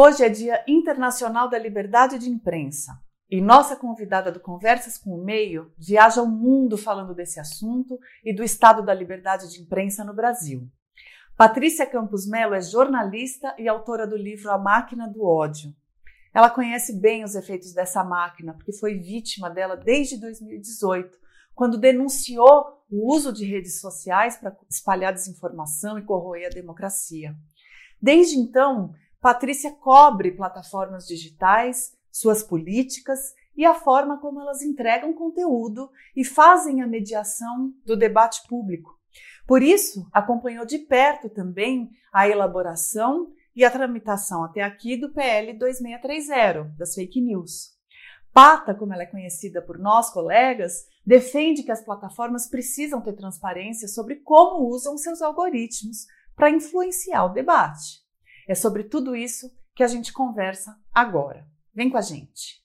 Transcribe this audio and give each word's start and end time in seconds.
Hoje 0.00 0.24
é 0.24 0.28
Dia 0.28 0.62
Internacional 0.68 1.50
da 1.50 1.58
Liberdade 1.58 2.20
de 2.20 2.30
Imprensa 2.30 3.02
e 3.28 3.40
nossa 3.40 3.74
convidada 3.74 4.30
do 4.30 4.38
Conversas 4.38 4.96
com 4.96 5.10
o 5.10 5.24
Meio 5.24 5.72
viaja 5.76 6.22
o 6.22 6.28
mundo 6.28 6.78
falando 6.78 7.12
desse 7.12 7.40
assunto 7.40 7.98
e 8.24 8.32
do 8.32 8.44
estado 8.44 8.80
da 8.80 8.94
liberdade 8.94 9.50
de 9.50 9.60
imprensa 9.60 10.04
no 10.04 10.14
Brasil. 10.14 10.70
Patrícia 11.36 11.84
Campos 11.84 12.28
Melo 12.28 12.54
é 12.54 12.60
jornalista 12.60 13.52
e 13.58 13.66
autora 13.66 14.06
do 14.06 14.16
livro 14.16 14.52
A 14.52 14.56
Máquina 14.56 15.08
do 15.08 15.24
Ódio. 15.24 15.74
Ela 16.32 16.48
conhece 16.48 17.00
bem 17.00 17.24
os 17.24 17.34
efeitos 17.34 17.74
dessa 17.74 18.04
máquina, 18.04 18.54
porque 18.54 18.72
foi 18.72 19.00
vítima 19.00 19.50
dela 19.50 19.76
desde 19.76 20.16
2018, 20.20 21.18
quando 21.56 21.76
denunciou 21.76 22.84
o 22.88 23.12
uso 23.12 23.32
de 23.32 23.44
redes 23.44 23.80
sociais 23.80 24.36
para 24.36 24.56
espalhar 24.70 25.12
desinformação 25.12 25.98
e 25.98 26.04
corroer 26.04 26.46
a 26.46 26.54
democracia. 26.54 27.34
Desde 28.00 28.38
então, 28.38 28.94
Patrícia 29.20 29.72
cobre 29.72 30.32
plataformas 30.32 31.06
digitais, 31.06 31.92
suas 32.10 32.42
políticas 32.42 33.34
e 33.56 33.64
a 33.64 33.74
forma 33.74 34.20
como 34.20 34.40
elas 34.40 34.62
entregam 34.62 35.12
conteúdo 35.12 35.90
e 36.14 36.24
fazem 36.24 36.80
a 36.82 36.86
mediação 36.86 37.72
do 37.84 37.96
debate 37.96 38.46
público. 38.48 38.96
Por 39.46 39.62
isso, 39.62 40.08
acompanhou 40.12 40.64
de 40.64 40.78
perto 40.78 41.28
também 41.28 41.90
a 42.12 42.28
elaboração 42.28 43.32
e 43.56 43.64
a 43.64 43.70
tramitação 43.70 44.44
até 44.44 44.62
aqui 44.62 44.96
do 44.96 45.12
PL 45.12 45.52
2630, 45.54 46.76
das 46.78 46.94
fake 46.94 47.20
news. 47.20 47.76
Pata, 48.32 48.72
como 48.72 48.92
ela 48.92 49.02
é 49.02 49.06
conhecida 49.06 49.60
por 49.60 49.78
nós, 49.78 50.10
colegas, 50.10 50.84
defende 51.04 51.64
que 51.64 51.72
as 51.72 51.82
plataformas 51.82 52.48
precisam 52.48 53.00
ter 53.00 53.14
transparência 53.14 53.88
sobre 53.88 54.16
como 54.16 54.68
usam 54.68 54.96
seus 54.96 55.20
algoritmos 55.20 56.06
para 56.36 56.50
influenciar 56.50 57.24
o 57.24 57.32
debate. 57.32 58.06
É 58.50 58.54
sobre 58.54 58.84
tudo 58.84 59.14
isso 59.14 59.54
que 59.74 59.82
a 59.82 59.86
gente 59.86 60.10
conversa 60.10 60.80
agora. 60.90 61.46
Vem 61.74 61.90
com 61.90 61.98
a 61.98 62.00
gente. 62.00 62.64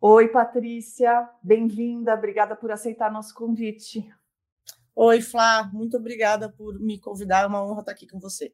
Oi, 0.00 0.26
Patrícia, 0.26 1.30
bem-vinda, 1.40 2.14
obrigada 2.14 2.56
por 2.56 2.72
aceitar 2.72 3.12
nosso 3.12 3.32
convite. 3.32 4.12
Oi, 4.92 5.20
Flá, 5.20 5.70
muito 5.72 5.96
obrigada 5.96 6.50
por 6.50 6.80
me 6.80 6.98
convidar, 6.98 7.44
é 7.44 7.46
uma 7.46 7.64
honra 7.64 7.78
estar 7.78 7.92
aqui 7.92 8.08
com 8.08 8.18
você. 8.18 8.52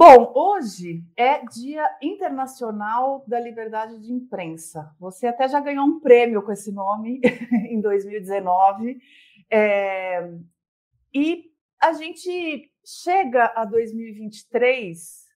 Bom, 0.00 0.32
hoje 0.32 1.02
é 1.16 1.44
Dia 1.44 1.84
Internacional 2.00 3.24
da 3.26 3.40
Liberdade 3.40 3.98
de 3.98 4.12
Imprensa. 4.12 4.94
Você 5.00 5.26
até 5.26 5.48
já 5.48 5.58
ganhou 5.58 5.84
um 5.84 5.98
prêmio 5.98 6.40
com 6.40 6.52
esse 6.52 6.70
nome 6.70 7.20
em 7.68 7.80
2019. 7.80 8.96
É, 9.50 10.30
e 11.12 11.50
a 11.80 11.92
gente 11.94 12.70
chega 12.86 13.52
a 13.56 13.64
2023. 13.64 15.26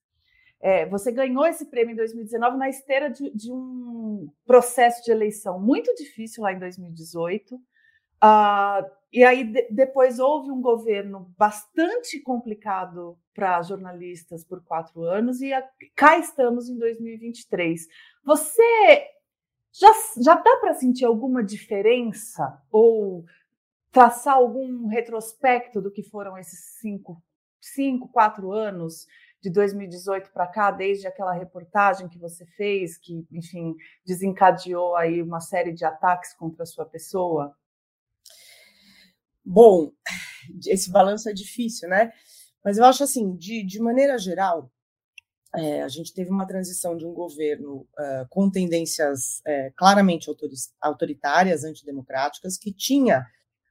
É, 0.61 0.87
você 0.87 1.11
ganhou 1.11 1.45
esse 1.45 1.67
prêmio 1.69 1.95
em 1.95 1.97
2019 1.97 2.57
na 2.57 2.69
esteira 2.69 3.11
de, 3.11 3.35
de 3.35 3.53
um 3.53 4.31
processo 4.47 5.03
de 5.03 5.11
eleição 5.11 5.59
muito 5.61 5.93
difícil 5.97 6.41
lá 6.41 6.53
em 6.53 6.61
2018. 6.61 7.57
Uh, 7.57 8.89
e 9.13 9.25
aí 9.25 9.43
de, 9.43 9.67
depois 9.73 10.21
houve 10.21 10.53
um 10.53 10.63
governo 10.63 11.35
bastante 11.37 12.21
complicado 12.21 13.19
para 13.35 13.63
jornalistas 13.63 14.45
por 14.45 14.63
quatro 14.65 15.03
anos 15.05 15.41
e 15.41 15.53
a, 15.53 15.63
cá 15.95 16.19
estamos 16.19 16.69
em 16.69 16.79
2023. 16.79 17.87
Você 18.25 19.09
já, 19.73 19.93
já 20.23 20.35
dá 20.35 20.57
para 20.57 20.75
sentir 20.75 21.05
alguma 21.05 21.43
diferença 21.43 22.63
ou 22.71 23.25
traçar 23.91 24.35
algum 24.35 24.87
retrospecto 24.87 25.81
do 25.81 25.91
que 25.91 26.03
foram 26.03 26.37
esses 26.37 26.79
cinco, 26.81 27.23
cinco 27.61 28.09
quatro 28.09 28.53
anos 28.53 29.07
de 29.41 29.51
2018 29.51 30.31
para 30.31 30.47
cá, 30.47 30.71
desde 30.71 31.07
aquela 31.07 31.33
reportagem 31.33 32.09
que 32.09 32.19
você 32.19 32.47
fez, 32.47 32.97
que, 32.97 33.27
enfim, 33.31 33.75
desencadeou 34.07 34.95
aí 34.95 35.21
uma 35.21 35.41
série 35.41 35.73
de 35.73 35.85
ataques 35.85 36.33
contra 36.35 36.63
a 36.63 36.67
sua 36.67 36.87
pessoa? 36.87 37.57
Bom, 39.45 39.92
esse 40.67 40.91
balanço 40.91 41.29
é 41.29 41.33
difícil, 41.33 41.89
né? 41.89 42.13
Mas 42.64 42.78
eu 42.78 42.84
acho 42.84 43.02
assim, 43.02 43.34
de, 43.36 43.64
de 43.64 43.80
maneira 43.80 44.18
geral, 44.18 44.70
é, 45.55 45.83
a 45.83 45.89
gente 45.89 46.14
teve 46.14 46.30
uma 46.30 46.46
transição 46.46 46.96
de 46.96 47.05
um 47.05 47.12
governo 47.12 47.86
uh, 47.98 48.27
com 48.30 48.50
tendências 48.50 49.42
é, 49.46 49.70
claramente 49.77 50.30
autoritárias, 50.80 51.64
antidemocráticas, 51.64 52.56
que 52.56 52.73
tinha 52.73 53.27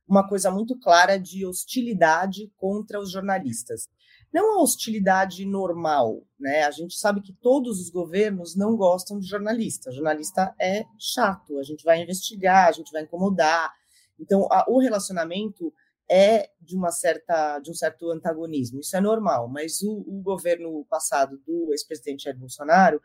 uma 0.08 0.28
coisa 0.28 0.52
muito 0.52 0.78
clara 0.78 1.18
de 1.18 1.46
hostilidade 1.46 2.52
contra 2.58 3.00
os 3.00 3.12
jornalistas. 3.12 3.90
Não 4.32 4.60
a 4.60 4.62
hostilidade 4.62 5.46
normal, 5.46 6.22
né? 6.40 6.64
A 6.64 6.72
gente 6.72 6.98
sabe 6.98 7.22
que 7.22 7.34
todos 7.34 7.80
os 7.82 7.90
governos 7.90 8.56
não 8.56 8.78
gostam 8.78 9.20
de 9.20 9.28
jornalista. 9.28 9.92
Jornalista 9.92 10.54
é 10.60 10.86
chato, 11.00 11.58
a 11.58 11.64
gente 11.64 11.84
vai 11.84 12.02
investigar, 12.02 12.68
a 12.68 12.72
gente 12.72 12.92
vai 12.92 13.04
incomodar, 13.04 13.74
então, 14.22 14.48
a, 14.52 14.66
o 14.70 14.80
relacionamento 14.80 15.74
é 16.12 16.50
de 16.60 16.76
uma 16.76 16.92
certa 16.92 17.58
de 17.60 17.72
um 17.72 17.74
certo 17.74 18.12
antagonismo. 18.12 18.82
Isso 18.82 18.98
é 18.98 19.02
normal, 19.02 19.48
mas 19.48 19.82
o, 19.82 20.04
o 20.06 20.22
governo 20.22 20.86
passado 20.90 21.42
do 21.48 21.70
ex-presidente 21.72 22.26
Jair 22.26 22.38
Bolsonaro 22.38 23.02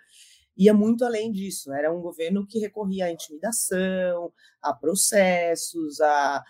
ia 0.57 0.75
muito 0.75 1.05
além 1.05 1.31
disso. 1.31 1.73
Era 1.73 1.93
um 1.93 2.01
governo 2.01 2.45
que 2.45 2.59
recorria 2.59 3.07
à 3.07 3.13
intimidação, 3.13 4.33
a 4.61 4.75
processos, 4.75 6.01
a 6.01 6.43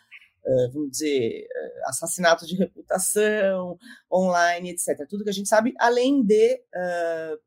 vamos 0.72 0.92
dizer, 0.92 1.46
assassinato 1.86 2.46
de 2.46 2.54
reputação 2.54 3.76
online, 4.10 4.70
etc. 4.70 5.06
Tudo 5.08 5.24
que 5.24 5.30
a 5.30 5.32
gente 5.32 5.48
sabe, 5.48 5.74
além 5.76 6.22
de 6.22 6.54
uh, 6.54 7.38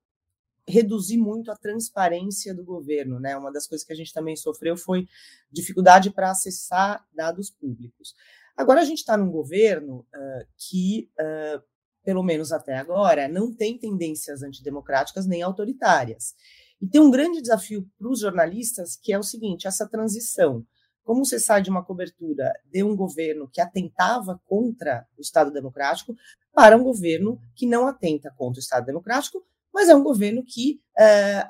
reduzir 0.68 1.18
muito 1.18 1.52
a 1.52 1.56
transparência 1.56 2.53
do 2.53 2.64
governo, 2.64 3.19
né? 3.19 3.36
Uma 3.38 3.52
das 3.52 3.68
coisas 3.68 3.86
que 3.86 3.94
a 3.94 3.96
gente 3.96 4.14
também 4.14 4.36
sofreu 4.36 4.78
foi 4.78 5.08
dificuldade 5.52 6.12
para 6.12 6.30
acessar 6.30 7.06
dados 7.14 7.50
públicos. 7.50 8.14
Agora 8.59 8.81
a 8.81 8.84
gente 8.84 8.97
está 8.97 9.16
num 9.16 9.31
governo 9.31 10.00
uh, 10.14 10.46
que, 10.58 11.09
uh, 11.18 11.64
pelo 12.03 12.22
menos 12.22 12.52
até 12.52 12.75
agora, 12.75 13.25
não 13.25 13.56
tem 13.56 13.80
tendências 13.80 14.44
antidemocráticas 14.44 15.25
nem 15.25 15.42
autoritárias. 15.42 16.36
E 16.81 16.86
tem 16.86 17.00
um 17.00 17.09
grande 17.09 17.42
desafio 17.42 17.90
para 17.98 18.09
os 18.09 18.19
jornalistas, 18.19 18.98
que 19.02 19.14
é 19.14 19.18
o 19.18 19.24
seguinte: 19.24 19.66
essa 19.66 19.88
transição. 19.88 20.66
Como 21.06 21.24
você 21.24 21.40
sai 21.40 21.62
de 21.62 21.69
uma 21.69 21.86
cobertura 21.86 22.52
de 22.66 22.84
um 22.84 22.98
governo 22.98 23.50
que 23.50 23.62
atentava 23.62 24.42
contra 24.46 25.08
o 25.18 25.22
Estado 25.22 25.53
Democrático 25.53 26.14
para 26.53 26.75
um 26.75 26.84
governo 26.84 27.40
que 27.56 27.66
não 27.66 27.88
atenta 27.88 28.30
contra 28.36 28.59
o 28.59 28.62
Estado 28.62 28.86
Democrático, 28.86 29.42
mas 29.74 29.88
é 29.88 29.96
um 29.96 30.03
governo 30.03 30.44
que 30.46 30.81
é, 30.98 31.46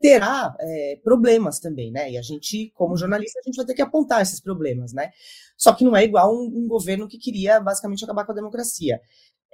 terá 0.00 0.54
é, 0.60 1.00
problemas 1.02 1.58
também, 1.58 1.90
né? 1.90 2.10
E 2.10 2.18
a 2.18 2.22
gente, 2.22 2.70
como 2.74 2.96
jornalista, 2.96 3.40
a 3.40 3.42
gente 3.42 3.56
vai 3.56 3.66
ter 3.66 3.74
que 3.74 3.82
apontar 3.82 4.22
esses 4.22 4.40
problemas, 4.40 4.92
né? 4.92 5.10
Só 5.56 5.72
que 5.72 5.84
não 5.84 5.96
é 5.96 6.04
igual 6.04 6.34
um, 6.34 6.46
um 6.46 6.68
governo 6.68 7.08
que 7.08 7.18
queria 7.18 7.60
basicamente 7.60 8.04
acabar 8.04 8.24
com 8.24 8.32
a 8.32 8.34
democracia. 8.34 9.00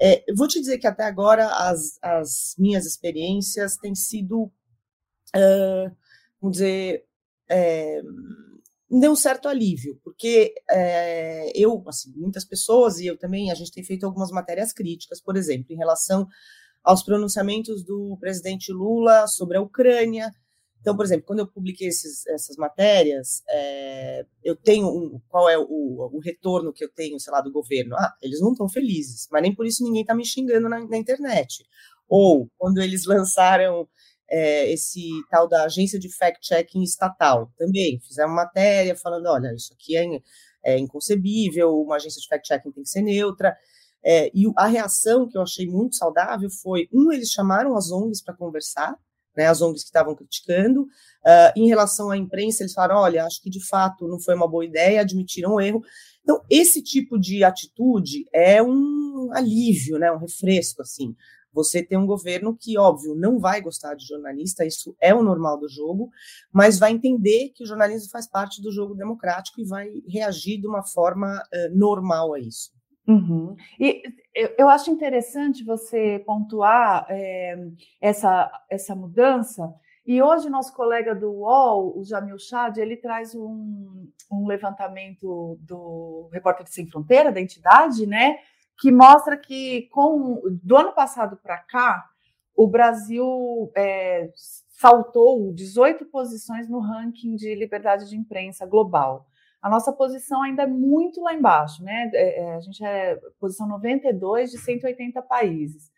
É, 0.00 0.24
vou 0.36 0.48
te 0.48 0.60
dizer 0.60 0.78
que 0.78 0.86
até 0.86 1.04
agora 1.04 1.46
as, 1.46 1.98
as 2.02 2.54
minhas 2.58 2.84
experiências 2.84 3.76
têm 3.76 3.94
sido, 3.94 4.44
uh, 5.34 5.96
vamos 6.40 6.58
dizer, 6.58 7.04
é, 7.48 8.02
deu 8.90 9.12
um 9.12 9.16
certo 9.16 9.48
alívio, 9.48 9.98
porque 10.02 10.54
é, 10.70 11.52
eu, 11.54 11.82
assim, 11.86 12.12
muitas 12.16 12.44
pessoas 12.44 12.98
e 12.98 13.06
eu 13.06 13.16
também, 13.16 13.50
a 13.50 13.54
gente 13.54 13.72
tem 13.72 13.84
feito 13.84 14.04
algumas 14.04 14.30
matérias 14.30 14.72
críticas, 14.72 15.20
por 15.20 15.36
exemplo, 15.36 15.72
em 15.72 15.76
relação 15.76 16.26
aos 16.84 17.02
pronunciamentos 17.02 17.82
do 17.82 18.16
presidente 18.20 18.70
Lula 18.70 19.26
sobre 19.26 19.56
a 19.56 19.62
Ucrânia. 19.62 20.30
Então, 20.80 20.94
por 20.94 21.06
exemplo, 21.06 21.24
quando 21.26 21.38
eu 21.38 21.46
publiquei 21.46 21.88
esses, 21.88 22.26
essas 22.26 22.56
matérias, 22.58 23.42
é, 23.48 24.26
eu 24.42 24.54
tenho 24.54 24.86
um, 24.86 25.18
qual 25.30 25.48
é 25.48 25.56
o, 25.56 25.64
o, 25.66 26.20
retorno 26.22 26.74
que 26.74 26.84
eu 26.84 26.92
tenho, 26.92 27.18
sei 27.18 27.32
lá, 27.32 27.40
do 27.40 27.50
governo? 27.50 27.96
Ah, 27.96 28.14
eles 28.20 28.38
não 28.38 28.52
estão 28.52 28.68
felizes, 28.68 29.26
mas 29.32 29.40
nem 29.40 29.54
por 29.54 29.64
isso 29.66 29.82
ninguém 29.82 30.02
está 30.02 30.14
me 30.14 30.26
xingando 30.26 30.68
na, 30.68 30.86
na, 30.86 30.98
internet. 30.98 31.64
Ou 32.06 32.50
quando 32.58 32.82
eles 32.82 33.06
lançaram 33.06 33.88
é, 34.30 34.70
esse 34.70 35.08
tal 35.30 35.48
da 35.48 35.64
agência 35.64 35.98
de 35.98 36.14
fact-checking 36.14 36.82
estatal, 36.82 37.50
também 37.56 37.98
fizeram 38.06 38.34
matéria 38.34 38.94
falando, 38.94 39.24
olha, 39.28 39.54
isso 39.54 39.72
aqui 39.72 39.96
é, 39.96 40.04
é 40.62 40.78
inconcebível, 40.78 41.80
uma 41.80 41.96
agência 41.96 42.20
de 42.20 42.28
fact-checking 42.28 42.72
tem 42.72 42.82
que 42.82 42.90
ser 42.90 43.00
neutra. 43.00 43.56
É, 44.04 44.30
e 44.34 44.44
a 44.56 44.66
reação 44.66 45.26
que 45.26 45.38
eu 45.38 45.42
achei 45.42 45.66
muito 45.66 45.96
saudável 45.96 46.50
foi: 46.50 46.88
um, 46.92 47.10
eles 47.10 47.30
chamaram 47.30 47.76
as 47.76 47.90
ONGs 47.90 48.22
para 48.22 48.34
conversar, 48.34 48.94
né, 49.36 49.46
as 49.46 49.62
ONGs 49.62 49.82
que 49.82 49.88
estavam 49.88 50.14
criticando. 50.14 50.82
Uh, 50.82 51.52
em 51.56 51.66
relação 51.68 52.10
à 52.10 52.16
imprensa, 52.16 52.62
eles 52.62 52.74
falaram: 52.74 53.00
olha, 53.00 53.24
acho 53.24 53.40
que 53.42 53.48
de 53.48 53.66
fato 53.66 54.06
não 54.06 54.20
foi 54.20 54.34
uma 54.34 54.46
boa 54.46 54.64
ideia, 54.64 55.00
admitiram 55.00 55.54
o 55.54 55.60
erro. 55.60 55.82
Então, 56.22 56.42
esse 56.50 56.82
tipo 56.82 57.18
de 57.18 57.44
atitude 57.44 58.24
é 58.32 58.62
um 58.62 59.30
alívio, 59.32 59.98
né, 59.98 60.10
um 60.10 60.18
refresco, 60.18 60.82
assim, 60.82 61.14
Você 61.52 61.82
tem 61.82 61.98
um 61.98 62.06
governo 62.06 62.56
que, 62.58 62.76
óbvio, 62.78 63.14
não 63.14 63.38
vai 63.38 63.60
gostar 63.60 63.94
de 63.94 64.06
jornalista, 64.06 64.64
isso 64.64 64.96
é 65.00 65.14
o 65.14 65.22
normal 65.22 65.58
do 65.58 65.68
jogo, 65.68 66.10
mas 66.52 66.78
vai 66.78 66.92
entender 66.92 67.50
que 67.54 67.62
o 67.62 67.66
jornalismo 67.66 68.10
faz 68.10 68.26
parte 68.26 68.60
do 68.62 68.72
jogo 68.72 68.94
democrático 68.94 69.60
e 69.60 69.64
vai 69.64 69.88
reagir 70.08 70.60
de 70.60 70.66
uma 70.66 70.82
forma 70.82 71.36
uh, 71.36 71.78
normal 71.78 72.34
a 72.34 72.40
isso. 72.40 72.72
Uhum. 73.06 73.54
E 73.78 74.02
eu, 74.58 74.68
acho 74.68 74.90
interessante 74.90 75.62
você 75.62 76.22
pontuar 76.26 77.06
é, 77.08 77.56
essa, 78.00 78.50
essa 78.70 78.94
mudança. 78.94 79.74
E 80.06 80.22
hoje 80.22 80.48
nosso 80.48 80.74
colega 80.74 81.14
do 81.14 81.30
UOL, 81.30 81.98
o 81.98 82.04
Jamil 82.04 82.38
Chad, 82.38 82.78
ele 82.78 82.96
traz 82.96 83.34
um, 83.34 84.08
um 84.30 84.46
levantamento 84.46 85.58
do 85.60 86.28
Repórter 86.32 86.66
Sem 86.66 86.88
Fronteira, 86.88 87.30
da 87.30 87.40
entidade, 87.40 88.06
né? 88.06 88.38
Que 88.80 88.90
mostra 88.90 89.36
que 89.36 89.82
com 89.92 90.40
do 90.62 90.76
ano 90.76 90.92
passado 90.92 91.36
para 91.36 91.58
cá, 91.58 92.04
o 92.56 92.66
Brasil 92.66 93.70
é, 93.76 94.30
saltou 94.68 95.52
18 95.52 96.06
posições 96.06 96.68
no 96.68 96.80
ranking 96.80 97.36
de 97.36 97.54
liberdade 97.54 98.08
de 98.08 98.16
imprensa 98.16 98.66
global 98.66 99.26
a 99.64 99.70
nossa 99.70 99.90
posição 99.94 100.42
ainda 100.42 100.64
é 100.64 100.66
muito 100.66 101.22
lá 101.22 101.32
embaixo, 101.32 101.82
né? 101.82 102.10
É, 102.12 102.40
é 102.40 102.54
a 102.54 102.60
gente 102.60 102.84
é 102.84 103.18
posição 103.40 103.66
92 103.66 104.50
de 104.50 104.58
180 104.58 105.22
países. 105.22 105.90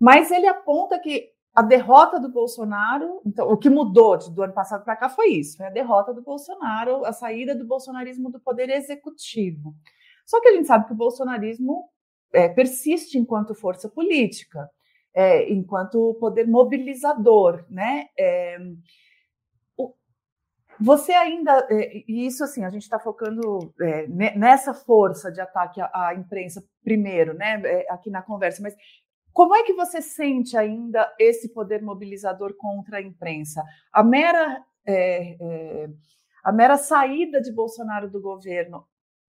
Mas 0.00 0.30
ele 0.30 0.46
aponta 0.46 0.98
que 0.98 1.28
a 1.54 1.60
derrota 1.60 2.18
do 2.18 2.30
Bolsonaro, 2.30 3.20
então, 3.26 3.50
o 3.50 3.58
que 3.58 3.68
mudou 3.68 4.16
do 4.30 4.42
ano 4.42 4.54
passado 4.54 4.82
para 4.82 4.96
cá 4.96 5.10
foi 5.10 5.26
isso, 5.28 5.58
foi 5.58 5.66
a 5.66 5.70
derrota 5.70 6.14
do 6.14 6.22
Bolsonaro, 6.22 7.04
a 7.04 7.12
saída 7.12 7.54
do 7.54 7.66
bolsonarismo 7.66 8.30
do 8.30 8.40
poder 8.40 8.70
executivo. 8.70 9.74
Só 10.24 10.40
que 10.40 10.48
a 10.48 10.52
gente 10.52 10.66
sabe 10.66 10.86
que 10.86 10.94
o 10.94 10.96
bolsonarismo 10.96 11.90
é, 12.32 12.48
persiste 12.48 13.18
enquanto 13.18 13.54
força 13.54 13.90
política, 13.90 14.70
é, 15.14 15.52
enquanto 15.52 16.16
poder 16.18 16.48
mobilizador, 16.48 17.62
né? 17.68 18.06
É, 18.18 18.56
você 20.80 21.12
ainda, 21.12 21.66
é, 21.70 22.02
e 22.06 22.26
isso 22.26 22.44
assim, 22.44 22.64
a 22.64 22.70
gente 22.70 22.82
está 22.82 22.98
focando 22.98 23.72
é, 23.80 24.06
nessa 24.36 24.74
força 24.74 25.30
de 25.30 25.40
ataque 25.40 25.80
à, 25.80 26.14
imprensa 26.14 26.62
primeiro, 26.82 27.34
né, 27.34 27.60
é, 27.64 27.86
aqui 27.90 28.10
na 28.10 28.22
conversa, 28.22 28.62
mas 28.62 28.74
como 29.32 29.54
é 29.54 29.62
que 29.64 29.74
você 29.74 30.00
sente 30.00 30.56
ainda 30.56 31.12
esse 31.18 31.52
poder 31.52 31.82
mobilizador 31.82 32.54
contra 32.56 32.98
a 32.98 33.02
imprensa? 33.02 33.62
A 33.92 34.02
mera, 34.02 34.64
é, 34.86 35.36
é, 35.38 35.88
a 36.42 36.50
mera 36.52 36.78
saída 36.78 37.40
de 37.40 37.52
Bolsonaro 37.52 38.10
do 38.10 38.18
governo 38.18 38.86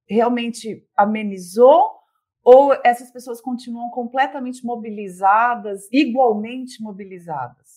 realmente 0.07 0.87
amenizou 0.95 1.97
ou 2.41 2.73
essas 2.85 3.11
pessoas 3.11 3.41
continuam 3.41 3.89
completamente 3.89 4.65
mobilizadas, 4.65 5.89
igualmente 5.91 6.81
mobilizadas? 6.81 7.76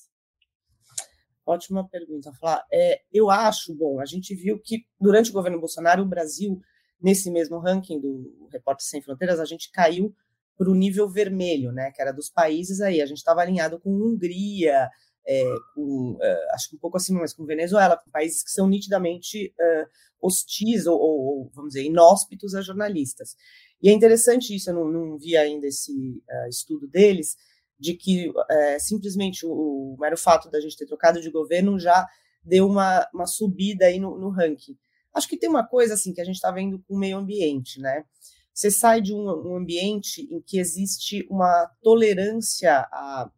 Ótima 1.47 1.89
pergunta, 1.89 2.33
Flá. 2.33 2.65
É, 2.73 3.01
eu 3.13 3.31
acho, 3.31 3.75
bom, 3.75 4.01
a 4.01 4.05
gente 4.05 4.35
viu 4.35 4.59
que 4.59 4.85
durante 5.01 5.31
o 5.31 5.33
governo 5.33 5.59
Bolsonaro, 5.59 6.03
o 6.03 6.09
Brasil, 6.09 6.61
nesse 7.01 7.31
mesmo 7.31 7.59
ranking 7.59 8.01
do 8.01 8.49
Repórter 8.53 8.87
Sem 8.87 9.03
Fronteiras, 9.03 9.41
a 9.41 9.45
gente 9.45 9.71
caiu 9.73 10.15
para 10.57 10.71
o 10.71 10.75
nível 10.75 11.09
vermelho, 11.09 11.73
né, 11.73 11.91
que 11.91 12.03
era 12.03 12.13
dos 12.13 12.29
países 12.29 12.81
aí. 12.81 13.01
A 13.01 13.07
gente 13.07 13.19
estava 13.19 13.41
alinhado 13.41 13.81
com 13.81 13.91
Hungria, 13.91 14.91
é, 15.27 15.45
com, 15.75 16.13
uh, 16.13 16.55
acho 16.55 16.69
que 16.69 16.77
um 16.77 16.79
pouco 16.79 16.97
acima, 16.97 17.21
mas 17.21 17.33
com 17.33 17.47
Venezuela, 17.47 17.97
com 17.97 18.11
países 18.11 18.43
que 18.43 18.51
são 18.51 18.69
nitidamente 18.69 19.55
uh, 19.59 19.87
hostis 20.21 20.87
ou, 20.87 20.99
ou, 21.01 21.51
vamos 21.55 21.73
dizer, 21.73 21.85
inóspitos 21.85 22.55
a 22.55 22.61
jornalistas. 22.61 23.37
E 23.83 23.89
é 23.89 23.93
interessante 23.93 24.55
isso, 24.55 24.71
eu 24.71 24.75
não, 24.75 24.89
não 24.89 25.19
vi 25.19 25.37
ainda 25.37 25.67
esse 25.67 25.93
uh, 25.93 26.49
estudo 26.49 26.87
deles, 26.87 27.37
de 27.81 27.95
que 27.95 28.31
é, 28.51 28.79
simplesmente 28.79 29.47
o, 29.47 29.51
o, 29.51 29.97
mero 29.99 30.17
fato 30.19 30.51
da 30.51 30.61
gente 30.61 30.77
ter 30.77 30.85
trocado 30.85 31.21
de 31.21 31.31
governo 31.31 31.79
já 31.79 32.07
deu 32.45 32.67
uma, 32.67 33.09
uma 33.13 33.27
subida 33.27 33.87
aí 33.87 33.99
no, 33.99 34.19
no 34.19 34.29
ranking. 34.29 34.77
Acho 35.15 35.27
que 35.27 35.39
tem 35.39 35.49
uma 35.49 35.67
coisa 35.67 35.95
assim 35.95 36.13
que 36.13 36.21
a 36.21 36.25
gente 36.25 36.37
está 36.37 36.51
vendo 36.51 36.79
com 36.87 36.95
o 36.95 36.99
meio 36.99 37.17
ambiente, 37.17 37.81
né? 37.81 38.05
Você 38.53 38.71
sai 38.71 39.01
de 39.01 39.15
um, 39.15 39.25
um 39.25 39.57
ambiente 39.57 40.23
em 40.31 40.43
que 40.43 40.59
existe 40.59 41.27
uma 41.31 41.71
tolerância 41.83 42.87
a, 42.93 43.31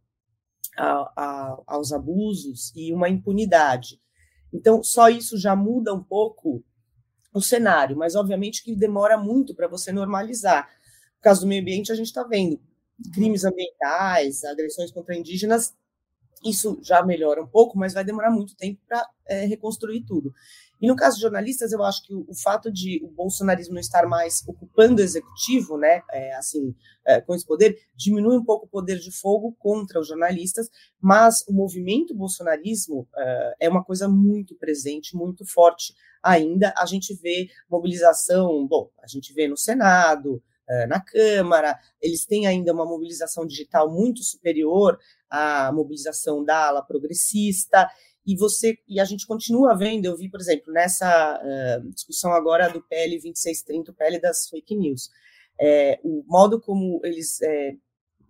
a, 0.76 1.12
a, 1.16 1.62
aos 1.68 1.92
abusos 1.92 2.72
e 2.74 2.92
uma 2.92 3.08
impunidade. 3.08 4.00
Então, 4.52 4.82
só 4.82 5.08
isso 5.08 5.38
já 5.38 5.54
muda 5.54 5.94
um 5.94 6.02
pouco 6.02 6.64
o 7.32 7.40
cenário, 7.40 7.96
mas 7.96 8.16
obviamente 8.16 8.62
que 8.62 8.74
demora 8.74 9.16
muito 9.16 9.54
para 9.54 9.68
você 9.68 9.92
normalizar. 9.92 10.68
No 11.16 11.22
caso 11.22 11.42
do 11.42 11.46
meio 11.46 11.62
ambiente, 11.62 11.92
a 11.92 11.94
gente 11.94 12.08
está 12.08 12.24
vendo 12.24 12.60
crimes 13.12 13.44
ambientais, 13.44 14.44
agressões 14.44 14.90
contra 14.90 15.16
indígenas, 15.16 15.74
isso 16.44 16.78
já 16.82 17.02
melhora 17.02 17.42
um 17.42 17.46
pouco, 17.46 17.78
mas 17.78 17.94
vai 17.94 18.04
demorar 18.04 18.30
muito 18.30 18.56
tempo 18.56 18.80
para 18.86 19.06
é, 19.26 19.44
reconstruir 19.44 20.04
tudo. 20.04 20.32
E 20.80 20.88
no 20.88 20.96
caso 20.96 21.14
de 21.14 21.22
jornalistas, 21.22 21.70
eu 21.70 21.80
acho 21.84 22.02
que 22.02 22.12
o, 22.12 22.24
o, 22.28 22.34
fato 22.34 22.72
de 22.72 23.00
o 23.04 23.08
bolsonarismo 23.08 23.74
não 23.74 23.80
estar 23.80 24.04
mais 24.08 24.42
ocupando 24.48 25.00
o 25.00 25.04
executivo, 25.04 25.78
né, 25.78 26.02
é, 26.10 26.34
assim, 26.34 26.74
é, 27.06 27.20
com 27.20 27.36
esse 27.36 27.46
poder, 27.46 27.78
diminui 27.94 28.36
um 28.36 28.44
pouco 28.44 28.66
o 28.66 28.68
poder 28.68 28.98
de 28.98 29.12
fogo 29.12 29.54
contra 29.60 30.00
os 30.00 30.08
jornalistas, 30.08 30.68
mas 31.00 31.44
o 31.46 31.52
movimento 31.52 32.12
bolsonarismo 32.12 33.08
é, 33.16 33.54
é 33.60 33.68
uma 33.68 33.84
coisa 33.84 34.08
muito 34.08 34.56
presente, 34.56 35.16
muito 35.16 35.46
forte 35.46 35.94
ainda. 36.20 36.74
A 36.76 36.84
gente 36.84 37.14
vê 37.14 37.48
mobilização, 37.70 38.66
bom, 38.66 38.90
a 39.00 39.06
gente 39.06 39.32
vê 39.32 39.46
no 39.46 39.56
Senado, 39.56 40.42
na 40.88 41.00
Câmara, 41.00 41.78
eles 42.00 42.24
têm 42.24 42.46
ainda 42.46 42.72
uma 42.72 42.86
mobilização 42.86 43.46
digital 43.46 43.90
muito 43.90 44.22
superior 44.22 44.98
à 45.28 45.70
mobilização 45.72 46.44
da 46.44 46.68
ala 46.68 46.82
progressista, 46.82 47.88
e 48.26 48.36
você 48.36 48.78
e 48.88 49.00
a 49.00 49.04
gente 49.04 49.26
continua 49.26 49.76
vendo, 49.76 50.06
eu 50.06 50.16
vi, 50.16 50.30
por 50.30 50.40
exemplo, 50.40 50.72
nessa 50.72 51.40
uh, 51.42 51.90
discussão 51.90 52.32
agora 52.32 52.68
do 52.68 52.80
PL 52.82 53.10
2630, 53.16 53.90
o 53.90 53.94
PL 53.94 54.20
das 54.20 54.48
fake 54.48 54.76
news, 54.76 55.10
é, 55.60 56.00
o 56.04 56.24
modo 56.26 56.60
como 56.60 57.00
eles 57.04 57.40
é, 57.42 57.72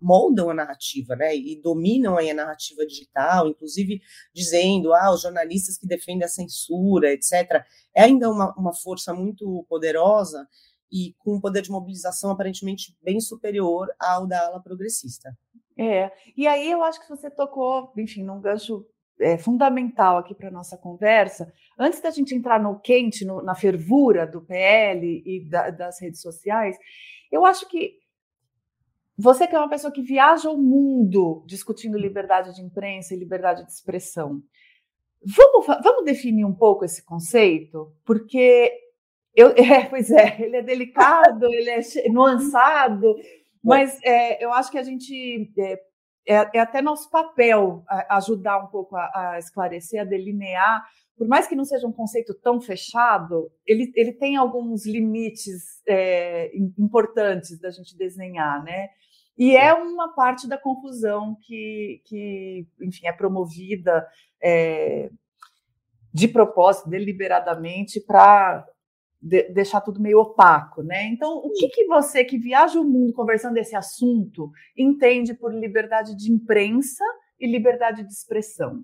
moldam 0.01 0.49
a 0.49 0.53
narrativa, 0.53 1.15
né, 1.15 1.35
e 1.35 1.61
dominam 1.61 2.17
aí 2.17 2.29
a 2.29 2.33
narrativa 2.33 2.85
digital, 2.85 3.47
inclusive 3.47 4.01
dizendo, 4.33 4.93
ah, 4.93 5.13
os 5.13 5.21
jornalistas 5.21 5.77
que 5.77 5.87
defendem 5.87 6.25
a 6.25 6.27
censura, 6.27 7.11
etc., 7.13 7.63
é 7.95 8.03
ainda 8.03 8.29
uma, 8.29 8.53
uma 8.57 8.73
força 8.73 9.13
muito 9.13 9.65
poderosa 9.69 10.47
e 10.91 11.13
com 11.19 11.35
um 11.35 11.41
poder 11.41 11.61
de 11.61 11.71
mobilização 11.71 12.31
aparentemente 12.31 12.95
bem 13.01 13.19
superior 13.19 13.87
ao 13.99 14.27
da 14.27 14.47
ala 14.47 14.61
progressista. 14.61 15.35
É, 15.77 16.11
e 16.37 16.45
aí 16.47 16.69
eu 16.69 16.83
acho 16.83 17.01
que 17.01 17.09
você 17.09 17.29
tocou, 17.29 17.91
enfim, 17.97 18.23
num 18.23 18.39
gancho 18.39 18.85
é, 19.19 19.37
fundamental 19.37 20.17
aqui 20.17 20.35
para 20.35 20.49
a 20.49 20.51
nossa 20.51 20.77
conversa. 20.77 21.51
Antes 21.77 22.01
da 22.01 22.11
gente 22.11 22.35
entrar 22.35 22.61
no 22.61 22.79
quente, 22.79 23.25
no, 23.25 23.41
na 23.41 23.55
fervura 23.55 24.27
do 24.27 24.41
PL 24.41 25.23
e 25.25 25.49
da, 25.49 25.69
das 25.71 25.99
redes 25.99 26.21
sociais, 26.21 26.77
eu 27.31 27.45
acho 27.45 27.67
que 27.67 27.97
você 29.17 29.47
que 29.47 29.55
é 29.55 29.59
uma 29.59 29.69
pessoa 29.69 29.93
que 29.93 30.01
viaja 30.01 30.49
o 30.49 30.57
mundo 30.57 31.43
discutindo 31.47 31.97
liberdade 31.97 32.53
de 32.55 32.61
imprensa 32.61 33.13
e 33.13 33.17
liberdade 33.17 33.63
de 33.63 33.71
expressão, 33.71 34.41
vamos, 35.23 35.65
vamos 35.83 36.03
definir 36.03 36.45
um 36.45 36.53
pouco 36.53 36.83
esse 36.83 37.03
conceito? 37.03 37.95
Porque 38.03 38.71
eu, 39.35 39.49
é, 39.57 39.85
pois 39.85 40.09
é, 40.11 40.41
ele 40.41 40.57
é 40.57 40.61
delicado, 40.61 41.45
ele 41.45 41.69
é 41.69 41.81
nuançado, 42.09 43.15
mas 43.63 43.97
é, 44.03 44.43
eu 44.43 44.51
acho 44.53 44.71
que 44.71 44.77
a 44.77 44.83
gente 44.83 45.51
é, 45.57 45.73
é, 46.27 46.57
é 46.57 46.59
até 46.59 46.81
nosso 46.81 47.09
papel 47.09 47.83
ajudar 48.09 48.63
um 48.63 48.67
pouco 48.67 48.95
a, 48.95 49.33
a, 49.33 49.39
esclarecer, 49.39 50.01
a 50.01 50.05
delinear, 50.05 50.83
por 51.17 51.27
mais 51.27 51.47
que 51.47 51.55
não 51.55 51.63
seja 51.63 51.87
um 51.87 51.91
conceito 51.91 52.33
tão 52.33 52.59
fechado, 52.59 53.51
ele, 53.65 53.91
ele 53.95 54.13
tem 54.13 54.35
alguns 54.35 54.85
limites 54.85 55.81
é, 55.87 56.51
importantes 56.55 57.59
da 57.59 57.69
gente 57.69 57.95
desenhar, 57.95 58.63
né? 58.63 58.89
E 59.37 59.55
é 59.55 59.73
uma 59.73 60.13
parte 60.13 60.47
da 60.47 60.57
confusão 60.57 61.37
que, 61.41 62.01
que 62.05 62.67
enfim, 62.81 63.07
é 63.07 63.11
promovida 63.11 64.07
é, 64.41 65.09
de 66.13 66.27
propósito, 66.27 66.89
deliberadamente, 66.89 67.99
para 67.99 68.65
de, 69.23 69.49
deixar 69.53 69.79
tudo 69.79 70.01
meio 70.01 70.19
opaco, 70.19 70.83
né? 70.83 71.07
Então, 71.07 71.37
o 71.37 71.49
que, 71.53 71.69
que 71.69 71.85
você 71.85 72.25
que 72.25 72.37
viaja 72.37 72.79
o 72.79 72.83
mundo 72.83 73.13
conversando 73.13 73.53
desse 73.53 73.73
assunto 73.73 74.51
entende 74.77 75.33
por 75.33 75.53
liberdade 75.53 76.13
de 76.13 76.29
imprensa 76.29 77.05
e 77.39 77.47
liberdade 77.47 78.03
de 78.03 78.11
expressão? 78.11 78.83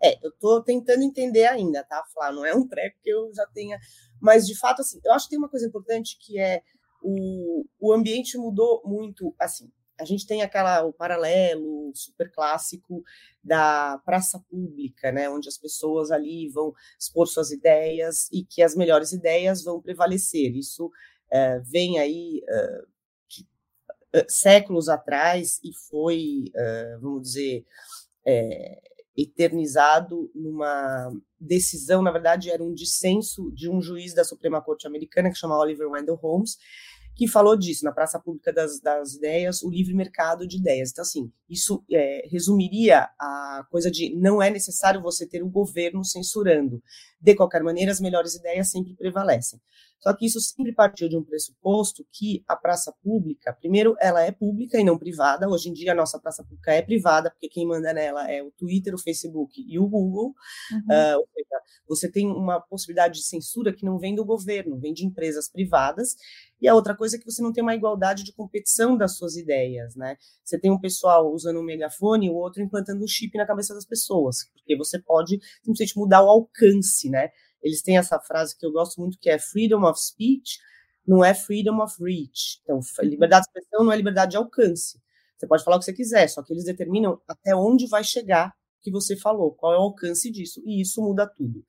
É, 0.00 0.16
eu 0.24 0.30
estou 0.30 0.62
tentando 0.62 1.02
entender 1.02 1.46
ainda, 1.46 1.82
tá, 1.82 2.04
Flá? 2.12 2.30
Não 2.30 2.46
é 2.46 2.54
um 2.54 2.66
treco 2.66 2.98
que 3.02 3.10
eu 3.10 3.32
já 3.34 3.44
tenha. 3.52 3.78
Mas, 4.20 4.46
de 4.46 4.56
fato, 4.56 4.80
assim, 4.80 5.00
eu 5.04 5.12
acho 5.12 5.26
que 5.26 5.30
tem 5.30 5.38
uma 5.38 5.48
coisa 5.48 5.66
importante 5.66 6.16
que 6.20 6.38
é 6.38 6.62
o, 7.02 7.64
o 7.80 7.92
ambiente 7.92 8.38
mudou 8.38 8.80
muito, 8.84 9.34
assim, 9.40 9.68
a 10.02 10.04
gente 10.04 10.26
tem 10.26 10.42
aquela 10.42 10.84
o 10.84 10.92
paralelo 10.92 11.92
super 11.94 12.30
clássico 12.32 13.04
da 13.42 14.00
praça 14.04 14.44
pública, 14.50 15.12
né, 15.12 15.30
onde 15.30 15.48
as 15.48 15.56
pessoas 15.56 16.10
ali 16.10 16.48
vão 16.48 16.74
expor 16.98 17.28
suas 17.28 17.52
ideias 17.52 18.28
e 18.32 18.44
que 18.44 18.62
as 18.62 18.74
melhores 18.74 19.12
ideias 19.12 19.62
vão 19.62 19.80
prevalecer. 19.80 20.56
Isso 20.56 20.90
é, 21.30 21.60
vem 21.60 22.00
aí 22.00 22.42
é, 22.48 22.82
de, 23.28 23.46
séculos 24.28 24.88
atrás 24.88 25.60
e 25.62 25.72
foi, 25.88 26.52
vamos 27.00 27.22
dizer, 27.22 27.64
é, 28.26 28.82
eternizado 29.16 30.30
numa 30.34 31.12
decisão, 31.38 32.02
na 32.02 32.10
verdade, 32.10 32.50
era 32.50 32.62
um 32.62 32.74
dissenso 32.74 33.52
de 33.52 33.68
um 33.68 33.80
juiz 33.80 34.14
da 34.14 34.24
Suprema 34.24 34.60
Corte 34.60 34.86
Americana 34.86 35.30
que 35.30 35.38
chama 35.38 35.58
Oliver 35.58 35.88
Wendell 35.88 36.16
Holmes, 36.16 36.56
que 37.14 37.28
falou 37.28 37.56
disso 37.56 37.84
na 37.84 37.92
Praça 37.92 38.18
Pública 38.18 38.52
das, 38.52 38.80
das 38.80 39.14
Ideias, 39.14 39.62
o 39.62 39.70
livre 39.70 39.94
mercado 39.94 40.46
de 40.46 40.56
ideias. 40.56 40.90
Então, 40.90 41.02
assim, 41.02 41.30
isso 41.48 41.84
é, 41.90 42.26
resumiria 42.30 43.08
a 43.18 43.66
coisa 43.70 43.90
de 43.90 44.14
não 44.16 44.42
é 44.42 44.50
necessário 44.50 45.02
você 45.02 45.26
ter 45.26 45.42
o 45.42 45.50
governo 45.50 46.04
censurando. 46.04 46.82
De 47.20 47.34
qualquer 47.34 47.62
maneira, 47.62 47.92
as 47.92 48.00
melhores 48.00 48.34
ideias 48.34 48.70
sempre 48.70 48.94
prevalecem. 48.94 49.60
Só 50.02 50.12
que 50.12 50.26
isso 50.26 50.40
sempre 50.40 50.74
partiu 50.74 51.08
de 51.08 51.16
um 51.16 51.22
pressuposto 51.22 52.04
que 52.12 52.42
a 52.48 52.56
praça 52.56 52.92
pública, 53.02 53.52
primeiro, 53.52 53.94
ela 54.00 54.22
é 54.22 54.32
pública 54.32 54.78
e 54.78 54.84
não 54.84 54.98
privada. 54.98 55.48
Hoje 55.48 55.68
em 55.70 55.72
dia, 55.72 55.92
a 55.92 55.94
nossa 55.94 56.18
praça 56.18 56.42
pública 56.42 56.72
é 56.72 56.82
privada, 56.82 57.30
porque 57.30 57.48
quem 57.48 57.66
manda 57.66 57.92
nela 57.92 58.28
é 58.30 58.42
o 58.42 58.50
Twitter, 58.50 58.94
o 58.94 58.98
Facebook 58.98 59.64
e 59.64 59.78
o 59.78 59.86
Google. 59.86 60.34
Uhum. 60.72 60.78
Uh, 60.78 61.26
seja, 61.34 61.62
você 61.88 62.10
tem 62.10 62.26
uma 62.26 62.60
possibilidade 62.60 63.20
de 63.20 63.24
censura 63.24 63.72
que 63.72 63.84
não 63.84 63.98
vem 63.98 64.14
do 64.14 64.24
governo, 64.24 64.78
vem 64.78 64.92
de 64.92 65.06
empresas 65.06 65.48
privadas. 65.48 66.16
E 66.60 66.68
a 66.68 66.74
outra 66.74 66.96
coisa 66.96 67.16
é 67.16 67.18
que 67.18 67.24
você 67.24 67.42
não 67.42 67.52
tem 67.52 67.62
uma 67.62 67.74
igualdade 67.74 68.24
de 68.24 68.32
competição 68.32 68.96
das 68.96 69.16
suas 69.16 69.36
ideias, 69.36 69.94
né? 69.94 70.16
Você 70.44 70.58
tem 70.58 70.70
um 70.70 70.80
pessoal 70.80 71.32
usando 71.32 71.60
um 71.60 71.64
megafone 71.64 72.26
e 72.26 72.30
o 72.30 72.34
outro 72.34 72.62
implantando 72.62 73.02
um 73.02 73.08
chip 73.08 73.36
na 73.36 73.46
cabeça 73.46 73.74
das 73.74 73.84
pessoas, 73.84 74.48
porque 74.52 74.76
você 74.76 74.98
pode 75.00 75.40
simplesmente 75.62 75.96
mudar 75.96 76.22
o 76.22 76.28
alcance, 76.28 77.10
né? 77.10 77.30
Eles 77.62 77.82
têm 77.82 77.98
essa 77.98 78.18
frase 78.20 78.56
que 78.56 78.64
eu 78.64 78.72
gosto 78.72 79.00
muito, 79.00 79.18
que 79.18 79.30
é 79.30 79.38
freedom 79.38 79.82
of 79.88 80.00
speech, 80.00 80.58
não 81.06 81.24
é 81.24 81.34
freedom 81.34 81.82
of 81.82 82.02
reach. 82.02 82.60
Então, 82.62 82.76
uhum. 82.76 83.08
liberdade 83.08 83.44
de 83.44 83.48
expressão 83.48 83.84
não 83.84 83.92
é 83.92 83.96
liberdade 83.96 84.32
de 84.32 84.36
alcance. 84.36 85.00
Você 85.36 85.46
pode 85.46 85.64
falar 85.64 85.76
o 85.76 85.78
que 85.80 85.86
você 85.86 85.92
quiser, 85.92 86.28
só 86.28 86.42
que 86.42 86.52
eles 86.52 86.64
determinam 86.64 87.20
até 87.26 87.54
onde 87.54 87.86
vai 87.88 88.04
chegar 88.04 88.48
o 88.78 88.82
que 88.82 88.90
você 88.90 89.16
falou, 89.16 89.52
qual 89.52 89.72
é 89.72 89.76
o 89.76 89.82
alcance 89.82 90.30
disso, 90.30 90.62
e 90.64 90.80
isso 90.80 91.02
muda 91.02 91.26
tudo. 91.26 91.64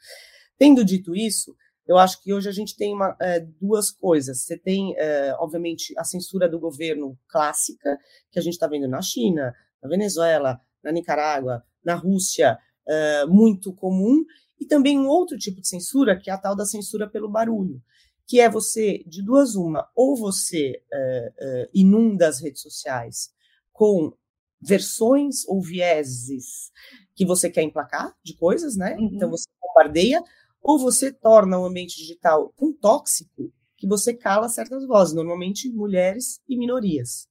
Tendo 0.58 0.86
dito 0.86 1.16
isso, 1.16 1.56
eu 1.88 1.98
acho 1.98 2.22
que 2.22 2.34
hoje 2.34 2.48
a 2.48 2.52
gente 2.52 2.76
tem 2.76 2.94
uma, 2.94 3.16
é, 3.20 3.40
duas 3.40 3.92
coisas. 3.92 4.42
Você 4.44 4.58
tem, 4.58 4.96
é, 4.98 5.36
obviamente, 5.40 5.94
a 5.98 6.04
censura 6.04 6.48
do 6.48 6.60
governo 6.60 7.18
clássica, 7.28 7.98
que 8.32 8.40
a 8.40 8.42
gente 8.42 8.54
está 8.54 8.68
vendo 8.68 8.88
na 8.88 9.02
China, 9.02 9.54
na 9.82 9.90
Venezuela, 9.90 10.62
na 10.84 10.92
Nicarágua, 10.92 11.64
na 11.84 11.96
Rússia, 11.96 12.58
é, 12.88 13.26
muito 13.26 13.74
comum, 13.74 14.24
e 14.64 14.66
também 14.66 14.98
um 14.98 15.08
outro 15.08 15.38
tipo 15.38 15.60
de 15.60 15.68
censura, 15.68 16.18
que 16.18 16.30
é 16.30 16.34
a 16.34 16.38
tal 16.38 16.56
da 16.56 16.66
censura 16.66 17.10
pelo 17.10 17.30
barulho, 17.30 17.82
que 18.26 18.40
é 18.40 18.50
você, 18.50 19.04
de 19.06 19.22
duas 19.22 19.56
uma, 19.56 19.90
ou 19.94 20.16
você 20.16 20.82
é, 20.92 21.34
é, 21.38 21.70
inunda 21.74 22.30
as 22.30 22.42
redes 22.42 22.62
sociais 22.62 23.34
com 23.74 24.14
versões 24.62 25.46
ou 25.48 25.62
vieses 25.62 26.72
que 27.14 27.26
você 27.26 27.50
quer 27.50 27.64
emplacar 27.64 28.16
de 28.24 28.36
coisas, 28.38 28.78
né? 28.78 28.96
Uhum. 28.96 29.10
Então 29.14 29.30
você 29.30 29.50
bombardeia, 29.62 30.24
ou 30.62 30.80
você 30.80 31.12
torna 31.12 31.60
o 31.60 31.66
ambiente 31.66 31.98
digital 31.98 32.54
tão 32.56 32.72
tóxico 32.72 33.52
que 33.76 33.86
você 33.86 34.14
cala 34.14 34.48
certas 34.48 34.88
vozes, 34.88 35.14
normalmente 35.14 35.70
mulheres 35.70 36.40
e 36.48 36.58
minorias. 36.58 37.28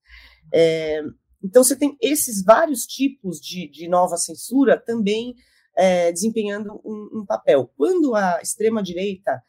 É, 0.52 1.00
então 1.42 1.64
você 1.64 1.74
tem 1.74 1.96
esses 1.98 2.44
vários 2.44 2.84
tipos 2.84 3.40
de, 3.40 3.70
de 3.70 3.88
nova 3.88 4.18
censura 4.18 4.78
também 4.78 5.34
é, 5.76 6.12
desempenhando 6.12 6.80
um, 6.84 7.20
um 7.20 7.26
papel. 7.26 7.70
Quando 7.76 8.14
a 8.14 8.40
extrema-direita 8.42 9.42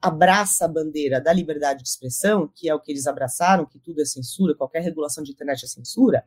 abraça 0.00 0.64
a 0.64 0.68
bandeira 0.68 1.20
da 1.20 1.32
liberdade 1.32 1.82
de 1.82 1.88
expressão, 1.88 2.50
que 2.54 2.68
é 2.68 2.74
o 2.74 2.80
que 2.80 2.90
eles 2.90 3.06
abraçaram, 3.06 3.66
que 3.66 3.78
tudo 3.78 4.00
é 4.00 4.04
censura, 4.04 4.54
qualquer 4.54 4.82
regulação 4.82 5.22
de 5.22 5.32
internet 5.32 5.64
é 5.64 5.68
censura, 5.68 6.24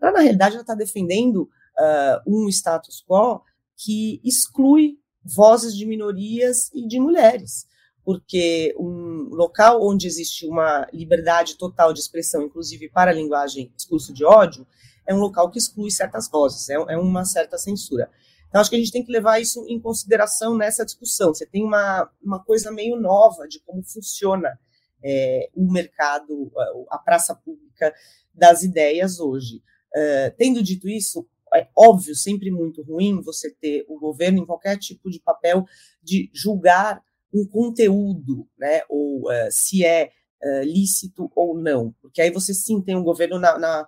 ela, 0.00 0.12
na 0.12 0.20
realidade, 0.20 0.54
ela 0.54 0.62
está 0.62 0.74
defendendo 0.74 1.42
uh, 1.42 2.20
um 2.26 2.48
status 2.48 3.02
quo 3.08 3.42
que 3.76 4.20
exclui 4.22 4.98
vozes 5.24 5.74
de 5.74 5.86
minorias 5.86 6.70
e 6.74 6.86
de 6.86 7.00
mulheres, 7.00 7.66
porque 8.04 8.74
um 8.78 9.30
local 9.34 9.82
onde 9.82 10.06
existe 10.06 10.46
uma 10.46 10.86
liberdade 10.92 11.56
total 11.56 11.92
de 11.92 12.00
expressão, 12.00 12.42
inclusive 12.42 12.88
para 12.88 13.10
a 13.10 13.14
linguagem 13.14 13.72
discurso 13.74 14.12
de 14.12 14.24
ódio, 14.24 14.66
é 15.06 15.14
um 15.14 15.18
local 15.18 15.50
que 15.50 15.58
exclui 15.58 15.90
certas 15.90 16.28
vozes, 16.28 16.68
é, 16.68 16.74
é 16.74 16.96
uma 16.96 17.24
certa 17.24 17.56
censura. 17.56 18.10
Então, 18.48 18.60
acho 18.60 18.70
que 18.70 18.76
a 18.76 18.78
gente 18.78 18.92
tem 18.92 19.04
que 19.04 19.12
levar 19.12 19.40
isso 19.40 19.64
em 19.68 19.80
consideração 19.80 20.56
nessa 20.56 20.84
discussão. 20.84 21.34
Você 21.34 21.46
tem 21.46 21.62
uma, 21.62 22.10
uma 22.22 22.42
coisa 22.42 22.70
meio 22.70 22.96
nova 22.96 23.46
de 23.46 23.60
como 23.60 23.82
funciona 23.82 24.58
é, 25.04 25.48
o 25.54 25.70
mercado, 25.70 26.52
a 26.90 26.98
praça 26.98 27.34
pública 27.34 27.94
das 28.34 28.62
ideias 28.62 29.20
hoje. 29.20 29.62
É, 29.94 30.30
tendo 30.30 30.62
dito 30.62 30.88
isso, 30.88 31.26
é 31.54 31.68
óbvio, 31.76 32.14
sempre 32.14 32.50
muito 32.50 32.82
ruim 32.82 33.20
você 33.22 33.50
ter 33.50 33.84
o 33.88 33.98
governo 33.98 34.38
em 34.38 34.46
qualquer 34.46 34.78
tipo 34.78 35.10
de 35.10 35.20
papel 35.20 35.64
de 36.02 36.30
julgar 36.34 37.02
um 37.32 37.46
conteúdo, 37.46 38.48
né, 38.58 38.82
ou 38.88 39.30
uh, 39.30 39.50
se 39.50 39.84
é 39.84 40.10
uh, 40.42 40.62
lícito 40.62 41.30
ou 41.34 41.58
não, 41.58 41.94
porque 42.00 42.22
aí 42.22 42.30
você 42.30 42.54
sim 42.54 42.80
tem 42.80 42.96
um 42.96 43.02
governo 43.02 43.38
na, 43.38 43.58
na 43.58 43.86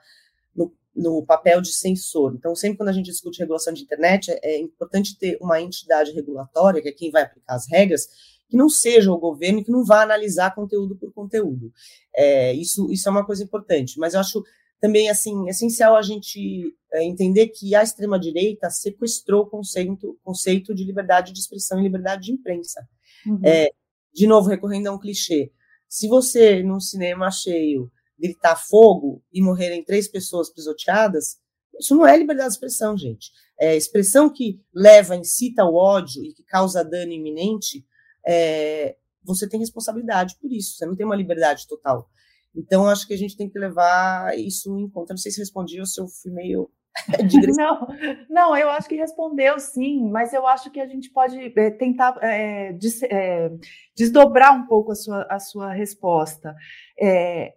no 0.99 1.25
papel 1.25 1.61
de 1.61 1.73
censor. 1.73 2.35
Então, 2.35 2.55
sempre 2.55 2.79
quando 2.79 2.89
a 2.89 2.93
gente 2.93 3.07
discute 3.07 3.39
regulação 3.39 3.73
de 3.73 3.83
internet, 3.83 4.31
é, 4.31 4.39
é 4.43 4.59
importante 4.59 5.17
ter 5.17 5.39
uma 5.41 5.61
entidade 5.61 6.13
regulatória, 6.13 6.83
que 6.83 6.89
é 6.89 6.93
quem 6.93 7.11
vai 7.11 7.23
aplicar 7.23 7.55
as 7.55 7.69
regras, 7.69 8.09
que 8.49 8.57
não 8.57 8.69
seja 8.69 9.13
o 9.13 9.19
governo, 9.19 9.63
que 9.63 9.71
não 9.71 9.85
vá 9.85 10.03
analisar 10.03 10.55
conteúdo 10.55 10.97
por 10.97 11.13
conteúdo. 11.13 11.73
É, 12.17 12.53
isso, 12.55 12.91
isso 12.91 13.09
é 13.09 13.13
uma 13.13 13.25
coisa 13.25 13.45
importante. 13.45 13.99
Mas 13.99 14.15
eu 14.15 14.21
acho 14.21 14.43
também 14.81 15.09
assim 15.09 15.49
essencial 15.49 15.97
a 15.97 16.03
gente 16.03 16.75
é, 16.93 17.05
entender 17.05 17.49
que 17.49 17.75
a 17.75 17.83
extrema 17.83 18.19
direita 18.19 18.71
sequestrou 18.71 19.43
o 19.43 19.47
conceito, 19.47 20.19
conceito 20.25 20.75
de 20.75 20.85
liberdade 20.85 21.33
de 21.33 21.39
expressão 21.39 21.79
e 21.79 21.83
liberdade 21.83 22.27
de 22.27 22.33
imprensa. 22.33 22.87
Uhum. 23.27 23.41
É, 23.45 23.71
de 24.13 24.27
novo, 24.27 24.49
recorrendo 24.49 24.89
a 24.89 24.93
um 24.93 24.99
clichê. 24.99 25.53
Se 25.89 26.09
você, 26.09 26.63
num 26.63 26.81
cinema 26.81 27.31
cheio, 27.31 27.91
gritar 28.19 28.57
fogo 28.57 29.23
e 29.33 29.43
morrerem 29.43 29.85
três 29.85 30.09
pessoas 30.09 30.53
pisoteadas, 30.53 31.39
isso 31.79 31.95
não 31.95 32.07
é 32.07 32.17
liberdade 32.17 32.49
de 32.49 32.55
expressão, 32.55 32.97
gente. 32.97 33.31
É 33.59 33.77
expressão 33.77 34.29
que 34.29 34.61
leva, 34.75 35.17
incita 35.17 35.65
o 35.65 35.75
ódio 35.75 36.25
e 36.25 36.33
que 36.33 36.43
causa 36.43 36.85
dano 36.85 37.13
iminente, 37.13 37.85
é, 38.27 38.97
você 39.23 39.49
tem 39.49 39.61
responsabilidade 39.61 40.37
por 40.41 40.51
isso, 40.53 40.77
você 40.77 40.87
não 40.87 40.97
tem 40.97 41.07
uma 41.07 41.17
liberdade 41.17 41.67
total. 41.67 42.09
Então, 42.55 42.89
acho 42.89 43.07
que 43.07 43.15
a 43.15 43.19
gente 43.19 43.37
tem 43.37 43.49
que 43.49 43.59
levar 43.59 44.37
isso 44.37 44.77
em 44.79 44.89
conta. 44.89 45.13
Não 45.13 45.19
sei 45.19 45.31
se 45.31 45.39
respondi 45.39 45.79
ou 45.79 45.87
se 45.87 46.01
eu 46.01 46.09
fui 46.09 46.33
meio. 46.33 46.71
não, 47.57 47.87
não, 48.29 48.57
eu 48.57 48.69
acho 48.71 48.89
que 48.89 48.97
respondeu 48.97 49.59
sim, 49.61 50.11
mas 50.11 50.33
eu 50.33 50.47
acho 50.47 50.71
que 50.71 50.81
a 50.81 50.87
gente 50.87 51.11
pode 51.11 51.53
é, 51.57 51.71
tentar 51.71 52.19
é, 52.23 52.73
des, 52.73 53.03
é, 53.05 53.51
desdobrar 53.97 54.53
um 54.53 54.67
pouco 54.67 54.93
a 54.93 54.97
sua, 54.97 55.27
a 55.31 55.39
sua 55.39 55.73
resposta. 55.73 56.57
É, 57.01 57.55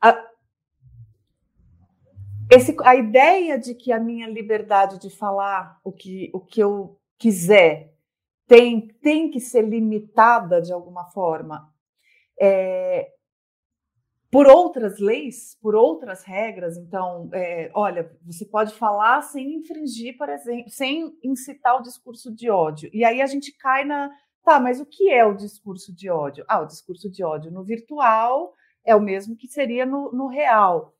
a, 0.00 0.30
esse, 2.50 2.76
a 2.84 2.94
ideia 2.94 3.58
de 3.58 3.74
que 3.74 3.92
a 3.92 3.98
minha 3.98 4.28
liberdade 4.28 4.98
de 5.00 5.10
falar 5.10 5.80
o 5.82 5.92
que, 5.92 6.30
o 6.32 6.40
que 6.40 6.60
eu 6.60 6.98
quiser 7.18 7.94
tem, 8.46 8.88
tem 9.02 9.30
que 9.30 9.40
ser 9.40 9.62
limitada 9.62 10.60
de 10.62 10.72
alguma 10.72 11.04
forma 11.10 11.72
é, 12.40 13.10
por 14.30 14.46
outras 14.46 14.98
leis, 14.98 15.56
por 15.60 15.74
outras 15.74 16.22
regras. 16.24 16.76
Então, 16.76 17.28
é, 17.32 17.70
olha, 17.74 18.10
você 18.24 18.44
pode 18.44 18.74
falar 18.74 19.22
sem 19.22 19.54
infringir, 19.54 20.16
por 20.16 20.28
exemplo, 20.28 20.70
sem 20.70 21.16
incitar 21.24 21.78
o 21.78 21.82
discurso 21.82 22.34
de 22.34 22.50
ódio. 22.50 22.90
E 22.92 23.04
aí 23.04 23.22
a 23.22 23.26
gente 23.26 23.52
cai 23.56 23.84
na. 23.84 24.10
Tá, 24.44 24.60
mas 24.60 24.80
o 24.80 24.86
que 24.86 25.10
é 25.10 25.24
o 25.24 25.34
discurso 25.34 25.92
de 25.92 26.08
ódio? 26.08 26.44
Ah, 26.46 26.60
o 26.60 26.66
discurso 26.66 27.10
de 27.10 27.24
ódio 27.24 27.50
no 27.50 27.64
virtual 27.64 28.54
é 28.86 28.94
o 28.94 29.00
mesmo 29.00 29.36
que 29.36 29.48
seria 29.48 29.84
no, 29.84 30.10
no 30.12 30.28
real. 30.28 30.96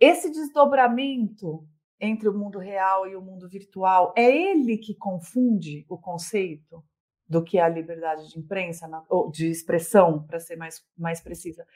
Esse 0.00 0.30
desdobramento 0.30 1.66
entre 2.00 2.28
o 2.28 2.34
mundo 2.34 2.58
real 2.58 3.06
e 3.06 3.16
o 3.16 3.20
mundo 3.20 3.48
virtual 3.48 4.14
é 4.16 4.24
ele 4.24 4.78
que 4.78 4.94
confunde 4.94 5.84
o 5.88 5.98
conceito 5.98 6.82
do 7.28 7.42
que 7.42 7.58
é 7.58 7.62
a 7.62 7.68
liberdade 7.68 8.28
de 8.28 8.38
imprensa, 8.38 8.88
ou 9.08 9.30
de 9.30 9.48
expressão, 9.48 10.22
para 10.22 10.38
ser 10.38 10.56
mais, 10.56 10.84
mais 10.96 11.20
precisa, 11.20 11.66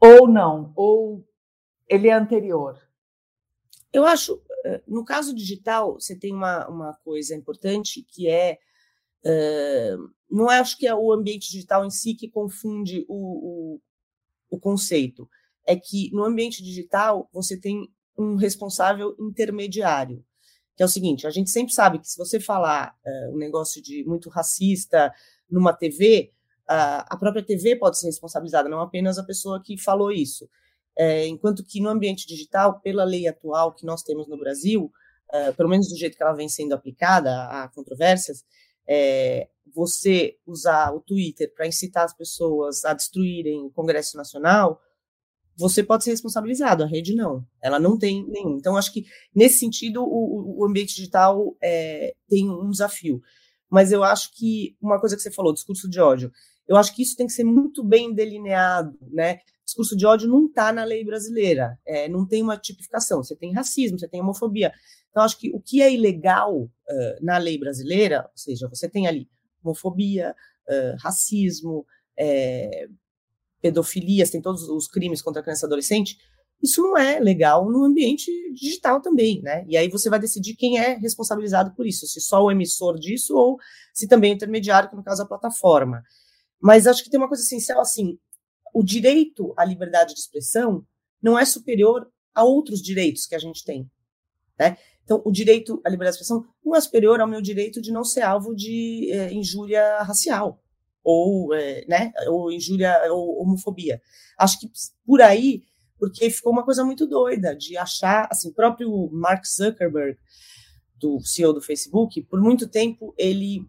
ou 0.00 0.28
não, 0.28 0.72
ou 0.76 1.26
ele 1.88 2.08
é 2.08 2.12
anterior? 2.12 2.80
Eu 3.92 4.06
acho, 4.06 4.40
eh, 4.64 4.82
no 4.86 5.04
caso 5.04 5.34
digital, 5.34 5.94
você 5.94 6.16
tem 6.16 6.32
uma, 6.32 6.68
uma 6.68 6.94
coisa 7.04 7.34
importante 7.34 8.02
que 8.02 8.28
é. 8.28 8.58
Uh, 9.22 10.10
não 10.30 10.48
acho 10.48 10.78
que 10.78 10.86
é 10.86 10.94
o 10.94 11.12
ambiente 11.12 11.50
digital 11.50 11.84
em 11.84 11.90
si 11.90 12.14
que 12.14 12.30
confunde 12.30 13.04
o, 13.06 13.74
o, 13.74 13.80
o 14.50 14.58
conceito. 14.58 15.28
É 15.66 15.76
que 15.76 16.10
no 16.12 16.24
ambiente 16.24 16.62
digital 16.62 17.28
você 17.32 17.58
tem 17.58 17.88
um 18.18 18.34
responsável 18.34 19.14
intermediário, 19.20 20.24
que 20.76 20.82
é 20.82 20.86
o 20.86 20.88
seguinte: 20.88 21.26
a 21.26 21.30
gente 21.30 21.50
sempre 21.50 21.72
sabe 21.72 21.98
que 21.98 22.08
se 22.08 22.18
você 22.18 22.40
falar 22.40 22.94
uh, 23.04 23.34
um 23.34 23.38
negócio 23.38 23.80
de 23.82 24.04
muito 24.04 24.28
racista 24.28 25.12
numa 25.48 25.72
TV, 25.72 26.32
uh, 26.68 27.04
a 27.08 27.16
própria 27.16 27.44
TV 27.44 27.76
pode 27.76 27.98
ser 27.98 28.06
responsabilizada, 28.06 28.68
não 28.68 28.80
apenas 28.80 29.18
a 29.18 29.24
pessoa 29.24 29.62
que 29.62 29.78
falou 29.78 30.10
isso. 30.10 30.48
é, 30.96 31.26
enquanto 31.26 31.64
que 31.64 31.80
no 31.80 31.88
ambiente 31.88 32.26
digital, 32.26 32.80
pela 32.80 33.04
lei 33.04 33.26
atual 33.26 33.72
que 33.74 33.86
nós 33.86 34.02
temos 34.02 34.28
no 34.28 34.36
Brasil, 34.38 34.92
é, 35.32 35.52
pelo 35.52 35.68
menos 35.68 35.88
do 35.88 35.96
jeito 35.96 36.16
que 36.16 36.22
ela 36.22 36.34
vem 36.34 36.48
sendo 36.48 36.74
aplicada 36.74 37.44
a 37.44 37.68
controvérsias, 37.68 38.44
é, 38.90 39.48
você 39.72 40.36
usar 40.44 40.92
o 40.92 41.00
Twitter 41.00 41.54
para 41.54 41.68
incitar 41.68 42.04
as 42.04 42.12
pessoas 42.12 42.84
a 42.84 42.92
destruírem 42.92 43.64
o 43.64 43.70
Congresso 43.70 44.16
Nacional, 44.16 44.80
você 45.56 45.84
pode 45.84 46.02
ser 46.02 46.10
responsabilizado, 46.10 46.82
a 46.82 46.86
rede 46.86 47.14
não. 47.14 47.46
Ela 47.62 47.78
não 47.78 47.96
tem 47.96 48.26
nenhum. 48.26 48.56
Então, 48.56 48.76
acho 48.76 48.92
que, 48.92 49.04
nesse 49.34 49.60
sentido, 49.60 50.02
o, 50.02 50.60
o 50.60 50.64
ambiente 50.64 50.94
digital 50.94 51.56
é, 51.62 52.14
tem 52.28 52.50
um 52.50 52.70
desafio. 52.70 53.22
Mas 53.70 53.92
eu 53.92 54.02
acho 54.02 54.34
que, 54.34 54.76
uma 54.80 54.98
coisa 54.98 55.14
que 55.14 55.22
você 55.22 55.30
falou, 55.30 55.52
discurso 55.52 55.88
de 55.88 56.00
ódio, 56.00 56.32
eu 56.66 56.76
acho 56.76 56.94
que 56.94 57.02
isso 57.02 57.16
tem 57.16 57.26
que 57.26 57.32
ser 57.32 57.44
muito 57.44 57.84
bem 57.84 58.12
delineado, 58.12 58.98
né? 59.12 59.40
Discurso 59.64 59.96
de 59.96 60.04
ódio 60.04 60.28
não 60.28 60.46
está 60.46 60.72
na 60.72 60.82
lei 60.82 61.04
brasileira, 61.04 61.78
é, 61.86 62.08
não 62.08 62.26
tem 62.26 62.42
uma 62.42 62.56
tipificação. 62.56 63.22
Você 63.22 63.36
tem 63.36 63.52
racismo, 63.52 63.98
você 63.98 64.08
tem 64.08 64.20
homofobia. 64.20 64.72
Então, 65.10 65.22
acho 65.22 65.38
que 65.38 65.50
o 65.52 65.60
que 65.60 65.82
é 65.82 65.92
ilegal 65.92 66.62
uh, 66.62 66.70
na 67.20 67.36
lei 67.38 67.58
brasileira, 67.58 68.22
ou 68.24 68.38
seja, 68.38 68.68
você 68.68 68.88
tem 68.88 69.06
ali 69.06 69.28
homofobia, 69.62 70.34
uh, 70.68 70.96
racismo, 71.02 71.84
é, 72.18 72.88
pedofilia, 73.60 74.28
tem 74.28 74.40
todos 74.40 74.68
os 74.68 74.86
crimes 74.86 75.22
contra 75.22 75.40
a 75.40 75.42
criança 75.42 75.66
e 75.66 75.68
adolescente, 75.68 76.18
isso 76.62 76.82
não 76.82 76.96
é 76.96 77.18
legal 77.18 77.70
no 77.70 77.84
ambiente 77.84 78.30
digital 78.52 79.00
também, 79.00 79.40
né? 79.40 79.64
E 79.66 79.76
aí 79.76 79.88
você 79.88 80.10
vai 80.10 80.18
decidir 80.18 80.54
quem 80.54 80.78
é 80.78 80.94
responsabilizado 80.94 81.74
por 81.74 81.86
isso, 81.86 82.06
se 82.06 82.20
só 82.20 82.42
o 82.42 82.50
emissor 82.50 82.98
disso 82.98 83.34
ou 83.34 83.58
se 83.94 84.06
também 84.06 84.32
o 84.32 84.34
intermediário, 84.34 84.90
que 84.90 84.96
no 84.96 85.02
caso 85.02 85.22
é 85.22 85.24
a 85.24 85.28
plataforma. 85.28 86.02
Mas 86.60 86.86
acho 86.86 87.02
que 87.02 87.08
tem 87.08 87.18
uma 87.18 87.28
coisa 87.28 87.42
essencial 87.42 87.80
assim, 87.80 88.18
o 88.74 88.84
direito 88.84 89.54
à 89.56 89.64
liberdade 89.64 90.12
de 90.12 90.20
expressão 90.20 90.84
não 91.22 91.38
é 91.38 91.44
superior 91.46 92.06
a 92.34 92.44
outros 92.44 92.82
direitos 92.82 93.26
que 93.26 93.34
a 93.34 93.38
gente 93.38 93.64
tem, 93.64 93.90
né? 94.58 94.76
Então, 95.10 95.20
o 95.24 95.32
direito 95.32 95.82
à 95.84 95.90
liberdade 95.90 96.18
de 96.18 96.22
expressão 96.22 96.46
não 96.64 96.76
é 96.76 96.80
superior 96.80 97.20
ao 97.20 97.26
meu 97.26 97.42
direito 97.42 97.82
de 97.82 97.90
não 97.90 98.04
ser 98.04 98.20
alvo 98.22 98.54
de 98.54 99.10
é, 99.10 99.32
injúria 99.32 100.04
racial 100.04 100.62
ou, 101.02 101.52
é, 101.52 101.84
né, 101.88 102.12
ou 102.28 102.52
injúria 102.52 102.96
ou 103.10 103.42
homofobia. 103.42 104.00
Acho 104.38 104.60
que 104.60 104.70
por 105.04 105.20
aí, 105.20 105.64
porque 105.98 106.30
ficou 106.30 106.52
uma 106.52 106.64
coisa 106.64 106.84
muito 106.84 107.08
doida 107.08 107.56
de 107.56 107.76
achar, 107.76 108.28
assim, 108.30 108.52
próprio 108.52 109.10
Mark 109.10 109.44
Zuckerberg, 109.44 110.16
do 110.94 111.18
CEO 111.22 111.52
do 111.52 111.60
Facebook, 111.60 112.22
por 112.22 112.40
muito 112.40 112.68
tempo 112.68 113.12
ele 113.18 113.68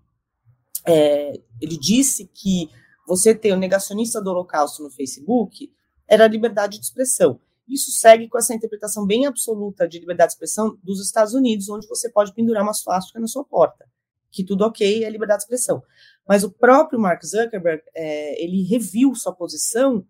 é, 0.85 1.41
ele 1.59 1.75
disse 1.75 2.29
que 2.31 2.69
você 3.07 3.33
ter 3.33 3.51
o 3.51 3.57
negacionista 3.57 4.21
do 4.21 4.29
Holocausto 4.29 4.83
no 4.83 4.91
Facebook 4.91 5.73
era 6.07 6.27
liberdade 6.27 6.77
de 6.77 6.85
expressão. 6.85 7.39
Isso 7.71 7.89
segue 7.91 8.27
com 8.27 8.37
essa 8.37 8.53
interpretação 8.53 9.05
bem 9.05 9.25
absoluta 9.25 9.87
de 9.87 9.97
liberdade 9.97 10.31
de 10.31 10.33
expressão 10.33 10.77
dos 10.83 11.01
Estados 11.03 11.33
Unidos, 11.33 11.69
onde 11.69 11.87
você 11.87 12.09
pode 12.09 12.33
pendurar 12.33 12.63
uma 12.63 12.73
suástica 12.73 13.19
na 13.19 13.27
sua 13.27 13.45
porta, 13.45 13.87
que 14.29 14.43
tudo 14.43 14.65
ok 14.65 15.05
é 15.05 15.09
liberdade 15.09 15.39
de 15.39 15.43
expressão. 15.45 15.81
Mas 16.27 16.43
o 16.43 16.51
próprio 16.51 16.99
Mark 16.99 17.23
Zuckerberg, 17.23 17.81
é, 17.95 18.43
ele 18.43 18.61
reviu 18.63 19.15
sua 19.15 19.33
posição 19.33 20.05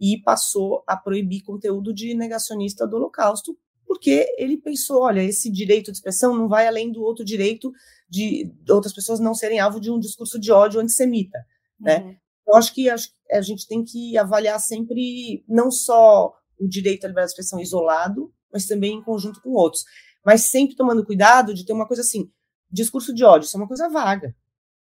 e 0.00 0.18
passou 0.22 0.84
a 0.86 0.96
proibir 0.96 1.42
conteúdo 1.42 1.92
de 1.92 2.14
negacionista 2.14 2.86
do 2.86 2.96
Holocausto, 2.96 3.58
porque 3.84 4.32
ele 4.38 4.56
pensou, 4.56 5.02
olha, 5.02 5.22
esse 5.22 5.50
direito 5.50 5.90
de 5.90 5.98
expressão 5.98 6.34
não 6.34 6.48
vai 6.48 6.66
além 6.66 6.90
do 6.90 7.02
outro 7.02 7.24
direito 7.24 7.72
de 8.08 8.52
outras 8.68 8.92
pessoas 8.92 9.18
não 9.18 9.34
serem 9.34 9.58
alvo 9.58 9.80
de 9.80 9.90
um 9.90 9.98
discurso 9.98 10.38
de 10.38 10.52
ódio 10.52 10.80
antissemita, 10.80 11.38
né? 11.80 11.98
uhum. 11.98 12.16
Eu 12.46 12.56
acho 12.56 12.74
que 12.74 12.88
a 12.90 13.40
gente 13.40 13.66
tem 13.66 13.84
que 13.84 14.18
avaliar 14.18 14.58
sempre 14.60 15.44
não 15.48 15.70
só 15.70 16.34
o 16.62 16.68
direito 16.68 17.04
à 17.04 17.08
liberdade 17.08 17.28
de 17.28 17.32
expressão 17.32 17.60
isolado, 17.60 18.32
mas 18.52 18.66
também 18.66 18.94
em 18.94 19.02
conjunto 19.02 19.40
com 19.40 19.50
outros. 19.50 19.84
Mas 20.24 20.50
sempre 20.50 20.76
tomando 20.76 21.04
cuidado 21.04 21.52
de 21.54 21.64
ter 21.64 21.72
uma 21.72 21.86
coisa 21.86 22.02
assim, 22.02 22.30
discurso 22.70 23.14
de 23.14 23.24
ódio, 23.24 23.46
isso 23.46 23.56
é 23.56 23.60
uma 23.60 23.68
coisa 23.68 23.88
vaga. 23.88 24.34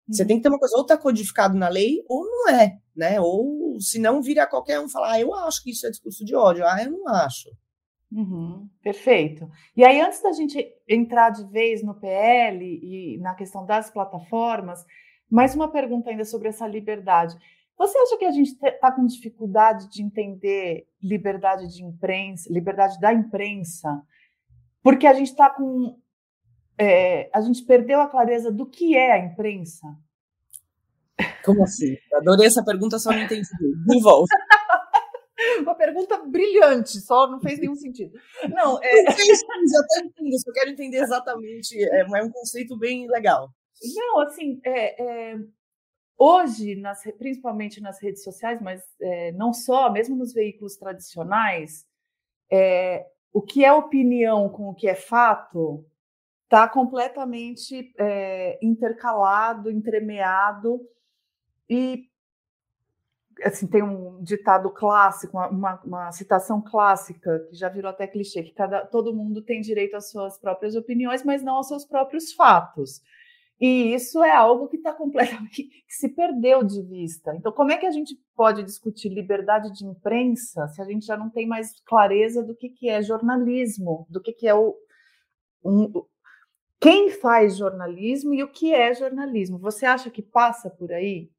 Você 0.09 0.23
uhum. 0.23 0.29
tem 0.29 0.37
que 0.37 0.43
ter 0.43 0.49
uma 0.49 0.59
coisa, 0.59 0.77
ou 0.77 0.83
está 0.83 0.97
codificado 0.97 1.57
na 1.57 1.69
lei, 1.69 2.03
ou 2.09 2.25
não 2.25 2.49
é, 2.51 2.79
né? 2.95 3.21
Ou 3.21 3.79
se 3.81 3.99
não 3.99 4.21
vira 4.21 4.47
qualquer 4.47 4.81
um 4.81 4.89
falar, 4.89 5.13
ah, 5.13 5.21
eu 5.21 5.33
acho 5.35 5.63
que 5.63 5.71
isso 5.71 5.87
é 5.87 5.91
discurso 5.91 6.25
de 6.25 6.35
ódio, 6.35 6.67
ah, 6.67 6.83
eu 6.83 6.91
não 6.91 7.09
acho. 7.09 7.49
Uhum, 8.13 8.69
perfeito. 8.83 9.49
E 9.77 9.85
aí, 9.85 10.01
antes 10.01 10.21
da 10.21 10.33
gente 10.33 10.67
entrar 10.89 11.31
de 11.31 11.45
vez 11.49 11.83
no 11.83 11.95
PL 11.95 12.65
e 12.65 13.19
na 13.19 13.35
questão 13.35 13.65
das 13.65 13.89
plataformas, 13.89 14.85
mais 15.31 15.55
uma 15.55 15.71
pergunta 15.71 16.11
ainda 16.11 16.25
sobre 16.25 16.49
essa 16.49 16.67
liberdade. 16.67 17.37
Você 17.81 17.97
acha 17.97 18.19
que 18.19 18.27
a 18.27 18.31
gente 18.31 18.53
está 18.63 18.93
com 18.93 19.07
dificuldade 19.07 19.89
de 19.89 20.03
entender 20.03 20.87
liberdade 21.03 21.67
de 21.67 21.83
imprensa, 21.83 22.53
liberdade 22.53 23.01
da 23.01 23.11
imprensa, 23.11 24.03
porque 24.83 25.07
a 25.07 25.15
gente 25.15 25.29
está 25.29 25.49
com. 25.49 25.99
É, 26.77 27.31
a 27.33 27.41
gente 27.41 27.65
perdeu 27.65 28.03
a 28.03 28.07
clareza 28.07 28.53
do 28.53 28.67
que 28.67 28.95
é 28.95 29.13
a 29.13 29.19
imprensa? 29.19 29.87
Como 31.43 31.65
assim? 31.65 31.97
Adorei 32.13 32.49
essa 32.49 32.63
pergunta, 32.63 32.99
só 32.99 33.13
não 33.13 33.23
entendi. 33.23 33.49
De 33.87 34.03
volta. 34.03 34.29
Uma 35.61 35.75
pergunta 35.75 36.19
brilhante, 36.19 37.01
só 37.01 37.31
não 37.31 37.41
fez 37.41 37.59
nenhum 37.59 37.77
sentido. 37.77 38.13
Não, 38.51 38.79
é... 38.83 39.01
eu 39.01 39.09
até 39.09 39.23
entendo, 40.05 40.39
só 40.39 40.53
quero 40.53 40.71
entender 40.71 40.99
exatamente. 40.99 41.83
É, 41.83 42.01
é 42.01 42.23
um 42.23 42.31
conceito 42.31 42.79
bem 42.79 43.09
legal. 43.09 43.49
Não, 43.95 44.21
assim, 44.21 44.61
é, 44.67 45.03
é, 45.03 45.39
Hoje, 46.23 46.77
nas, 46.77 47.03
principalmente 47.17 47.81
nas 47.81 47.99
redes 47.99 48.23
sociais, 48.23 48.61
mas 48.61 48.85
é, 49.01 49.33
não 49.33 49.55
só, 49.55 49.91
mesmo 49.91 50.15
nos 50.15 50.35
veículos 50.35 50.77
tradicionais, 50.77 51.87
é, 52.53 53.07
o 53.33 53.41
que 53.41 53.65
é 53.65 53.73
opinião 53.73 54.47
com 54.51 54.69
o 54.69 54.75
que 54.75 54.87
é 54.87 54.95
fato 54.95 55.83
está 56.45 56.69
completamente 56.69 57.95
é, 57.99 58.59
intercalado, 58.61 59.71
entremeado 59.71 60.87
e 61.71 62.07
assim 63.43 63.67
tem 63.67 63.83
um 63.83 64.23
ditado 64.23 64.69
clássico, 64.69 65.39
uma, 65.39 65.81
uma, 65.83 66.13
citação 66.13 66.61
clássica 66.61 67.47
que 67.49 67.57
já 67.57 67.71
virou 67.71 67.91
até 67.91 68.07
clichê 68.07 68.43
que 68.43 68.53
cada, 68.53 68.85
todo 68.85 69.15
mundo 69.15 69.41
tem 69.41 69.63
direito 69.63 69.97
às 69.97 70.11
suas 70.11 70.37
próprias 70.37 70.77
opiniões, 70.77 71.25
mas 71.25 71.43
não 71.43 71.55
aos 71.55 71.69
seus 71.69 71.87
próprios 71.87 72.31
fatos. 72.35 73.01
E 73.61 73.93
isso 73.93 74.23
é 74.23 74.35
algo 74.35 74.69
que 74.69 74.77
está 74.77 74.93
completamente 74.93 75.65
que 75.87 75.95
se 75.95 76.09
perdeu 76.09 76.65
de 76.65 76.83
vista. 76.83 77.35
Então, 77.37 77.53
como 77.53 77.71
é 77.71 77.77
que 77.77 77.87
a 77.87 77.91
gente 77.91 78.19
pode 78.35 78.63
discutir 78.63 79.11
liberdade 79.11 79.71
de 79.73 79.85
imprensa 79.85 80.67
se 80.69 80.81
a 80.81 80.85
gente 80.85 81.05
já 81.05 81.17
não 81.17 81.29
tem 81.29 81.47
mais 81.47 81.79
clareza 81.85 82.43
do 82.43 82.57
que, 82.57 82.71
que 82.71 82.89
é 82.89 83.03
jornalismo, 83.03 84.07
do 84.09 84.21
que, 84.21 84.33
que 84.33 84.49
é 84.49 84.55
o 84.55 84.75
um, 85.63 85.93
quem 86.81 87.11
faz 87.11 87.59
jornalismo 87.59 88.33
e 88.33 88.43
o 88.43 88.51
que 88.51 88.73
é 88.73 88.95
jornalismo? 88.95 89.59
Você 89.59 89.85
acha 89.85 90.09
que 90.11 90.23
passa 90.23 90.71
por 90.71 90.91
aí? 90.91 91.31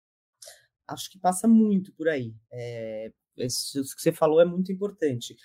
Acho 0.87 1.09
que 1.09 1.17
passa 1.17 1.47
muito 1.47 1.91
por 1.93 2.07
aí. 2.07 2.35
É, 2.51 3.11
isso 3.37 3.95
que 3.95 4.01
você 4.01 4.11
falou 4.11 4.39
é 4.39 4.45
muito 4.45 4.71
importante. 4.71 5.35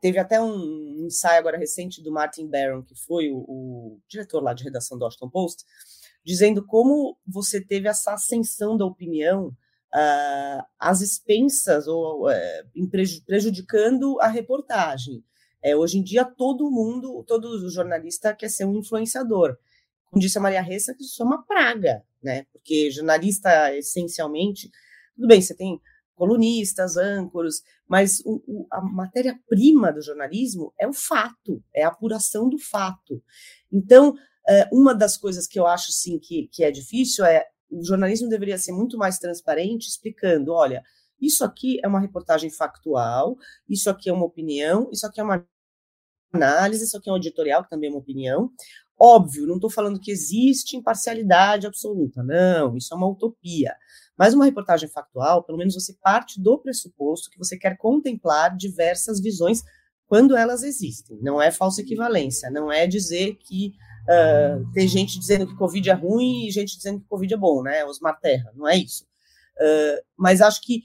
Teve 0.00 0.18
até 0.18 0.40
um 0.40 1.06
ensaio 1.06 1.38
agora 1.38 1.58
recente 1.58 2.02
do 2.02 2.12
Martin 2.12 2.48
Barron, 2.48 2.82
que 2.82 2.94
foi 2.94 3.30
o, 3.30 3.38
o 3.38 4.00
diretor 4.08 4.42
lá 4.42 4.52
de 4.54 4.64
redação 4.64 4.98
do 4.98 5.04
Washington 5.04 5.30
Post, 5.30 5.64
dizendo 6.24 6.64
como 6.64 7.18
você 7.26 7.60
teve 7.60 7.88
essa 7.88 8.12
ascensão 8.12 8.76
da 8.76 8.84
opinião 8.84 9.48
uh, 9.94 10.64
às 10.78 11.00
expensas 11.00 11.86
ou 11.86 12.28
uh, 12.28 12.90
prejudicando 13.26 14.20
a 14.20 14.28
reportagem. 14.28 15.24
É, 15.62 15.76
hoje 15.76 15.98
em 15.98 16.02
dia, 16.02 16.24
todo 16.24 16.70
mundo, 16.70 17.22
todo 17.26 17.68
jornalista 17.68 18.34
quer 18.34 18.48
ser 18.48 18.64
um 18.64 18.78
influenciador. 18.78 19.56
Como 20.06 20.20
disse 20.20 20.38
a 20.38 20.40
Maria 20.40 20.62
Ressa, 20.62 20.94
que 20.94 21.04
isso 21.04 21.22
é 21.22 21.26
uma 21.26 21.44
praga, 21.44 22.02
né? 22.22 22.46
Porque 22.52 22.90
jornalista, 22.90 23.74
essencialmente, 23.76 24.70
tudo 25.14 25.28
bem, 25.28 25.40
você 25.42 25.54
tem 25.54 25.80
colunistas, 26.20 26.98
âncoros, 26.98 27.62
mas 27.88 28.20
o, 28.26 28.42
o, 28.46 28.66
a 28.70 28.82
matéria-prima 28.82 29.90
do 29.90 30.02
jornalismo 30.02 30.70
é 30.78 30.86
o 30.86 30.92
fato, 30.92 31.64
é 31.74 31.82
a 31.82 31.88
apuração 31.88 32.46
do 32.46 32.58
fato. 32.58 33.22
Então, 33.72 34.14
é, 34.46 34.68
uma 34.70 34.94
das 34.94 35.16
coisas 35.16 35.46
que 35.46 35.58
eu 35.58 35.66
acho, 35.66 35.90
sim, 35.92 36.18
que, 36.18 36.46
que 36.52 36.62
é 36.62 36.70
difícil 36.70 37.24
é 37.24 37.46
o 37.70 37.82
jornalismo 37.82 38.28
deveria 38.28 38.58
ser 38.58 38.72
muito 38.72 38.98
mais 38.98 39.18
transparente, 39.18 39.88
explicando, 39.88 40.52
olha, 40.52 40.82
isso 41.18 41.42
aqui 41.42 41.80
é 41.82 41.88
uma 41.88 42.00
reportagem 42.00 42.50
factual, 42.50 43.38
isso 43.66 43.88
aqui 43.88 44.10
é 44.10 44.12
uma 44.12 44.26
opinião, 44.26 44.90
isso 44.92 45.06
aqui 45.06 45.22
é 45.22 45.24
uma 45.24 45.42
análise, 46.34 46.84
isso 46.84 46.98
aqui 46.98 47.08
é 47.08 47.12
um 47.14 47.16
editorial, 47.16 47.64
que 47.64 47.70
também 47.70 47.88
é 47.88 47.92
uma 47.92 48.00
opinião. 48.00 48.50
Óbvio, 49.00 49.46
não 49.46 49.54
estou 49.54 49.70
falando 49.70 49.98
que 49.98 50.10
existe 50.10 50.76
imparcialidade 50.76 51.66
absoluta, 51.66 52.22
não, 52.22 52.76
isso 52.76 52.92
é 52.92 52.96
uma 52.96 53.08
utopia. 53.08 53.74
Mas 54.20 54.34
uma 54.34 54.44
reportagem 54.44 54.86
factual, 54.86 55.42
pelo 55.42 55.56
menos 55.56 55.72
você 55.72 55.94
parte 55.94 56.38
do 56.38 56.58
pressuposto 56.58 57.30
que 57.30 57.38
você 57.38 57.56
quer 57.56 57.78
contemplar 57.78 58.54
diversas 58.54 59.18
visões 59.18 59.62
quando 60.06 60.36
elas 60.36 60.62
existem. 60.62 61.18
Não 61.22 61.40
é 61.40 61.50
falsa 61.50 61.80
equivalência, 61.80 62.50
não 62.50 62.70
é 62.70 62.86
dizer 62.86 63.36
que 63.36 63.72
uh, 64.04 64.72
tem 64.74 64.86
gente 64.86 65.18
dizendo 65.18 65.46
que 65.46 65.56
Covid 65.56 65.88
é 65.88 65.94
ruim 65.94 66.46
e 66.46 66.50
gente 66.50 66.76
dizendo 66.76 67.00
que 67.00 67.06
Covid 67.06 67.32
é 67.32 67.36
bom, 67.38 67.62
né? 67.62 67.82
Osmar 67.86 68.20
Terra, 68.20 68.52
não 68.54 68.68
é 68.68 68.76
isso. 68.76 69.04
Uh, 69.56 70.04
mas 70.18 70.42
acho 70.42 70.60
que 70.60 70.82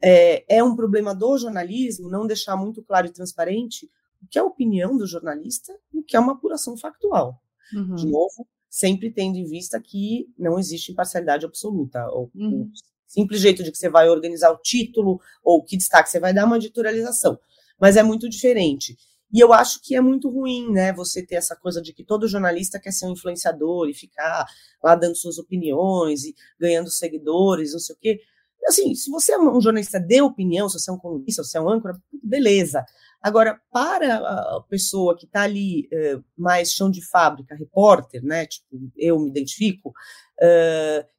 é, 0.00 0.58
é 0.58 0.62
um 0.62 0.76
problema 0.76 1.12
do 1.12 1.36
jornalismo 1.36 2.08
não 2.08 2.28
deixar 2.28 2.56
muito 2.56 2.80
claro 2.80 3.08
e 3.08 3.12
transparente 3.12 3.90
o 4.22 4.28
que 4.30 4.38
é 4.38 4.40
a 4.40 4.44
opinião 4.44 4.96
do 4.96 5.04
jornalista 5.04 5.76
e 5.92 5.98
o 5.98 6.04
que 6.04 6.16
é 6.16 6.20
uma 6.20 6.34
apuração 6.34 6.76
factual. 6.76 7.42
Uhum. 7.74 7.96
De 7.96 8.06
novo, 8.06 8.46
sempre 8.68 9.10
tendo 9.10 9.36
em 9.36 9.44
vista 9.44 9.80
que 9.80 10.26
não 10.38 10.58
existe 10.58 10.92
imparcialidade 10.92 11.46
absoluta. 11.46 12.06
Ou, 12.10 12.30
uhum. 12.34 12.62
O 12.62 12.70
simples 13.06 13.40
jeito 13.40 13.62
de 13.62 13.72
que 13.72 13.78
você 13.78 13.88
vai 13.88 14.08
organizar 14.08 14.50
o 14.50 14.58
título 14.58 15.20
ou 15.42 15.64
que 15.64 15.76
destaque 15.76 16.10
você 16.10 16.20
vai 16.20 16.34
dar 16.34 16.42
é 16.42 16.44
uma 16.44 16.56
editorialização. 16.56 17.38
Mas 17.80 17.96
é 17.96 18.02
muito 18.02 18.28
diferente. 18.28 18.96
E 19.32 19.40
eu 19.40 19.52
acho 19.52 19.80
que 19.82 19.94
é 19.94 20.00
muito 20.00 20.30
ruim, 20.30 20.70
né, 20.70 20.92
você 20.92 21.24
ter 21.24 21.34
essa 21.34 21.54
coisa 21.54 21.82
de 21.82 21.92
que 21.92 22.02
todo 22.02 22.26
jornalista 22.26 22.80
quer 22.80 22.92
ser 22.92 23.06
um 23.06 23.12
influenciador 23.12 23.88
e 23.88 23.94
ficar 23.94 24.46
lá 24.82 24.94
dando 24.94 25.16
suas 25.16 25.38
opiniões 25.38 26.24
e 26.24 26.34
ganhando 26.58 26.90
seguidores, 26.90 27.72
não 27.72 27.78
sei 27.78 27.94
o 27.94 27.98
quê. 27.98 28.20
Assim, 28.66 28.94
se 28.94 29.10
você 29.10 29.32
é 29.32 29.38
um 29.38 29.60
jornalista 29.60 30.00
de 30.00 30.20
opinião, 30.22 30.68
se 30.68 30.78
você 30.78 30.90
é 30.90 30.94
um 30.94 30.98
colunista, 30.98 31.42
se 31.42 31.50
você 31.50 31.58
é 31.58 31.60
um 31.60 31.68
âncora, 31.68 31.98
beleza. 32.22 32.84
Agora, 33.20 33.60
para 33.72 34.16
a 34.16 34.60
pessoa 34.68 35.16
que 35.16 35.26
está 35.26 35.42
ali 35.42 35.88
uh, 35.92 36.24
mais 36.36 36.72
chão 36.72 36.90
de 36.90 37.04
fábrica, 37.04 37.56
repórter, 37.56 38.22
né? 38.24 38.46
Tipo, 38.46 38.90
eu 38.96 39.18
me 39.18 39.28
identifico, 39.28 39.92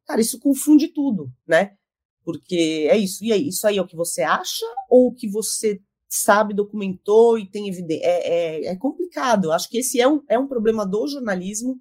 cara, 0.07 0.21
isso 0.21 0.39
confunde 0.39 0.87
tudo, 0.87 1.31
né? 1.47 1.73
Porque 2.23 2.87
é 2.89 2.97
isso. 2.97 3.23
E 3.23 3.33
aí, 3.33 3.47
isso 3.47 3.67
aí 3.67 3.77
é 3.77 3.81
o 3.81 3.87
que 3.87 3.95
você 3.95 4.21
acha 4.21 4.65
ou 4.89 5.07
o 5.07 5.13
que 5.13 5.27
você 5.27 5.81
sabe, 6.09 6.55
documentou 6.55 7.37
e 7.37 7.45
tem 7.45 7.69
evidência? 7.69 8.05
É, 8.05 8.65
é, 8.65 8.65
é 8.67 8.75
complicado. 8.75 9.51
Acho 9.51 9.69
que 9.69 9.77
esse 9.77 10.01
é 10.01 10.07
um, 10.07 10.21
é 10.27 10.39
um 10.39 10.47
problema 10.47 10.85
do 10.85 11.07
jornalismo 11.07 11.79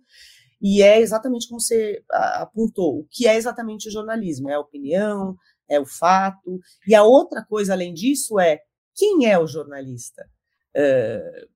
e 0.60 0.82
é 0.82 1.00
exatamente 1.00 1.48
como 1.48 1.60
você 1.60 2.02
apontou. 2.10 3.00
O 3.00 3.06
que 3.10 3.26
é 3.26 3.36
exatamente 3.36 3.88
o 3.88 3.92
jornalismo? 3.92 4.50
É 4.50 4.54
a 4.54 4.60
opinião, 4.60 5.36
é 5.68 5.80
o 5.80 5.86
fato. 5.86 6.60
E 6.86 6.94
a 6.94 7.02
outra 7.02 7.44
coisa, 7.44 7.72
além 7.72 7.94
disso, 7.94 8.38
é 8.38 8.60
quem 8.98 9.26
é 9.26 9.38
o 9.38 9.46
jornalista? 9.46 10.28
Uh, 10.76 11.48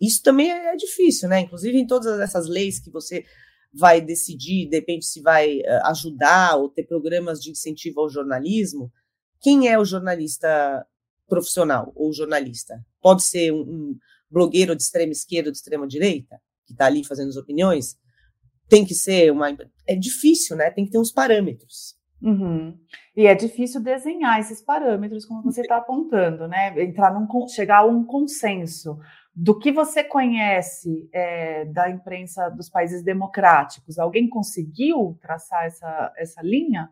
isso 0.00 0.22
também 0.22 0.50
é, 0.50 0.72
é 0.72 0.76
difícil, 0.76 1.28
né? 1.28 1.40
Inclusive 1.40 1.76
em 1.76 1.86
todas 1.86 2.20
essas 2.20 2.48
leis 2.48 2.78
que 2.78 2.88
você 2.88 3.24
vai 3.74 4.00
decidir, 4.00 4.68
depende 4.68 5.04
se 5.04 5.20
vai 5.20 5.58
uh, 5.58 5.86
ajudar 5.86 6.56
ou 6.56 6.68
ter 6.68 6.84
programas 6.84 7.40
de 7.42 7.50
incentivo 7.50 8.00
ao 8.00 8.08
jornalismo. 8.08 8.92
Quem 9.40 9.68
é 9.68 9.76
o 9.76 9.84
jornalista 9.84 10.86
profissional 11.26 11.92
ou 11.96 12.12
jornalista? 12.12 12.80
Pode 13.00 13.24
ser 13.24 13.52
um, 13.52 13.62
um 13.62 13.98
blogueiro 14.30 14.76
de 14.76 14.84
extrema 14.84 15.10
esquerda 15.10 15.48
ou 15.48 15.52
de 15.52 15.58
extrema 15.58 15.88
direita, 15.88 16.40
que 16.64 16.74
está 16.74 16.86
ali 16.86 17.04
fazendo 17.04 17.30
as 17.30 17.36
opiniões? 17.36 17.96
Tem 18.68 18.86
que 18.86 18.94
ser 18.94 19.32
uma. 19.32 19.48
É 19.84 19.96
difícil, 19.96 20.56
né? 20.56 20.70
Tem 20.70 20.84
que 20.84 20.92
ter 20.92 20.98
uns 20.98 21.10
parâmetros. 21.10 21.96
Uhum. 22.22 22.78
E 23.16 23.26
é 23.26 23.34
difícil 23.34 23.82
desenhar 23.82 24.38
esses 24.38 24.62
parâmetros, 24.62 25.26
como 25.26 25.42
você 25.42 25.62
está 25.62 25.78
apontando, 25.78 26.46
né? 26.46 26.80
Entrar 26.80 27.12
num, 27.12 27.26
chegar 27.48 27.78
a 27.78 27.84
um 27.84 28.04
consenso 28.04 28.98
do 29.34 29.58
que 29.58 29.72
você 29.72 30.04
conhece 30.04 31.08
é, 31.12 31.64
da 31.64 31.90
imprensa 31.90 32.48
dos 32.50 32.68
países 32.68 33.02
democráticos. 33.02 33.98
Alguém 33.98 34.28
conseguiu 34.28 35.18
traçar 35.20 35.64
essa, 35.64 36.12
essa 36.16 36.42
linha? 36.42 36.90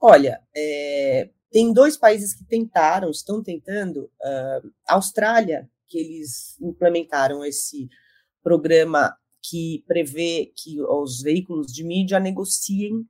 Olha, 0.00 0.40
é, 0.56 1.28
tem 1.50 1.72
dois 1.72 1.96
países 1.96 2.34
que 2.34 2.44
tentaram, 2.44 3.10
estão 3.10 3.42
tentando. 3.42 4.04
Uh, 4.04 4.70
Austrália, 4.88 5.68
que 5.86 5.98
eles 5.98 6.60
implementaram 6.60 7.44
esse 7.44 7.88
programa 8.42 9.16
que 9.42 9.84
prevê 9.86 10.52
que 10.56 10.80
os 10.80 11.22
veículos 11.22 11.72
de 11.72 11.84
mídia 11.84 12.18
negociem 12.18 13.06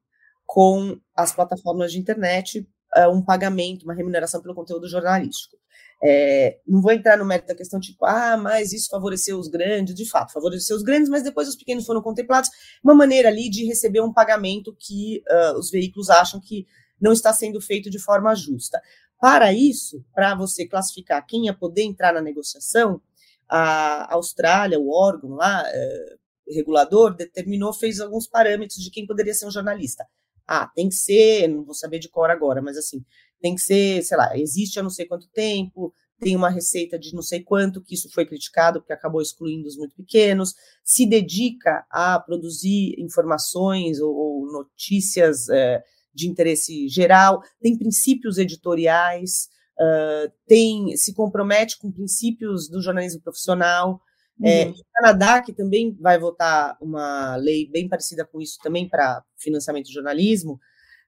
com 0.54 0.96
as 1.16 1.34
plataformas 1.34 1.90
de 1.90 1.98
internet 1.98 2.64
uh, 2.96 3.10
um 3.10 3.20
pagamento, 3.20 3.82
uma 3.82 3.92
remuneração 3.92 4.40
pelo 4.40 4.54
conteúdo 4.54 4.88
jornalístico. 4.88 5.56
É, 6.00 6.60
não 6.64 6.80
vou 6.80 6.92
entrar 6.92 7.18
no 7.18 7.24
mérito 7.24 7.48
da 7.48 7.56
questão, 7.56 7.80
tipo, 7.80 8.06
ah, 8.06 8.36
mas 8.36 8.72
isso 8.72 8.88
favoreceu 8.88 9.36
os 9.36 9.48
grandes, 9.48 9.96
de 9.96 10.08
fato, 10.08 10.32
favoreceu 10.32 10.76
os 10.76 10.84
grandes, 10.84 11.08
mas 11.08 11.24
depois 11.24 11.48
os 11.48 11.56
pequenos 11.56 11.84
foram 11.84 12.00
contemplados. 12.00 12.50
Uma 12.84 12.94
maneira 12.94 13.30
ali 13.30 13.50
de 13.50 13.66
receber 13.66 14.00
um 14.00 14.12
pagamento 14.12 14.72
que 14.78 15.24
uh, 15.28 15.58
os 15.58 15.72
veículos 15.72 16.08
acham 16.08 16.40
que 16.40 16.68
não 17.00 17.10
está 17.10 17.32
sendo 17.32 17.60
feito 17.60 17.90
de 17.90 17.98
forma 17.98 18.32
justa. 18.36 18.80
Para 19.20 19.52
isso, 19.52 20.04
para 20.14 20.36
você 20.36 20.68
classificar 20.68 21.26
quem 21.26 21.46
ia 21.46 21.52
poder 21.52 21.82
entrar 21.82 22.14
na 22.14 22.20
negociação, 22.20 23.02
a 23.48 24.14
Austrália, 24.14 24.78
o 24.78 24.88
órgão 24.88 25.30
lá, 25.30 25.64
uh, 25.64 26.54
regulador, 26.54 27.12
determinou, 27.12 27.72
fez 27.72 27.98
alguns 27.98 28.28
parâmetros 28.28 28.78
de 28.78 28.92
quem 28.92 29.04
poderia 29.04 29.34
ser 29.34 29.46
um 29.46 29.50
jornalista. 29.50 30.06
Ah, 30.46 30.70
tem 30.74 30.88
que 30.88 30.94
ser, 30.94 31.48
não 31.48 31.64
vou 31.64 31.74
saber 31.74 31.98
de 31.98 32.09
cor 32.09 32.30
agora, 32.30 32.61
mas 32.61 32.76
assim, 32.76 33.04
tem 33.40 33.54
que 33.54 33.61
ser, 33.61 34.02
sei 34.02 34.16
lá, 34.16 34.37
existe 34.38 34.78
há 34.78 34.83
não 34.83 34.90
sei 34.90 35.07
quanto 35.07 35.28
tempo, 35.28 35.92
tem 36.20 36.37
uma 36.37 36.48
receita 36.48 36.98
de 36.98 37.12
não 37.14 37.22
sei 37.22 37.42
quanto, 37.42 37.83
que 37.83 37.94
isso 37.94 38.11
foi 38.12 38.24
criticado 38.24 38.80
porque 38.80 38.92
acabou 38.92 39.20
excluindo 39.20 39.66
os 39.68 39.76
muito 39.76 39.94
pequenos, 39.94 40.54
se 40.83 41.07
dedica 41.07 41.85
a 41.90 42.18
produzir 42.18 42.94
informações 42.98 44.00
ou, 44.00 44.14
ou 44.14 44.52
notícias 44.52 45.48
é, 45.48 45.83
de 46.14 46.28
interesse 46.28 46.88
geral, 46.88 47.42
tem 47.61 47.76
princípios 47.76 48.38
editoriais, 48.38 49.48
uh, 49.78 50.33
tem 50.46 50.96
se 50.96 51.12
compromete 51.12 51.76
com 51.78 51.90
princípios 51.90 52.68
do 52.68 52.80
jornalismo 52.80 53.20
profissional, 53.20 54.00
é, 54.42 54.66
uhum. 54.66 54.72
o 54.72 54.84
Canadá, 54.94 55.42
que 55.42 55.52
também 55.52 55.96
vai 56.00 56.18
votar 56.18 56.76
uma 56.80 57.36
lei 57.36 57.68
bem 57.70 57.88
parecida 57.88 58.24
com 58.24 58.40
isso 58.40 58.58
também 58.62 58.88
para 58.88 59.22
financiamento 59.36 59.86
de 59.86 59.92
jornalismo, 59.92 60.58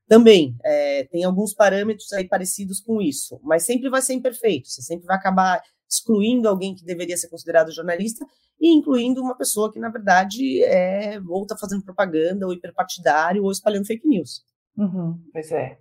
também 0.06 0.56
é, 0.64 1.04
tem 1.04 1.24
alguns 1.24 1.52
parâmetros 1.52 2.12
aí 2.12 2.28
parecidos 2.28 2.80
com 2.80 3.02
isso, 3.02 3.40
mas 3.42 3.64
sempre 3.64 3.90
vai 3.90 4.00
ser 4.00 4.14
imperfeito, 4.14 4.68
você 4.68 4.82
sempre 4.82 5.06
vai 5.06 5.16
acabar 5.16 5.60
excluindo 5.88 6.48
alguém 6.48 6.74
que 6.74 6.84
deveria 6.84 7.16
ser 7.16 7.28
considerado 7.28 7.72
jornalista 7.72 8.24
e 8.60 8.74
incluindo 8.74 9.20
uma 9.20 9.36
pessoa 9.36 9.72
que, 9.72 9.78
na 9.78 9.88
verdade, 9.88 10.62
é, 10.64 11.20
ou 11.28 11.42
está 11.42 11.56
fazendo 11.56 11.84
propaganda, 11.84 12.46
ou 12.46 12.52
hiperpartidário, 12.52 13.44
ou 13.44 13.50
espalhando 13.50 13.86
fake 13.86 14.06
news. 14.06 14.42
Uhum, 14.76 15.20
pois 15.32 15.50
é. 15.52 15.78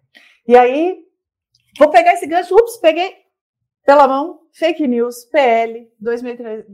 E 0.48 0.56
aí, 0.56 0.98
vou 1.80 1.90
pegar 1.90 2.14
esse 2.14 2.28
gancho, 2.28 2.56
ups, 2.56 2.78
peguei 2.78 3.14
pela 3.86 4.08
mão, 4.08 4.42
fake 4.54 4.88
news, 4.88 5.26
PL, 5.26 5.90
2013. 6.00 6.66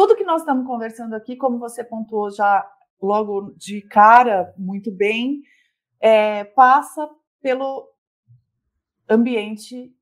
Tudo 0.00 0.16
que 0.16 0.24
nós 0.24 0.40
estamos 0.40 0.66
conversando 0.66 1.14
aqui, 1.14 1.36
como 1.36 1.58
você 1.58 1.84
pontuou 1.84 2.30
já 2.30 2.66
logo 3.02 3.52
de 3.58 3.82
cara, 3.82 4.54
muito 4.56 4.90
bem, 4.90 5.42
é, 6.00 6.42
passa 6.42 7.06
pelo 7.42 7.86
ambiente 9.06 9.94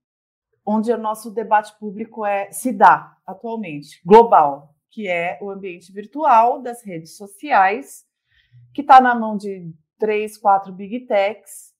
onde 0.64 0.92
o 0.92 0.96
nosso 0.96 1.32
debate 1.32 1.76
público 1.80 2.24
é, 2.24 2.48
se 2.52 2.72
dá 2.72 3.18
atualmente, 3.26 4.00
global, 4.06 4.72
que 4.88 5.08
é 5.08 5.36
o 5.42 5.50
ambiente 5.50 5.90
virtual 5.90 6.62
das 6.62 6.80
redes 6.86 7.16
sociais, 7.16 8.06
que 8.72 8.82
está 8.82 9.00
na 9.00 9.16
mão 9.16 9.36
de 9.36 9.68
três, 9.98 10.38
quatro 10.38 10.72
big 10.72 11.08
techs 11.08 11.74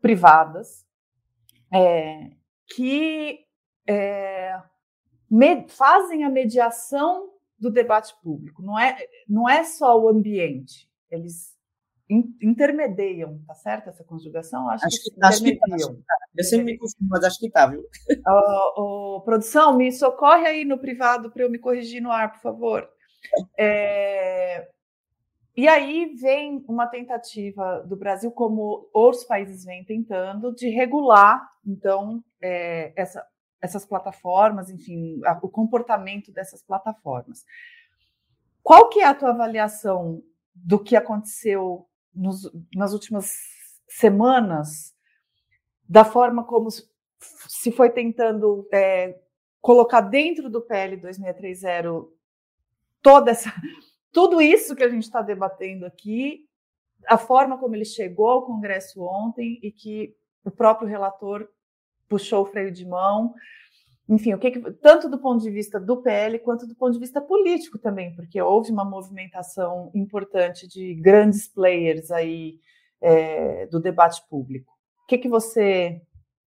privadas, 0.00 0.84
é, 1.72 2.32
que 2.74 3.46
é, 3.88 4.60
fazem 5.68 6.24
a 6.24 6.28
mediação 6.28 7.31
do 7.62 7.70
debate 7.70 8.12
público. 8.20 8.60
Não 8.60 8.76
é, 8.76 8.98
não 9.28 9.48
é 9.48 9.62
só 9.62 9.96
o 9.96 10.08
ambiente, 10.08 10.90
eles 11.08 11.52
intermediam, 12.42 13.40
tá 13.46 13.54
certo 13.54 13.88
essa 13.88 14.04
conjugação? 14.04 14.68
Acho, 14.68 14.84
acho 14.84 15.02
que, 15.02 15.10
que 15.12 15.24
acho 15.24 15.42
que 15.44 15.56
tá, 15.56 15.66
tá. 15.66 16.16
Eu 16.36 16.44
sempre 16.44 16.72
me 16.72 16.76
confundo, 16.76 17.08
mas 17.08 17.24
acho 17.24 17.38
que 17.38 17.48
tá, 17.48 17.66
viu? 17.66 17.82
Oh, 18.28 19.16
oh, 19.16 19.20
produção, 19.22 19.76
me 19.76 19.90
socorre 19.92 20.44
aí 20.44 20.64
no 20.64 20.76
privado 20.76 21.30
para 21.30 21.44
eu 21.44 21.50
me 21.50 21.58
corrigir 21.58 22.02
no 22.02 22.10
ar, 22.10 22.32
por 22.32 22.40
favor. 22.40 22.88
É... 23.56 24.68
E 25.56 25.68
aí 25.68 26.14
vem 26.20 26.64
uma 26.68 26.86
tentativa 26.86 27.80
do 27.86 27.96
Brasil, 27.96 28.32
como 28.32 28.90
outros 28.92 29.24
países 29.24 29.64
vêm 29.64 29.84
tentando, 29.84 30.52
de 30.54 30.68
regular, 30.68 31.40
então, 31.64 32.22
é, 32.42 32.92
essa, 32.96 33.24
essas 33.62 33.86
plataformas, 33.86 34.68
enfim, 34.68 35.20
a, 35.24 35.38
o 35.40 35.48
comportamento 35.48 36.32
dessas 36.32 36.62
plataformas. 36.62 37.44
Qual 38.62 38.88
que 38.88 39.00
é 39.00 39.06
a 39.06 39.14
tua 39.14 39.30
avaliação 39.30 40.22
do 40.54 40.82
que 40.82 40.96
aconteceu 40.96 41.88
nos, 42.14 42.50
nas 42.74 42.92
últimas 42.92 43.32
semanas, 43.88 44.94
da 45.88 46.04
forma 46.04 46.44
como 46.44 46.68
se 47.20 47.72
foi 47.72 47.90
tentando 47.90 48.68
é, 48.72 49.18
colocar 49.60 50.00
dentro 50.00 50.50
do 50.50 50.60
PL 50.60 50.96
2630 50.96 52.08
toda 53.00 53.30
essa, 53.30 53.52
tudo 54.12 54.40
isso 54.40 54.74
que 54.74 54.82
a 54.82 54.88
gente 54.88 55.04
está 55.04 55.22
debatendo 55.22 55.86
aqui, 55.86 56.48
a 57.06 57.18
forma 57.18 57.58
como 57.58 57.74
ele 57.74 57.84
chegou 57.84 58.28
ao 58.28 58.46
Congresso 58.46 59.02
ontem 59.02 59.58
e 59.62 59.70
que 59.72 60.16
o 60.44 60.50
próprio 60.50 60.88
relator 60.88 61.48
puxou 62.12 62.42
o 62.42 62.46
freio 62.46 62.70
de 62.70 62.84
mão. 62.84 63.32
Enfim, 64.06 64.34
o 64.34 64.38
que, 64.38 64.50
que, 64.50 64.72
tanto 64.72 65.08
do 65.08 65.18
ponto 65.18 65.42
de 65.42 65.50
vista 65.50 65.80
do 65.80 66.02
PL 66.02 66.38
quanto 66.40 66.66
do 66.66 66.74
ponto 66.74 66.92
de 66.92 66.98
vista 66.98 67.20
político 67.20 67.78
também, 67.78 68.14
porque 68.14 68.42
houve 68.42 68.70
uma 68.70 68.84
movimentação 68.84 69.90
importante 69.94 70.68
de 70.68 70.94
grandes 70.96 71.48
players 71.48 72.10
aí 72.10 72.58
é, 73.00 73.66
do 73.66 73.80
debate 73.80 74.22
público. 74.28 74.70
O 75.04 75.06
que, 75.06 75.16
que 75.16 75.28
você 75.28 76.02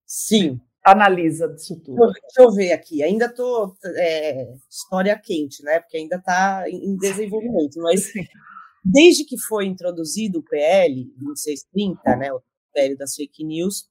Sim. 0.06 0.62
Analisa 0.84 1.48
disso 1.48 1.82
tudo. 1.84 1.98
Deixa 1.98 2.42
eu 2.42 2.52
ver 2.52 2.72
aqui. 2.72 3.02
Ainda 3.02 3.26
estou 3.26 3.76
é, 3.98 4.54
história 4.70 5.18
quente, 5.18 5.64
né? 5.64 5.80
Porque 5.80 5.98
ainda 5.98 6.18
está 6.18 6.70
em 6.70 6.96
desenvolvimento. 6.96 7.82
Mas 7.82 8.12
desde 8.86 9.26
que 9.26 9.36
foi 9.36 9.66
introduzido 9.66 10.38
o 10.40 10.44
PL 10.44 11.12
2630, 11.18 12.16
né? 12.18 12.32
O 12.32 12.40
PL 12.72 12.96
das 12.96 13.16
fake 13.16 13.44
news, 13.44 13.90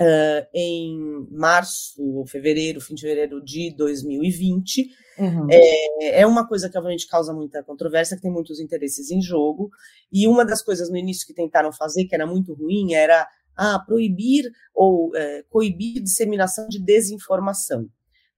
uh, 0.00 0.46
em 0.54 1.26
março 1.30 2.02
ou 2.02 2.26
fevereiro, 2.26 2.80
fim 2.80 2.94
de 2.94 3.02
fevereiro 3.02 3.44
de 3.44 3.74
2020. 3.76 4.88
Uhum. 5.18 5.46
É, 5.50 6.20
é 6.20 6.26
uma 6.26 6.48
coisa 6.48 6.70
que 6.70 6.78
obviamente 6.78 7.06
causa 7.06 7.32
muita 7.34 7.62
controvérsia, 7.62 8.16
que 8.16 8.22
tem 8.22 8.32
muitos 8.32 8.58
interesses 8.58 9.10
em 9.10 9.20
jogo. 9.20 9.70
E 10.10 10.26
uma 10.26 10.44
das 10.44 10.62
coisas 10.62 10.88
no 10.90 10.96
início 10.96 11.26
que 11.26 11.34
tentaram 11.34 11.72
fazer, 11.72 12.06
que 12.06 12.14
era 12.14 12.26
muito 12.26 12.54
ruim, 12.54 12.94
era 12.94 13.28
ah, 13.56 13.78
proibir 13.78 14.50
ou 14.74 15.14
é, 15.14 15.44
coibir 15.50 16.02
disseminação 16.02 16.66
de 16.68 16.80
desinformação. 16.80 17.88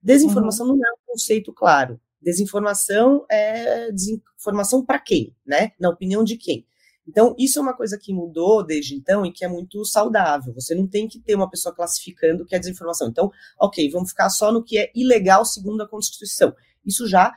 Desinformação 0.03 0.67
uhum. 0.67 0.77
não 0.77 0.85
é 0.85 0.93
um 0.93 1.13
conceito 1.13 1.53
claro. 1.53 2.01
Desinformação 2.21 3.25
é 3.31 3.91
desinformação 3.93 4.85
para 4.85 4.99
quem, 4.99 5.35
né? 5.47 5.73
Na 5.79 5.91
opinião 5.91 6.25
de 6.25 6.37
quem? 6.37 6.67
Então, 7.07 7.35
isso 7.39 7.59
é 7.59 7.63
uma 7.63 7.77
coisa 7.77 7.99
que 8.01 8.13
mudou 8.13 8.65
desde 8.65 8.95
então 8.95 9.27
e 9.27 9.33
que 9.33 9.45
é 9.45 9.49
muito 9.49 9.85
saudável. 9.85 10.55
Você 10.55 10.75
não 10.75 10.87
tem 10.87 11.09
que 11.09 11.21
ter 11.21 11.35
uma 11.35 11.51
pessoa 11.51 11.75
classificando 11.75 12.43
o 12.43 12.47
que 12.47 12.55
é 12.55 12.59
desinformação. 12.59 13.09
Então, 13.09 13.31
ok, 13.61 13.91
vamos 13.91 14.11
ficar 14.11 14.31
só 14.31 14.53
no 14.53 14.63
que 14.63 14.79
é 14.79 14.91
ilegal 14.95 15.45
segundo 15.45 15.83
a 15.83 15.89
Constituição. 15.89 16.55
Isso 16.85 17.09
já 17.09 17.33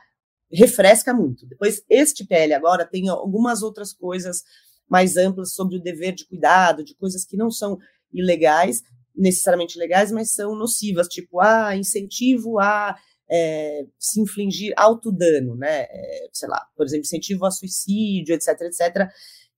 refresca 0.50 1.12
muito. 1.12 1.46
Depois, 1.46 1.82
este 1.90 2.24
PL 2.24 2.54
agora 2.54 2.86
tem 2.86 3.08
algumas 3.08 3.62
outras 3.62 3.92
coisas 3.92 4.42
mais 4.88 5.16
amplas 5.16 5.52
sobre 5.52 5.76
o 5.76 5.82
dever 5.82 6.14
de 6.14 6.26
cuidado, 6.26 6.84
de 6.84 6.94
coisas 6.94 7.24
que 7.24 7.36
não 7.36 7.50
são 7.50 7.76
ilegais, 8.12 8.82
necessariamente 9.16 9.76
legais, 9.76 10.12
mas 10.12 10.32
são 10.32 10.54
nocivas, 10.54 11.08
tipo, 11.08 11.40
ah, 11.40 11.76
incentivo 11.76 12.60
a 12.60 12.96
é, 13.28 13.84
se 13.98 14.20
infligir 14.20 14.72
autodano, 14.76 15.56
né? 15.56 15.86
É, 15.90 16.28
sei 16.32 16.48
lá, 16.48 16.64
por 16.76 16.86
exemplo, 16.86 17.04
incentivo 17.04 17.44
a 17.44 17.50
suicídio, 17.50 18.32
etc, 18.32 18.60
etc 18.60 19.10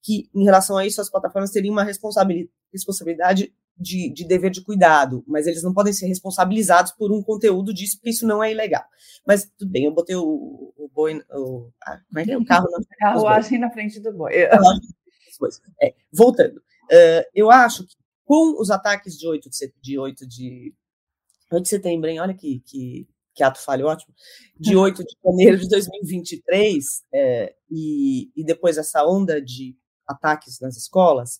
que, 0.02 0.28
em 0.34 0.44
relação 0.44 0.76
a 0.76 0.86
isso, 0.86 1.00
as 1.00 1.10
plataformas 1.10 1.50
teriam 1.50 1.72
uma 1.72 1.84
responsabilidade 1.84 3.52
de, 3.78 4.12
de, 4.12 4.24
dever 4.26 4.50
de 4.50 4.62
cuidado, 4.62 5.22
mas 5.26 5.46
eles 5.46 5.62
não 5.62 5.72
podem 5.72 5.92
ser 5.92 6.06
responsabilizados 6.06 6.92
por 6.92 7.12
um 7.12 7.22
conteúdo 7.22 7.72
disso, 7.72 7.96
porque 7.96 8.10
isso 8.10 8.26
não 8.26 8.42
é 8.42 8.50
ilegal. 8.50 8.84
Mas 9.26 9.48
tudo 9.56 9.70
bem, 9.70 9.84
eu 9.84 9.94
botei 9.94 10.16
o, 10.16 10.72
o 10.76 10.90
boi. 10.92 11.22
O, 11.30 11.70
ah, 11.84 12.00
como 12.08 12.18
é 12.18 12.24
que 12.24 12.32
é? 12.32 12.38
O 12.38 12.44
carro 12.44 12.66
na 12.70 12.78
Carruagem 12.98 13.58
na 13.58 13.70
frente 13.70 14.00
do 14.00 14.12
boi. 14.12 14.32
É, 14.34 15.94
voltando, 16.12 16.56
uh, 16.56 17.24
eu 17.32 17.50
acho 17.50 17.86
que 17.86 17.94
com 18.24 18.60
os 18.60 18.70
ataques 18.70 19.16
de 19.16 19.26
8 19.26 19.48
de, 19.48 19.72
de 19.80 19.98
8 19.98 20.26
de, 20.26 20.74
8 21.50 21.62
de 21.62 21.68
setembro, 21.68 22.10
hein? 22.10 22.20
olha 22.20 22.34
que, 22.34 22.60
que, 22.66 23.08
que 23.34 23.42
ato 23.42 23.58
falho 23.58 23.86
ótimo, 23.86 24.12
de 24.58 24.76
8 24.76 25.02
de 25.02 25.16
janeiro 25.24 25.56
de 25.58 25.68
2023, 25.68 26.84
é, 27.14 27.54
e, 27.70 28.30
e 28.36 28.44
depois 28.44 28.76
essa 28.76 29.06
onda 29.06 29.40
de 29.40 29.74
ataques 30.08 30.58
nas 30.60 30.76
escolas, 30.76 31.38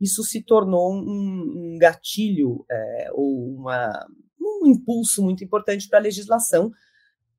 isso 0.00 0.22
se 0.22 0.42
tornou 0.42 0.92
um, 0.92 1.74
um 1.74 1.78
gatilho 1.78 2.64
é, 2.70 3.08
ou 3.12 3.56
uma, 3.56 4.06
um 4.40 4.66
impulso 4.66 5.22
muito 5.22 5.42
importante 5.42 5.88
para 5.88 5.98
a 5.98 6.02
legislação, 6.02 6.70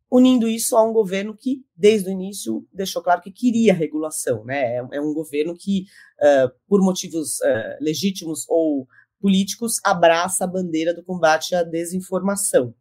unindo 0.10 0.48
isso 0.48 0.76
a 0.76 0.84
um 0.84 0.94
governo 0.94 1.36
que, 1.36 1.64
desde 1.76 2.10
o 2.10 2.12
início, 2.12 2.66
deixou 2.74 3.02
claro 3.02 3.22
que 3.22 3.32
queria 3.32 3.74
regulação. 3.74 4.44
Né? 4.44 4.78
É, 4.78 4.88
é 4.94 5.02
um 5.02 5.14
governo 5.14 5.56
que, 5.56 5.86
uh, 6.20 6.52
por 6.68 6.82
motivos 6.82 7.40
uh, 7.42 7.78
legítimos 7.84 8.46
ou 8.48 8.88
políticos, 9.20 9.80
abraça 9.84 10.46
a 10.46 10.48
bandeira 10.48 10.94
do 10.94 11.04
combate 11.04 11.54
à 11.56 11.64
desinformação. 11.64 12.74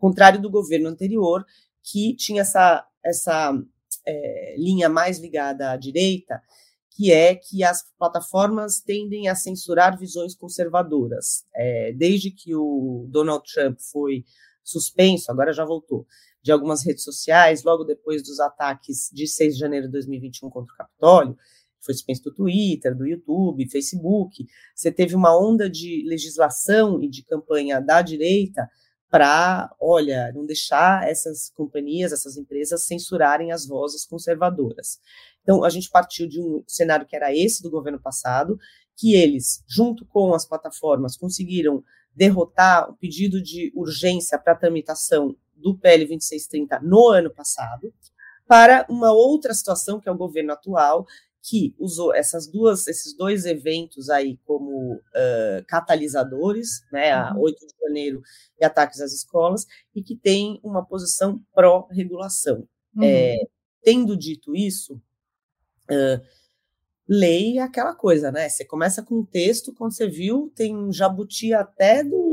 Ao 0.00 0.08
contrário 0.08 0.40
do 0.40 0.50
governo 0.50 0.88
anterior, 0.88 1.44
que 1.82 2.14
tinha 2.16 2.42
essa, 2.42 2.86
essa 3.04 3.52
é, 4.06 4.54
linha 4.56 4.88
mais 4.88 5.18
ligada 5.18 5.70
à 5.70 5.76
direita, 5.76 6.40
que 7.00 7.10
é 7.10 7.34
que 7.34 7.64
as 7.64 7.82
plataformas 7.98 8.82
tendem 8.82 9.26
a 9.26 9.34
censurar 9.34 9.98
visões 9.98 10.34
conservadoras. 10.34 11.46
É, 11.54 11.94
desde 11.94 12.30
que 12.30 12.54
o 12.54 13.06
Donald 13.08 13.42
Trump 13.50 13.78
foi 13.90 14.22
suspenso, 14.62 15.32
agora 15.32 15.50
já 15.50 15.64
voltou, 15.64 16.06
de 16.42 16.52
algumas 16.52 16.84
redes 16.84 17.02
sociais, 17.02 17.64
logo 17.64 17.84
depois 17.84 18.22
dos 18.22 18.38
ataques 18.38 19.08
de 19.14 19.26
6 19.26 19.54
de 19.54 19.60
janeiro 19.60 19.86
de 19.86 19.92
2021 19.92 20.50
contra 20.50 20.74
o 20.74 20.76
Capitólio, 20.76 21.38
foi 21.80 21.94
suspenso 21.94 22.24
do 22.24 22.34
Twitter, 22.34 22.94
do 22.94 23.06
YouTube, 23.06 23.70
Facebook, 23.70 24.46
você 24.74 24.92
teve 24.92 25.14
uma 25.14 25.34
onda 25.34 25.70
de 25.70 26.04
legislação 26.06 27.02
e 27.02 27.08
de 27.08 27.24
campanha 27.24 27.80
da 27.80 28.02
direita 28.02 28.68
para, 29.10 29.74
olha, 29.80 30.32
não 30.32 30.46
deixar 30.46 31.08
essas 31.08 31.50
companhias, 31.50 32.12
essas 32.12 32.36
empresas 32.36 32.84
censurarem 32.86 33.50
as 33.50 33.66
vozes 33.66 34.06
conservadoras. 34.06 35.00
Então, 35.42 35.64
a 35.64 35.68
gente 35.68 35.90
partiu 35.90 36.28
de 36.28 36.40
um 36.40 36.62
cenário 36.66 37.06
que 37.06 37.16
era 37.16 37.34
esse 37.34 37.62
do 37.62 37.70
governo 37.70 38.00
passado, 38.00 38.56
que 38.96 39.14
eles, 39.14 39.64
junto 39.68 40.06
com 40.06 40.32
as 40.32 40.46
plataformas, 40.46 41.16
conseguiram 41.16 41.82
derrotar 42.14 42.88
o 42.88 42.96
pedido 42.96 43.42
de 43.42 43.72
urgência 43.74 44.38
para 44.38 44.54
tramitação 44.54 45.36
do 45.56 45.76
PL 45.76 46.04
2630 46.06 46.80
no 46.80 47.08
ano 47.08 47.30
passado, 47.30 47.92
para 48.46 48.86
uma 48.88 49.12
outra 49.12 49.54
situação, 49.54 50.00
que 50.00 50.08
é 50.08 50.12
o 50.12 50.16
governo 50.16 50.52
atual, 50.52 51.06
que 51.42 51.74
usou 51.78 52.14
essas 52.14 52.46
duas, 52.46 52.86
esses 52.86 53.16
dois 53.16 53.46
eventos 53.46 54.10
aí 54.10 54.38
como 54.44 54.94
uh, 54.94 55.64
catalisadores, 55.66 56.82
né, 56.92 57.12
a 57.12 57.34
8 57.36 57.60
uhum. 57.60 57.66
de 57.66 57.74
janeiro 57.86 58.22
e 58.60 58.64
ataques 58.64 59.00
às 59.00 59.12
escolas, 59.12 59.66
e 59.94 60.02
que 60.02 60.14
tem 60.14 60.60
uma 60.62 60.84
posição 60.84 61.40
pró-regulação. 61.54 62.68
Uhum. 62.94 63.04
É, 63.04 63.36
tendo 63.82 64.16
dito 64.16 64.54
isso, 64.54 64.94
uh, 65.90 66.20
lei 67.08 67.58
é 67.58 67.62
aquela 67.62 67.94
coisa, 67.94 68.30
né? 68.30 68.48
Você 68.48 68.64
começa 68.64 69.02
com 69.02 69.16
um 69.16 69.24
texto, 69.24 69.74
quando 69.74 69.92
você 69.92 70.06
viu, 70.06 70.52
tem 70.54 70.76
um 70.76 70.92
jabuti 70.92 71.52
até 71.52 72.04
do. 72.04 72.29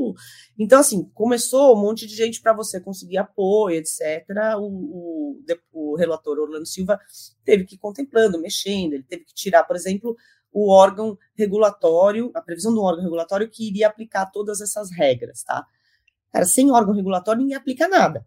Então, 0.58 0.80
assim, 0.80 1.10
começou 1.14 1.76
um 1.76 1.82
monte 1.82 2.08
de 2.08 2.16
gente 2.16 2.42
para 2.42 2.54
você 2.54 2.80
conseguir 2.80 3.18
apoio, 3.18 3.78
etc. 3.78 4.26
O, 4.58 4.66
o, 4.66 5.40
o, 5.74 5.96
relator 5.96 6.38
Orlando 6.40 6.66
Silva 6.66 7.00
teve 7.44 7.66
que 7.66 7.76
ir 7.76 7.80
contemplando, 7.80 8.40
mexendo, 8.40 8.94
ele 8.94 9.04
teve 9.04 9.26
que 9.26 9.34
tirar, 9.34 9.64
por 9.64 9.76
exemplo, 9.76 10.16
o 10.52 10.72
órgão 10.72 11.18
regulatório, 11.36 12.32
a 12.34 12.42
previsão 12.42 12.74
do 12.74 12.82
órgão 12.82 13.04
regulatório 13.04 13.50
que 13.50 13.68
iria 13.68 13.88
aplicar 13.88 14.26
todas 14.28 14.62
essas 14.62 14.92
regras, 14.92 15.44
tá? 15.44 15.66
Cara, 16.32 16.46
sem 16.46 16.72
órgão 16.72 16.94
regulatório 16.94 17.42
ninguém 17.42 17.56
aplica 17.56 17.88
nada. 17.88 18.26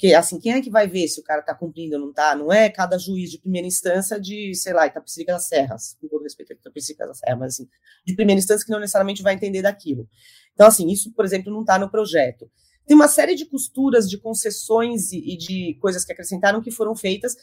Porque, 0.00 0.14
assim, 0.14 0.40
quem 0.40 0.52
é 0.52 0.62
que 0.62 0.70
vai 0.70 0.88
ver 0.88 1.06
se 1.08 1.20
o 1.20 1.22
cara 1.22 1.40
está 1.40 1.54
cumprindo 1.54 1.96
ou 1.96 2.00
não 2.00 2.08
está? 2.08 2.34
Não 2.34 2.50
é 2.50 2.70
cada 2.70 2.96
juiz 2.96 3.30
de 3.30 3.38
primeira 3.38 3.66
instância 3.66 4.18
de, 4.18 4.54
sei 4.54 4.72
lá, 4.72 4.86
Itapecerica 4.86 5.34
das 5.34 5.46
Serras, 5.46 5.94
com 6.00 6.08
todo 6.08 6.22
respeito 6.22 6.54
a 6.54 6.56
Itapecerica 6.56 7.06
das 7.06 7.18
Serras, 7.18 7.38
mas, 7.38 7.52
assim, 7.52 7.68
de 8.06 8.14
primeira 8.14 8.38
instância 8.38 8.64
que 8.64 8.72
não 8.72 8.80
necessariamente 8.80 9.22
vai 9.22 9.34
entender 9.34 9.60
daquilo. 9.60 10.08
Então, 10.54 10.66
assim, 10.66 10.88
isso, 10.88 11.12
por 11.12 11.22
exemplo, 11.22 11.52
não 11.52 11.60
está 11.60 11.78
no 11.78 11.90
projeto. 11.90 12.50
Tem 12.86 12.96
uma 12.96 13.08
série 13.08 13.34
de 13.34 13.44
costuras, 13.44 14.08
de 14.08 14.16
concessões 14.16 15.12
e, 15.12 15.34
e, 15.34 15.36
de 15.36 15.74
coisas 15.82 16.02
que 16.02 16.12
acrescentaram 16.12 16.62
que 16.62 16.70
foram 16.70 16.96
feitas 16.96 17.36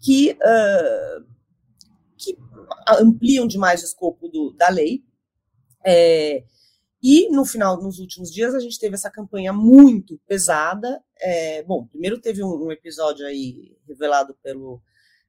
que, 0.00 0.38
uh, 0.40 1.26
que 2.16 2.38
ampliam 3.00 3.44
demais 3.44 3.82
o 3.82 3.86
escopo 3.86 4.28
do, 4.28 4.54
da 4.56 4.68
lei. 4.68 5.02
É, 5.84 6.44
e 7.02 7.30
no 7.30 7.44
final, 7.44 7.80
nos 7.80 7.98
últimos 8.00 8.32
dias, 8.32 8.54
a 8.54 8.60
gente 8.60 8.78
teve 8.78 8.94
essa 8.94 9.10
campanha 9.10 9.52
muito 9.52 10.18
pesada. 10.26 11.00
É, 11.20 11.62
bom, 11.62 11.86
primeiro 11.86 12.20
teve 12.20 12.42
um, 12.42 12.66
um, 12.66 12.72
episódio 12.72 13.24
aí 13.24 13.76
revelado 13.86 14.36
pelo 14.42 14.82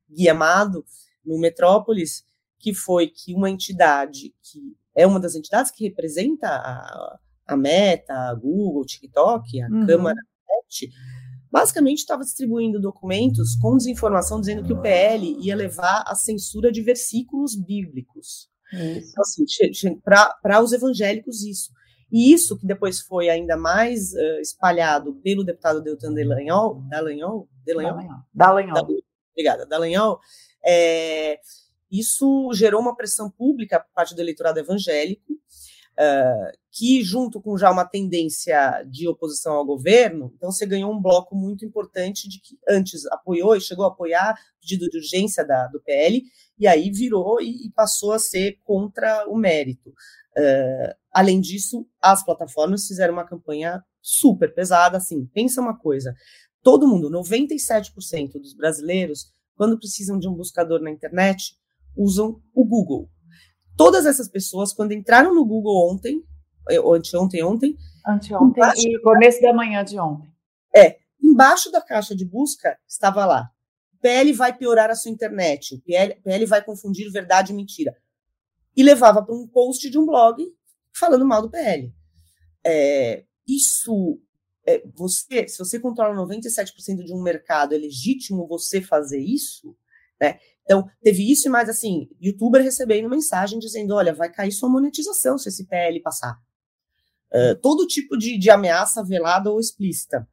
Gui 0.10 0.28
Amado 0.28 0.84
no 1.24 1.40
Metrópolis, 1.40 2.24
que 2.58 2.74
foi 2.74 3.08
que 3.08 3.36
uma 3.36 3.50
entidade 3.50 4.34
que 4.42 4.76
é 4.96 5.06
uma 5.06 5.20
das 5.20 5.36
entidades 5.36 5.72
que 5.72 5.86
representa 5.86 6.48
a, 6.48 7.20
a 7.48 7.56
Meta, 7.56 8.14
a 8.14 8.34
Google, 8.34 8.86
TikTok, 8.86 9.62
a 9.62 9.68
uhum. 9.68 9.86
Câmara 9.86 10.20
Net, 10.48 10.90
basicamente 11.52 12.00
estava 12.00 12.24
distribuindo 12.24 12.82
documentos 12.82 13.56
com 13.56 13.78
desinformação 13.78 14.40
dizendo 14.40 14.64
que 14.64 14.74
o 14.74 14.82
PL 14.82 15.38
ia 15.40 15.56
levar 15.56 16.04
à 16.08 16.16
censura 16.16 16.72
de 16.72 16.82
versículos 16.82 17.56
bíblicos. 17.56 18.50
Então, 18.72 19.22
assim, 19.22 20.00
para 20.04 20.62
os 20.62 20.72
evangélicos, 20.72 21.44
isso. 21.44 21.72
E 22.12 22.34
isso 22.34 22.58
que 22.58 22.66
depois 22.66 23.00
foi 23.02 23.30
ainda 23.30 23.56
mais 23.56 24.14
uh, 24.14 24.40
espalhado 24.42 25.14
pelo 25.24 25.44
deputado 25.44 25.82
Deltan 25.82 26.14
Delanhol, 26.14 26.82
Dallagnol, 26.90 27.48
Dallagnol, 27.66 28.26
Dallagnol. 28.34 28.88
obrigada, 29.32 29.66
Dallagnol, 29.66 30.20
é, 30.66 31.40
isso 31.92 32.52
gerou 32.54 32.82
uma 32.82 32.96
pressão 32.96 33.30
pública 33.30 33.80
por 33.80 33.92
parte 33.94 34.16
do 34.16 34.22
eleitorado 34.22 34.60
evangélico, 34.60 35.34
uh, 36.00 36.58
que, 36.72 37.04
junto 37.04 37.42
com 37.42 37.58
já 37.58 37.70
uma 37.70 37.84
tendência 37.84 38.84
de 38.90 39.08
oposição 39.08 39.54
ao 39.54 39.66
governo, 39.66 40.32
então 40.36 40.52
você 40.52 40.66
ganhou 40.66 40.92
um 40.92 41.02
bloco 41.02 41.36
muito 41.36 41.66
importante 41.66 42.30
de 42.30 42.40
que 42.40 42.58
antes 42.68 43.06
apoiou 43.08 43.56
e 43.56 43.62
chegou 43.62 43.86
a 43.86 43.90
apoiar 43.90 44.34
o 44.34 44.62
pedido 44.62 44.90
de 44.90 44.98
urgência 44.98 45.46
da, 45.46 45.68
do 45.68 45.82
PL, 45.82 46.24
e 46.58 46.68
aí 46.68 46.90
virou 46.90 47.42
e, 47.42 47.68
e 47.68 47.72
passou 47.72 48.14
a 48.14 48.20
ser 48.20 48.58
contra 48.64 49.28
o 49.28 49.36
mérito. 49.36 49.90
Uh, 49.90 50.96
além 51.12 51.42
disso, 51.42 51.86
as 52.02 52.24
plataformas 52.24 52.88
fizeram 52.88 53.14
uma 53.14 53.28
campanha 53.28 53.84
super 54.02 54.54
pesada, 54.54 54.98
assim, 54.98 55.26
pensa 55.34 55.60
uma 55.60 55.78
coisa, 55.78 56.14
todo 56.64 56.88
mundo, 56.88 57.10
97% 57.10 58.34
dos 58.34 58.54
brasileiros, 58.54 59.34
quando 59.56 59.78
precisam 59.78 60.18
de 60.18 60.28
um 60.28 60.34
buscador 60.34 60.80
na 60.80 60.92
internet, 60.92 61.56
usam 61.98 62.42
o 62.54 62.64
Google. 62.64 63.10
Todas 63.80 64.06
essas 64.06 64.28
pessoas, 64.28 64.74
quando 64.74 64.92
entraram 64.92 65.34
no 65.34 65.46
Google 65.46 65.90
ontem, 65.90 66.22
eh, 66.70 66.82
ou 66.82 66.96
anteontem, 66.96 67.42
ontem. 67.42 67.78
Anteontem 68.06 68.62
e 68.76 69.00
começo 69.00 69.42
da 69.42 69.54
manhã 69.54 69.86
de 69.86 69.98
ontem. 69.98 70.30
É, 70.76 70.98
embaixo 71.24 71.72
da 71.72 71.80
caixa 71.80 72.14
de 72.14 72.26
busca 72.26 72.78
estava 72.86 73.26
lá. 73.26 73.50
PL 74.02 74.34
vai 74.34 74.54
piorar 74.54 74.90
a 74.90 74.96
sua 74.96 75.10
internet. 75.10 75.76
O 75.76 75.80
PL, 75.80 76.14
PL 76.22 76.46
vai 76.46 76.62
confundir 76.62 77.10
verdade 77.10 77.54
e 77.54 77.56
mentira. 77.56 77.96
E 78.76 78.84
levava 78.84 79.24
para 79.24 79.34
um 79.34 79.48
post 79.48 79.90
de 79.90 79.98
um 79.98 80.06
blog 80.06 80.46
falando 80.92 81.26
mal 81.26 81.42
do 81.42 81.50
PL. 81.50 81.96
É, 82.66 83.24
isso, 83.48 84.20
é, 84.68 84.84
você, 84.94 85.48
se 85.48 85.58
você 85.58 85.80
controla 85.80 86.14
97% 86.14 87.06
de 87.06 87.14
um 87.14 87.22
mercado, 87.22 87.74
é 87.74 87.78
legítimo 87.78 88.46
você 88.46 88.82
fazer 88.82 89.22
isso? 89.22 89.74
Né? 90.20 90.38
Então, 90.70 90.88
teve 91.02 91.32
isso 91.32 91.48
e 91.48 91.50
mais 91.50 91.68
assim, 91.68 92.08
youtuber 92.22 92.62
recebendo 92.62 93.10
mensagem 93.10 93.58
dizendo, 93.58 93.96
olha, 93.96 94.14
vai 94.14 94.32
cair 94.32 94.52
sua 94.52 94.70
monetização 94.70 95.36
se 95.36 95.50
esse 95.50 95.66
PL 95.66 96.00
passar. 96.00 96.40
Uh, 97.34 97.60
todo 97.60 97.88
tipo 97.88 98.16
de, 98.16 98.38
de, 98.38 98.52
ameaça 98.52 99.04
velada 99.04 99.50
ou 99.50 99.60
explícita. 99.60 100.28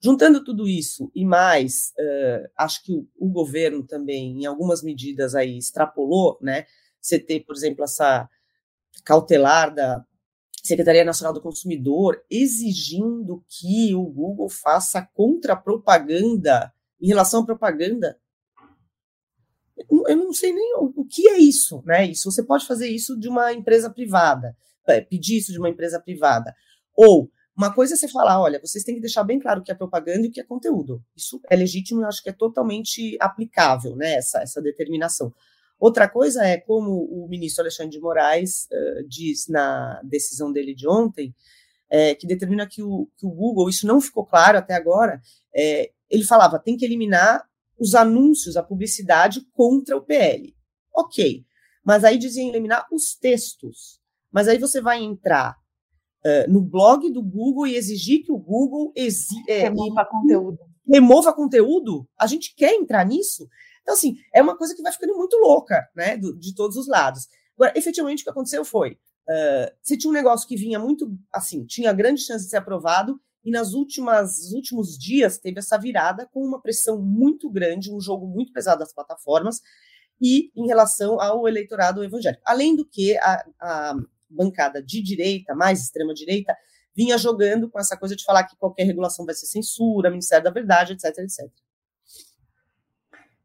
Juntando 0.00 0.44
tudo 0.44 0.68
isso 0.68 1.10
e 1.12 1.24
mais, 1.24 1.92
uh, 1.98 2.48
acho 2.56 2.84
que 2.84 2.92
o, 2.92 3.08
o, 3.18 3.28
governo 3.28 3.82
também, 3.82 4.42
em 4.42 4.46
algumas 4.46 4.84
medidas 4.84 5.34
aí, 5.34 5.58
extrapolou, 5.58 6.38
né? 6.40 6.66
Você 7.00 7.18
ter, 7.18 7.40
por 7.40 7.56
exemplo, 7.56 7.82
essa 7.82 8.28
cautelar 9.04 9.74
da 9.74 10.04
Secretaria 10.62 11.04
Nacional 11.04 11.34
do 11.34 11.42
Consumidor 11.42 12.24
exigindo 12.30 13.44
que 13.48 13.92
o 13.96 14.04
Google 14.04 14.48
faça 14.48 15.02
contra-propaganda 15.12 16.72
em 17.00 17.08
relação 17.08 17.42
à 17.42 17.46
propaganda 17.46 18.16
eu 19.88 20.16
não 20.16 20.32
sei 20.32 20.52
nem 20.52 20.76
o, 20.76 20.92
o 20.96 21.04
que 21.04 21.28
é 21.28 21.38
isso, 21.38 21.82
né? 21.84 22.06
Isso 22.06 22.30
você 22.30 22.42
pode 22.42 22.66
fazer 22.66 22.88
isso 22.88 23.18
de 23.18 23.28
uma 23.28 23.52
empresa 23.52 23.90
privada, 23.90 24.56
é, 24.86 25.00
pedir 25.00 25.38
isso 25.38 25.52
de 25.52 25.58
uma 25.58 25.68
empresa 25.68 26.00
privada. 26.00 26.54
Ou 26.96 27.30
uma 27.56 27.74
coisa 27.74 27.94
é 27.94 27.96
você 27.96 28.08
falar, 28.08 28.40
olha, 28.40 28.60
vocês 28.60 28.84
têm 28.84 28.94
que 28.94 29.00
deixar 29.00 29.24
bem 29.24 29.38
claro 29.38 29.60
o 29.60 29.64
que 29.64 29.72
é 29.72 29.74
propaganda 29.74 30.26
e 30.26 30.28
o 30.28 30.32
que 30.32 30.40
é 30.40 30.44
conteúdo. 30.44 31.02
Isso 31.16 31.40
é 31.50 31.56
legítimo 31.56 32.02
e 32.02 32.04
acho 32.04 32.22
que 32.22 32.30
é 32.30 32.32
totalmente 32.32 33.16
aplicável, 33.20 33.96
né? 33.96 34.14
Essa, 34.14 34.40
essa 34.40 34.62
determinação. 34.62 35.32
Outra 35.78 36.08
coisa 36.08 36.44
é, 36.44 36.56
como 36.56 37.04
o 37.04 37.28
ministro 37.28 37.62
Alexandre 37.62 37.92
de 37.92 38.00
Moraes 38.00 38.66
uh, 38.70 39.08
diz 39.08 39.46
na 39.48 40.00
decisão 40.04 40.52
dele 40.52 40.74
de 40.74 40.88
ontem, 40.88 41.34
é, 41.90 42.14
que 42.14 42.26
determina 42.26 42.66
que 42.66 42.82
o, 42.82 43.08
que 43.16 43.26
o 43.26 43.30
Google, 43.30 43.68
isso 43.68 43.86
não 43.86 44.00
ficou 44.00 44.24
claro 44.24 44.58
até 44.58 44.74
agora, 44.74 45.20
é, 45.54 45.90
ele 46.10 46.24
falava, 46.24 46.58
tem 46.58 46.76
que 46.76 46.84
eliminar 46.84 47.44
os 47.78 47.94
anúncios, 47.94 48.56
a 48.56 48.62
publicidade 48.62 49.40
contra 49.52 49.96
o 49.96 50.02
PL. 50.02 50.54
Ok, 50.94 51.44
mas 51.84 52.04
aí 52.04 52.18
dizia 52.18 52.46
eliminar 52.46 52.86
os 52.92 53.14
textos. 53.14 54.00
Mas 54.30 54.48
aí 54.48 54.58
você 54.58 54.80
vai 54.80 55.02
entrar 55.02 55.56
uh, 56.24 56.52
no 56.52 56.60
blog 56.60 57.10
do 57.10 57.22
Google 57.22 57.66
e 57.66 57.76
exigir 57.76 58.24
que 58.24 58.32
o 58.32 58.38
Google 58.38 58.92
exi 58.94 59.36
é, 59.48 59.60
remova 59.64 60.04
conteúdo. 60.04 60.58
Remova 60.86 61.32
conteúdo? 61.32 62.08
A 62.18 62.26
gente 62.26 62.54
quer 62.54 62.74
entrar 62.74 63.04
nisso? 63.06 63.48
Então, 63.82 63.94
assim, 63.94 64.16
é 64.34 64.42
uma 64.42 64.56
coisa 64.56 64.74
que 64.74 64.82
vai 64.82 64.92
ficando 64.92 65.16
muito 65.16 65.36
louca, 65.38 65.88
né, 65.96 66.16
do, 66.16 66.38
de 66.38 66.54
todos 66.54 66.76
os 66.76 66.86
lados. 66.86 67.26
Agora, 67.56 67.72
efetivamente, 67.76 68.20
o 68.20 68.24
que 68.24 68.30
aconteceu 68.30 68.64
foi, 68.64 68.92
uh, 68.92 69.74
você 69.82 69.96
tinha 69.96 70.10
um 70.10 70.14
negócio 70.14 70.46
que 70.46 70.56
vinha 70.56 70.78
muito, 70.78 71.10
assim, 71.32 71.64
tinha 71.64 71.92
grande 71.92 72.20
chance 72.20 72.44
de 72.44 72.50
ser 72.50 72.58
aprovado, 72.58 73.18
e 73.44 73.50
nas 73.50 73.72
últimas 73.72 74.52
últimos 74.52 74.98
dias 74.98 75.38
teve 75.38 75.58
essa 75.58 75.78
virada 75.78 76.26
com 76.32 76.40
uma 76.40 76.60
pressão 76.60 77.00
muito 77.00 77.50
grande, 77.50 77.92
um 77.92 78.00
jogo 78.00 78.26
muito 78.26 78.52
pesado 78.52 78.80
das 78.80 78.92
plataformas 78.92 79.60
e 80.20 80.50
em 80.56 80.66
relação 80.66 81.20
ao 81.20 81.46
eleitorado 81.46 82.02
evangélico. 82.02 82.42
Além 82.44 82.74
do 82.74 82.84
que 82.84 83.16
a, 83.18 83.44
a 83.60 83.94
bancada 84.28 84.82
de 84.82 85.02
direita, 85.02 85.54
mais 85.54 85.80
extrema 85.80 86.12
direita, 86.12 86.56
vinha 86.94 87.16
jogando 87.16 87.70
com 87.70 87.78
essa 87.78 87.96
coisa 87.96 88.16
de 88.16 88.24
falar 88.24 88.44
que 88.44 88.56
qualquer 88.56 88.84
regulação 88.84 89.24
vai 89.24 89.34
ser 89.34 89.46
censura, 89.46 90.10
Ministério 90.10 90.44
da 90.44 90.50
Verdade, 90.50 90.92
etc, 90.92 91.16
etc. 91.18 91.48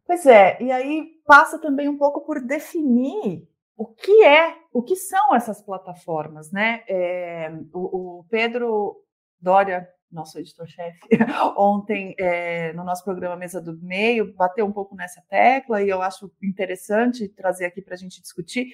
Pois 0.05 0.25
é, 0.25 0.61
e 0.61 0.71
aí 0.71 1.21
passa 1.25 1.59
também 1.59 1.87
um 1.87 1.97
pouco 1.97 2.21
por 2.21 2.41
definir 2.41 3.47
o 3.77 3.85
que 3.85 4.23
é, 4.23 4.55
o 4.71 4.81
que 4.81 4.95
são 4.95 5.35
essas 5.35 5.61
plataformas, 5.61 6.51
né? 6.51 6.83
É, 6.87 7.51
o, 7.73 8.19
o 8.19 8.25
Pedro 8.29 9.02
Dória, 9.43 9.89
nosso 10.09 10.39
editor-chefe, 10.39 10.99
ontem 11.57 12.15
é, 12.17 12.71
no 12.73 12.85
nosso 12.85 13.03
programa 13.03 13.35
Mesa 13.35 13.61
do 13.61 13.77
Meio, 13.81 14.33
bateu 14.33 14.65
um 14.65 14.71
pouco 14.71 14.95
nessa 14.95 15.21
tecla 15.27 15.83
e 15.83 15.89
eu 15.89 16.01
acho 16.01 16.31
interessante 16.41 17.27
trazer 17.27 17.65
aqui 17.65 17.81
para 17.81 17.95
a 17.95 17.97
gente 17.97 18.21
discutir, 18.21 18.73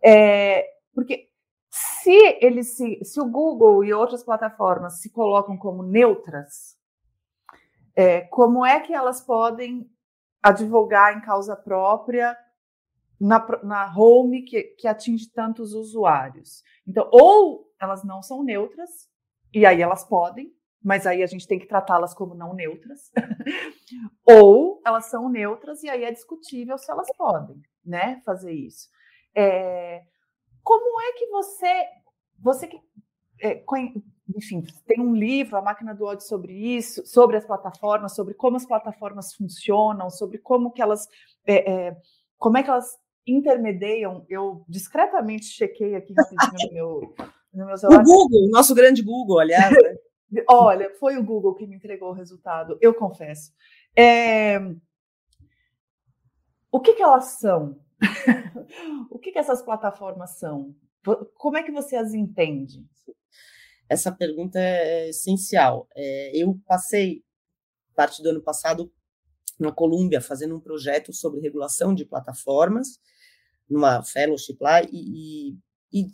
é, 0.00 0.64
porque 0.94 1.28
se 1.68 2.38
eles 2.40 2.76
se, 2.76 3.04
se 3.04 3.20
o 3.20 3.28
Google 3.28 3.84
e 3.84 3.92
outras 3.92 4.22
plataformas 4.22 5.00
se 5.00 5.10
colocam 5.10 5.56
como 5.56 5.82
neutras, 5.82 6.78
é, 7.96 8.20
como 8.20 8.64
é 8.64 8.78
que 8.78 8.92
elas 8.92 9.20
podem 9.20 9.90
advogar 10.40 11.16
em 11.16 11.20
causa 11.20 11.56
própria 11.56 12.36
na, 13.18 13.44
na 13.64 13.92
home 13.98 14.42
que, 14.42 14.62
que 14.62 14.86
atinge 14.86 15.28
tantos 15.32 15.74
usuários? 15.74 16.62
Então, 16.86 17.08
ou 17.10 17.66
elas 17.80 18.04
não 18.04 18.22
são 18.22 18.44
neutras, 18.44 19.08
e 19.56 19.64
aí 19.64 19.80
elas 19.80 20.04
podem, 20.04 20.54
mas 20.84 21.06
aí 21.06 21.22
a 21.22 21.26
gente 21.26 21.48
tem 21.48 21.58
que 21.58 21.66
tratá-las 21.66 22.12
como 22.12 22.34
não 22.34 22.52
neutras. 22.52 23.10
Ou 24.22 24.82
elas 24.84 25.06
são 25.06 25.30
neutras 25.30 25.82
e 25.82 25.88
aí 25.88 26.04
é 26.04 26.12
discutível 26.12 26.76
se 26.76 26.90
elas 26.90 27.08
podem, 27.16 27.62
né, 27.82 28.20
fazer 28.22 28.52
isso. 28.52 28.90
É, 29.34 30.04
como 30.62 31.00
é 31.00 31.12
que 31.14 31.26
você, 31.28 31.86
você 32.38 32.66
que, 32.66 32.78
é, 33.40 33.64
enfim, 34.36 34.62
tem 34.86 35.00
um 35.00 35.14
livro, 35.14 35.56
A 35.56 35.62
Máquina 35.62 35.94
do 35.94 36.04
Ódio, 36.04 36.26
sobre 36.26 36.52
isso, 36.52 37.06
sobre 37.06 37.38
as 37.38 37.46
plataformas, 37.46 38.14
sobre 38.14 38.34
como 38.34 38.58
as 38.58 38.66
plataformas 38.66 39.32
funcionam, 39.32 40.10
sobre 40.10 40.36
como 40.36 40.70
que 40.70 40.82
elas, 40.82 41.08
é, 41.46 41.86
é 41.88 41.96
como 42.36 42.58
é 42.58 42.62
que 42.62 42.68
elas 42.68 42.98
intermediam. 43.26 44.26
Eu 44.28 44.66
discretamente 44.68 45.46
chequei 45.46 45.94
aqui 45.94 46.12
no 46.12 46.72
meu 46.74 47.14
no 47.56 47.66
meu 47.66 47.76
celular. 47.76 48.00
O 48.00 48.04
Google, 48.04 48.48
nosso 48.50 48.74
grande 48.74 49.02
Google, 49.02 49.40
aliás. 49.40 49.72
Né? 50.30 50.42
Olha, 50.48 50.90
foi 50.98 51.16
o 51.16 51.24
Google 51.24 51.54
que 51.54 51.66
me 51.66 51.76
entregou 51.76 52.10
o 52.10 52.14
resultado, 52.14 52.78
eu 52.80 52.94
confesso. 52.94 53.52
É... 53.96 54.58
O 56.70 56.80
que, 56.80 56.94
que 56.94 57.02
elas 57.02 57.38
são? 57.38 57.80
o 59.10 59.18
que, 59.18 59.32
que 59.32 59.38
essas 59.38 59.62
plataformas 59.62 60.38
são? 60.38 60.74
Como 61.36 61.56
é 61.56 61.62
que 61.62 61.72
você 61.72 61.96
as 61.96 62.12
entende? 62.12 62.84
Essa 63.88 64.10
pergunta 64.10 64.58
é 64.58 65.08
essencial. 65.08 65.88
É, 65.96 66.32
eu 66.34 66.58
passei 66.66 67.22
parte 67.94 68.22
do 68.22 68.28
ano 68.28 68.42
passado 68.42 68.92
na 69.58 69.72
Colômbia 69.72 70.20
fazendo 70.20 70.56
um 70.56 70.60
projeto 70.60 71.12
sobre 71.12 71.40
regulação 71.40 71.94
de 71.94 72.04
plataformas, 72.04 73.00
numa 73.70 74.02
fellowship 74.02 74.58
lá, 74.60 74.82
e, 74.82 74.88
e 74.92 75.58
e 75.92 76.06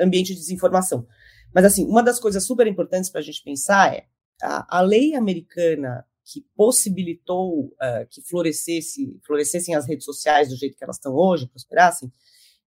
ambiente 0.00 0.34
de 0.34 0.40
desinformação. 0.40 1.06
Mas, 1.54 1.64
assim, 1.64 1.84
uma 1.84 2.02
das 2.02 2.20
coisas 2.20 2.44
super 2.44 2.66
importantes 2.66 3.10
para 3.10 3.20
a 3.20 3.24
gente 3.24 3.42
pensar 3.42 3.94
é 3.94 4.06
a, 4.42 4.78
a, 4.78 4.80
lei 4.80 5.14
americana 5.14 6.04
que 6.24 6.44
possibilitou 6.56 7.66
uh, 7.66 8.06
que 8.08 8.22
florescesse, 8.22 9.18
florescessem 9.26 9.74
as 9.74 9.86
redes 9.86 10.04
sociais 10.04 10.48
do 10.48 10.56
jeito 10.56 10.76
que 10.76 10.84
elas 10.84 10.96
estão 10.96 11.14
hoje, 11.14 11.48
prosperassem, 11.48 12.10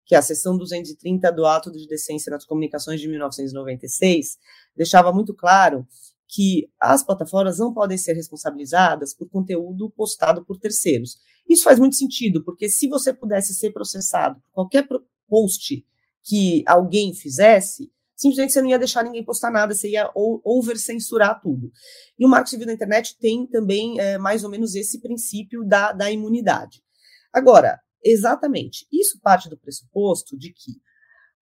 que 0.04 0.14
é 0.14 0.18
a 0.18 0.22
seção 0.22 0.56
230 0.58 1.32
do 1.32 1.46
Ato 1.46 1.72
de 1.72 1.86
Decência 1.86 2.30
nas 2.30 2.44
Comunicações 2.44 3.00
de 3.00 3.08
1996, 3.08 4.38
deixava 4.76 5.12
muito 5.12 5.34
claro 5.34 5.86
que 6.28 6.68
as 6.80 7.02
plataformas 7.02 7.58
não 7.58 7.72
podem 7.72 7.96
ser 7.96 8.12
responsabilizadas 8.14 9.14
por 9.14 9.28
conteúdo 9.30 9.90
postado 9.90 10.44
por 10.44 10.58
terceiros. 10.58 11.18
Isso 11.48 11.64
faz 11.64 11.78
muito 11.78 11.96
sentido, 11.96 12.44
porque 12.44 12.68
se 12.68 12.88
você 12.88 13.12
pudesse 13.14 13.54
ser 13.54 13.70
processado 13.70 14.40
por 14.40 14.52
qualquer 14.52 14.86
post 15.28 15.84
que 16.24 16.64
alguém 16.66 17.14
fizesse, 17.14 17.92
simplesmente 18.16 18.52
você 18.52 18.62
não 18.62 18.70
ia 18.70 18.78
deixar 18.78 19.04
ninguém 19.04 19.22
postar 19.22 19.50
nada, 19.50 19.74
você 19.74 19.90
ia 19.90 20.10
over-censurar 20.14 21.40
tudo. 21.40 21.70
E 22.18 22.24
o 22.24 22.28
Marco 22.28 22.48
Civil 22.48 22.66
da 22.66 22.72
Internet 22.72 23.16
tem 23.18 23.46
também 23.46 24.00
é, 24.00 24.16
mais 24.16 24.42
ou 24.42 24.50
menos 24.50 24.74
esse 24.74 25.00
princípio 25.00 25.64
da, 25.64 25.92
da 25.92 26.10
imunidade. 26.10 26.82
Agora, 27.32 27.78
exatamente, 28.02 28.86
isso 28.90 29.20
parte 29.20 29.48
do 29.48 29.58
pressuposto 29.58 30.36
de 30.36 30.52
que 30.52 30.80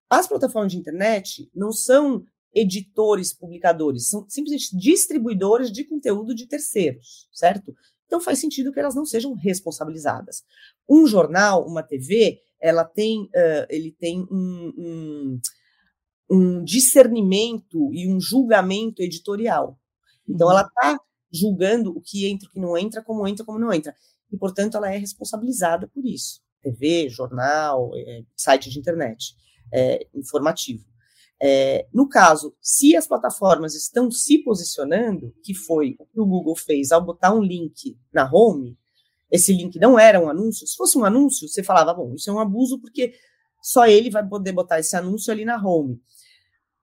As 0.09 0.27
plataformas 0.27 0.71
de 0.71 0.77
internet 0.77 1.49
não 1.55 1.71
são 1.71 2.23
editores, 2.53 3.33
publicadores, 3.33 4.09
são 4.09 4.27
simplesmente 4.29 4.77
distribuidores 4.77 5.71
de 5.71 5.83
conteúdo 5.85 6.35
de 6.35 6.45
terceiros, 6.45 7.27
certo? 7.31 7.73
Então 8.05 8.21
faz 8.21 8.37
sentido 8.37 8.71
que 8.71 8.79
elas 8.79 8.93
não 8.93 9.05
sejam 9.05 9.33
responsabilizadas. 9.33 10.43
Um 10.87 11.07
jornal, 11.07 11.65
uma 11.65 11.81
TV, 11.81 12.39
ela 12.63 12.85
tem, 12.85 13.23
uh, 13.23 13.67
ele 13.69 13.91
tem 13.99 14.21
um, 14.31 14.73
um, 14.77 15.41
um, 16.31 16.63
discernimento 16.63 17.93
e 17.93 18.07
um 18.07 18.21
julgamento 18.21 19.01
editorial. 19.01 19.77
Então 20.27 20.49
ela 20.49 20.61
está 20.61 20.97
julgando 21.29 21.91
o 21.91 22.01
que 22.01 22.25
entra, 22.25 22.47
o 22.47 22.51
que 22.51 22.59
não 22.61 22.77
entra, 22.77 23.03
como 23.03 23.27
entra, 23.27 23.45
como 23.45 23.59
não 23.59 23.73
entra. 23.73 23.93
E, 24.31 24.37
portanto, 24.37 24.77
ela 24.77 24.89
é 24.89 24.97
responsabilizada 24.97 25.89
por 25.89 26.05
isso. 26.05 26.41
TV, 26.61 27.09
jornal, 27.09 27.91
é, 27.95 28.21
site 28.33 28.69
de 28.69 28.79
internet, 28.79 29.35
é, 29.73 30.07
informativo. 30.15 30.85
É, 31.41 31.85
no 31.93 32.07
caso, 32.07 32.55
se 32.61 32.95
as 32.95 33.05
plataformas 33.05 33.75
estão 33.75 34.09
se 34.09 34.41
posicionando, 34.41 35.35
que 35.43 35.53
foi 35.53 35.97
o 35.99 36.05
que 36.05 36.21
o 36.21 36.25
Google 36.25 36.55
fez 36.55 36.93
ao 36.93 37.03
botar 37.03 37.33
um 37.33 37.43
link 37.43 37.97
na 38.13 38.29
home, 38.31 38.77
esse 39.33 39.51
link 39.51 39.79
não 39.79 39.97
era 39.97 40.19
um 40.19 40.29
anúncio. 40.29 40.67
Se 40.67 40.75
fosse 40.75 40.95
um 40.95 41.03
anúncio, 41.03 41.47
você 41.47 41.63
falava, 41.63 41.91
bom, 41.91 42.13
isso 42.13 42.29
é 42.29 42.33
um 42.33 42.39
abuso 42.39 42.79
porque 42.79 43.15
só 43.63 43.87
ele 43.87 44.11
vai 44.11 44.23
poder 44.27 44.51
botar 44.51 44.79
esse 44.79 44.95
anúncio 44.95 45.33
ali 45.33 45.43
na 45.43 45.57
home. 45.57 45.99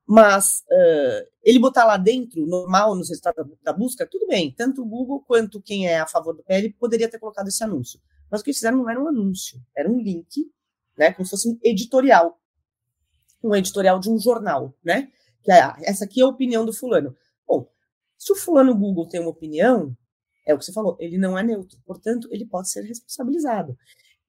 Mas 0.04 0.64
uh, 0.68 1.30
ele 1.44 1.60
botar 1.60 1.84
lá 1.84 1.96
dentro, 1.96 2.44
normal, 2.44 2.96
nos 2.96 3.08
resultados 3.08 3.46
da 3.62 3.72
busca, 3.72 4.04
tudo 4.04 4.26
bem. 4.26 4.52
Tanto 4.52 4.82
o 4.82 4.84
Google 4.84 5.22
quanto 5.24 5.62
quem 5.62 5.86
é 5.86 6.00
a 6.00 6.06
favor 6.08 6.34
do 6.34 6.42
PL 6.42 6.72
poderia 6.72 7.08
ter 7.08 7.20
colocado 7.20 7.46
esse 7.46 7.62
anúncio. 7.62 8.00
Mas 8.28 8.40
o 8.40 8.44
que 8.44 8.50
eles 8.50 8.58
fizeram 8.58 8.78
não 8.78 8.90
era 8.90 9.00
um 9.00 9.06
anúncio, 9.06 9.60
era 9.76 9.88
um 9.88 10.00
link, 10.00 10.50
né, 10.98 11.12
como 11.12 11.24
se 11.24 11.30
fosse 11.30 11.48
um 11.48 11.56
editorial 11.62 12.36
um 13.42 13.54
editorial 13.54 13.98
de 13.98 14.10
um 14.10 14.18
jornal, 14.18 14.74
né? 14.84 15.08
Que 15.42 15.50
é, 15.50 15.72
essa 15.84 16.04
aqui 16.04 16.20
é 16.20 16.24
a 16.24 16.28
opinião 16.28 16.64
do 16.64 16.72
fulano. 16.72 17.16
Bom, 17.48 17.66
se 18.18 18.32
o 18.32 18.36
fulano 18.36 18.74
Google 18.74 19.08
tem 19.08 19.20
uma 19.20 19.30
opinião, 19.30 19.96
é 20.46 20.54
o 20.54 20.58
que 20.58 20.64
você 20.64 20.72
falou, 20.72 20.96
ele 20.98 21.18
não 21.18 21.38
é 21.38 21.42
neutro, 21.42 21.78
portanto, 21.84 22.28
ele 22.30 22.46
pode 22.46 22.70
ser 22.70 22.82
responsabilizado. 22.82 23.76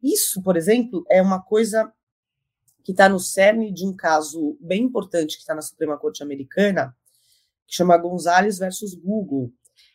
Isso, 0.02 0.42
por 0.42 0.58
exemplo, 0.58 1.06
é 1.10 1.22
uma 1.22 1.42
coisa 1.42 1.92
que 2.84 2.92
está 2.92 3.08
no 3.08 3.20
cerne 3.20 3.72
de 3.72 3.86
um 3.86 3.96
caso 3.96 4.58
bem 4.60 4.84
importante 4.84 5.36
que 5.36 5.42
está 5.42 5.54
na 5.54 5.62
Suprema 5.62 5.98
Corte 5.98 6.24
Americana, 6.24 6.96
que 7.68 7.76
chama 7.76 7.98
Gonzalez 7.98 8.58
versus 8.58 8.96
Google, 8.96 9.52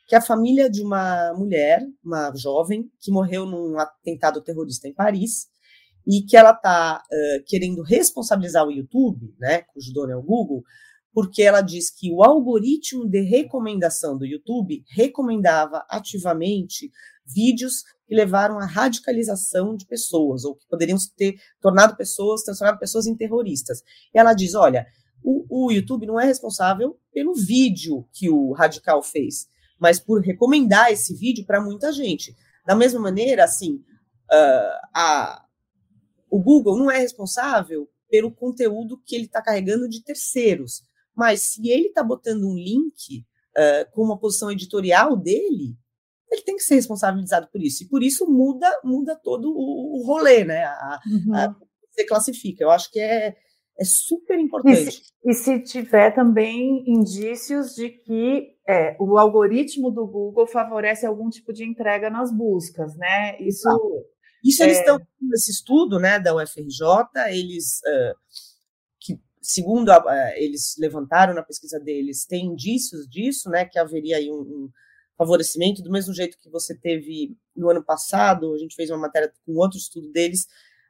que 0.06 0.14
é 0.14 0.18
a 0.18 0.22
família 0.22 0.70
de 0.70 0.82
uma 0.82 1.32
mulher, 1.34 1.84
uma 2.04 2.32
jovem, 2.34 2.90
que 3.00 3.10
morreu 3.10 3.44
num 3.44 3.78
atentado 3.78 4.40
terrorista 4.40 4.86
em 4.86 4.94
Paris, 4.94 5.48
e 6.06 6.22
que 6.22 6.36
ela 6.36 6.52
está 6.52 7.02
uh, 7.02 7.44
querendo 7.44 7.82
responsabilizar 7.82 8.64
o 8.64 8.70
YouTube, 8.70 9.34
né, 9.38 9.62
cujo 9.62 9.92
dono 9.92 10.12
é 10.12 10.16
o 10.16 10.22
Google, 10.22 10.62
porque 11.16 11.42
ela 11.42 11.62
diz 11.62 11.88
que 11.88 12.12
o 12.12 12.22
algoritmo 12.22 13.08
de 13.08 13.22
recomendação 13.22 14.18
do 14.18 14.26
YouTube 14.26 14.84
recomendava 14.86 15.82
ativamente 15.88 16.92
vídeos 17.24 17.84
que 18.06 18.14
levaram 18.14 18.58
à 18.58 18.66
radicalização 18.66 19.74
de 19.74 19.86
pessoas, 19.86 20.44
ou 20.44 20.54
que 20.54 20.68
poderiam 20.68 20.98
ter 21.16 21.36
tornado 21.58 21.96
pessoas, 21.96 22.42
transformado 22.42 22.78
pessoas 22.78 23.06
em 23.06 23.16
terroristas. 23.16 23.82
E 24.14 24.18
ela 24.18 24.34
diz: 24.34 24.54
olha, 24.54 24.86
o, 25.24 25.68
o 25.68 25.72
YouTube 25.72 26.04
não 26.04 26.20
é 26.20 26.26
responsável 26.26 27.00
pelo 27.10 27.32
vídeo 27.32 28.06
que 28.12 28.28
o 28.28 28.52
radical 28.52 29.02
fez, 29.02 29.48
mas 29.80 29.98
por 29.98 30.20
recomendar 30.20 30.92
esse 30.92 31.14
vídeo 31.14 31.46
para 31.46 31.62
muita 31.62 31.92
gente. 31.92 32.36
Da 32.66 32.74
mesma 32.74 33.00
maneira, 33.00 33.42
assim, 33.42 33.76
uh, 34.30 34.86
a, 34.94 35.42
o 36.30 36.38
Google 36.42 36.76
não 36.76 36.90
é 36.90 36.98
responsável 36.98 37.88
pelo 38.10 38.30
conteúdo 38.30 39.00
que 39.02 39.16
ele 39.16 39.24
está 39.24 39.40
carregando 39.40 39.88
de 39.88 40.04
terceiros, 40.04 40.82
mas 41.16 41.52
se 41.52 41.68
ele 41.68 41.88
está 41.88 42.02
botando 42.02 42.44
um 42.44 42.54
link 42.54 43.24
uh, 43.56 43.90
com 43.92 44.02
uma 44.02 44.18
posição 44.18 44.50
editorial 44.50 45.16
dele, 45.16 45.76
ele 46.30 46.42
tem 46.42 46.56
que 46.56 46.62
ser 46.62 46.74
responsabilizado 46.74 47.48
por 47.50 47.62
isso. 47.62 47.84
E 47.84 47.88
por 47.88 48.02
isso 48.02 48.30
muda 48.30 48.70
muda 48.84 49.16
todo 49.16 49.48
o, 49.48 50.00
o 50.00 50.06
rolê, 50.06 50.44
né? 50.44 50.64
A, 50.64 51.00
uhum. 51.06 51.34
a, 51.34 51.56
você 51.90 52.04
classifica. 52.04 52.62
Eu 52.62 52.70
acho 52.70 52.90
que 52.90 53.00
é, 53.00 53.34
é 53.78 53.84
super 53.84 54.38
importante. 54.38 55.02
E 55.24 55.32
se, 55.34 55.54
e 55.54 55.58
se 55.58 55.60
tiver 55.62 56.14
também 56.14 56.84
indícios 56.86 57.74
de 57.74 57.88
que 57.88 58.54
é, 58.68 58.96
o 59.00 59.16
algoritmo 59.18 59.90
do 59.90 60.06
Google 60.06 60.46
favorece 60.46 61.06
algum 61.06 61.30
tipo 61.30 61.52
de 61.52 61.64
entrega 61.64 62.10
nas 62.10 62.32
buscas, 62.32 62.96
né? 62.96 63.40
Isso. 63.40 63.68
Isso 64.44 64.62
eles 64.62 64.76
é. 64.76 64.80
estão 64.80 65.00
nesse 65.20 65.50
estudo, 65.50 65.98
né, 65.98 66.20
da 66.20 66.34
UFRJ, 66.34 66.86
eles 67.30 67.80
uh, 67.84 68.14
segundo 69.46 69.90
a, 69.90 69.98
uh, 69.98 70.32
eles 70.36 70.74
levantaram 70.78 71.32
na 71.32 71.42
pesquisa 71.42 71.78
deles, 71.78 72.26
tem 72.26 72.46
indícios 72.46 73.08
disso, 73.08 73.48
né, 73.48 73.64
que 73.64 73.78
haveria 73.78 74.16
aí 74.16 74.30
um, 74.30 74.40
um, 74.40 74.70
favorecimento 75.16 75.82
do 75.82 75.90
mesmo 75.90 76.12
jeito 76.12 76.36
que 76.38 76.50
você 76.50 76.76
teve 76.76 77.36
no 77.54 77.70
ano 77.70 77.82
passado, 77.82 78.52
a 78.52 78.58
gente 78.58 78.74
fez 78.74 78.90
uma 78.90 78.98
matéria 78.98 79.32
com 79.46 79.54
outro 79.54 79.78
estudo 79.78 80.10
deles 80.10 80.46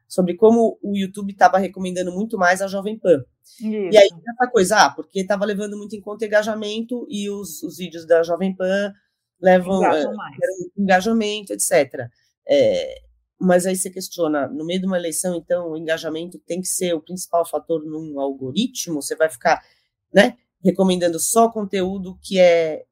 sobre 0.07 0.35
como 0.35 0.77
o 0.81 0.97
YouTube 0.97 1.31
estava 1.31 1.57
recomendando 1.57 2.11
muito 2.11 2.37
mais 2.37 2.61
a 2.61 2.67
Jovem 2.67 2.97
Pan. 2.97 3.23
Isso. 3.59 3.69
E 3.69 3.97
aí 3.97 4.09
essa 4.27 4.51
coisa, 4.51 4.85
ah, 4.85 4.89
porque 4.89 5.21
estava 5.21 5.45
levando 5.45 5.77
muito 5.77 5.95
em 5.95 6.01
conta 6.01 6.25
engajamento 6.25 7.05
e 7.09 7.29
os, 7.29 7.61
os 7.63 7.77
vídeos 7.77 8.05
da 8.05 8.23
Jovem 8.23 8.55
Pan 8.55 8.91
levam 9.39 9.79
uh, 9.79 10.71
engajamento, 10.77 11.53
etc. 11.53 12.09
É, 12.45 13.01
mas 13.39 13.65
aí 13.65 13.75
você 13.75 13.89
questiona, 13.89 14.47
no 14.47 14.65
meio 14.65 14.81
de 14.81 14.87
uma 14.87 14.97
eleição, 14.97 15.35
então, 15.35 15.71
o 15.71 15.77
engajamento 15.77 16.39
tem 16.39 16.59
que 16.59 16.67
ser 16.67 16.93
o 16.93 17.01
principal 17.01 17.45
fator 17.45 17.83
num 17.85 18.19
algoritmo? 18.19 19.01
Você 19.01 19.15
vai 19.15 19.29
ficar, 19.29 19.63
né, 20.13 20.37
recomendando 20.63 21.19
só 21.19 21.49
conteúdo 21.49 22.17
que 22.21 22.39
é 22.39 22.85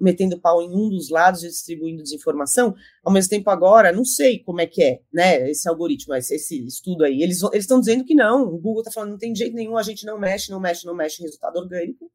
metendo 0.00 0.40
pau 0.40 0.62
em 0.62 0.70
um 0.74 0.88
dos 0.88 1.10
lados 1.10 1.44
e 1.44 1.48
distribuindo 1.48 2.02
desinformação? 2.02 2.74
Ao 3.04 3.12
mesmo 3.12 3.28
tempo, 3.28 3.50
agora, 3.50 3.92
não 3.92 4.04
sei 4.04 4.38
como 4.42 4.62
é 4.62 4.66
que 4.66 4.82
é, 4.82 5.00
né, 5.12 5.50
esse 5.50 5.68
algoritmo, 5.68 6.14
esse, 6.14 6.34
esse 6.34 6.66
estudo 6.66 7.04
aí. 7.04 7.22
Eles 7.22 7.42
estão 7.52 7.78
dizendo 7.78 8.02
que 8.02 8.14
não, 8.14 8.44
o 8.44 8.58
Google 8.58 8.80
está 8.80 8.90
falando, 8.90 9.10
não 9.10 9.18
tem 9.18 9.34
jeito 9.34 9.54
nenhum, 9.54 9.76
a 9.76 9.82
gente 9.82 10.06
não 10.06 10.18
mexe, 10.18 10.50
não 10.50 10.58
mexe, 10.58 10.86
não 10.86 10.94
mexe 10.94 11.22
resultado 11.22 11.56
orgânico. 11.56 12.10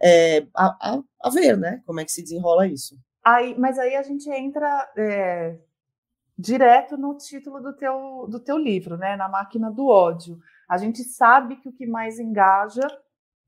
É, 0.00 0.46
a, 0.54 0.66
a, 0.92 1.02
a, 1.22 1.30
ver, 1.30 1.56
né, 1.56 1.82
como 1.86 2.00
é 2.00 2.04
que 2.04 2.12
se 2.12 2.22
desenrola 2.22 2.66
isso. 2.66 2.98
Aí, 3.24 3.58
mas 3.58 3.78
aí 3.78 3.96
a 3.96 4.02
gente 4.02 4.28
entra... 4.30 4.92
É 4.94 5.67
direto 6.38 6.96
no 6.96 7.16
título 7.16 7.60
do 7.60 7.74
teu, 7.74 8.26
do 8.28 8.38
teu 8.38 8.56
livro, 8.56 8.96
né? 8.96 9.16
Na 9.16 9.28
máquina 9.28 9.70
do 9.70 9.88
ódio. 9.88 10.38
A 10.68 10.78
gente 10.78 11.02
sabe 11.02 11.56
que 11.56 11.68
o 11.68 11.72
que 11.72 11.86
mais 11.86 12.20
engaja 12.20 12.86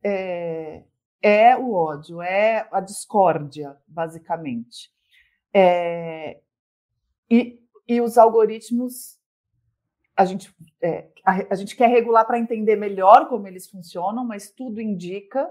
é, 0.02 0.82
é 1.22 1.56
o 1.56 1.72
ódio, 1.72 2.20
é 2.20 2.66
a 2.72 2.80
discórdia, 2.80 3.76
basicamente. 3.86 4.90
É, 5.54 6.40
e, 7.30 7.60
e 7.86 8.00
os 8.00 8.18
algoritmos 8.18 9.20
a 10.16 10.24
gente, 10.26 10.54
é, 10.82 11.08
a, 11.24 11.32
a, 11.50 11.54
gente 11.54 11.74
quer 11.74 11.88
regular 11.88 12.26
para 12.26 12.38
entender 12.38 12.76
melhor 12.76 13.26
como 13.28 13.46
eles 13.48 13.70
funcionam, 13.70 14.22
mas 14.22 14.50
tudo 14.50 14.78
indica 14.78 15.50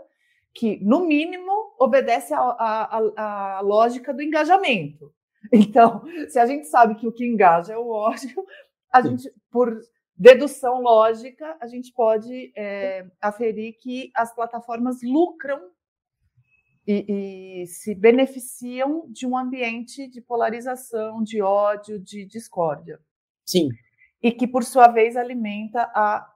que, 0.54 0.78
no 0.84 1.08
mínimo, 1.08 1.74
obedece 1.80 2.34
à 2.36 3.62
lógica 3.64 4.14
do 4.14 4.22
engajamento. 4.22 5.12
Então, 5.54 6.04
se 6.28 6.38
a 6.38 6.46
gente 6.46 6.68
sabe 6.68 6.96
que 6.96 7.08
o 7.08 7.12
que 7.12 7.26
engaja 7.26 7.74
é 7.74 7.78
o 7.78 7.90
ódio, 7.90 8.46
a 8.92 9.02
Sim. 9.02 9.10
gente, 9.10 9.34
por 9.50 9.80
dedução 10.16 10.82
lógica, 10.82 11.58
a 11.62 11.68
gente 11.68 11.94
pode 11.94 12.52
é, 12.56 13.06
aferir 13.22 13.78
que 13.80 14.12
as 14.16 14.34
plataformas 14.36 14.98
lucram 15.02 15.60
e, 16.86 17.62
e, 17.62 17.68
se 17.68 17.94
beneficiam 17.96 19.06
de 19.10 19.26
um 19.26 19.38
ambiente 19.38 20.08
de 20.08 20.22
polarização, 20.22 21.24
de 21.24 21.42
ódio, 21.42 22.00
de 22.00 22.26
discórdia. 22.26 23.00
Sim. 23.46 23.70
E 24.22 24.32
que, 24.32 24.48
por 24.48 24.64
sua 24.64 24.88
vez, 24.88 25.16
alimenta 25.16 25.84
a. 25.96 26.28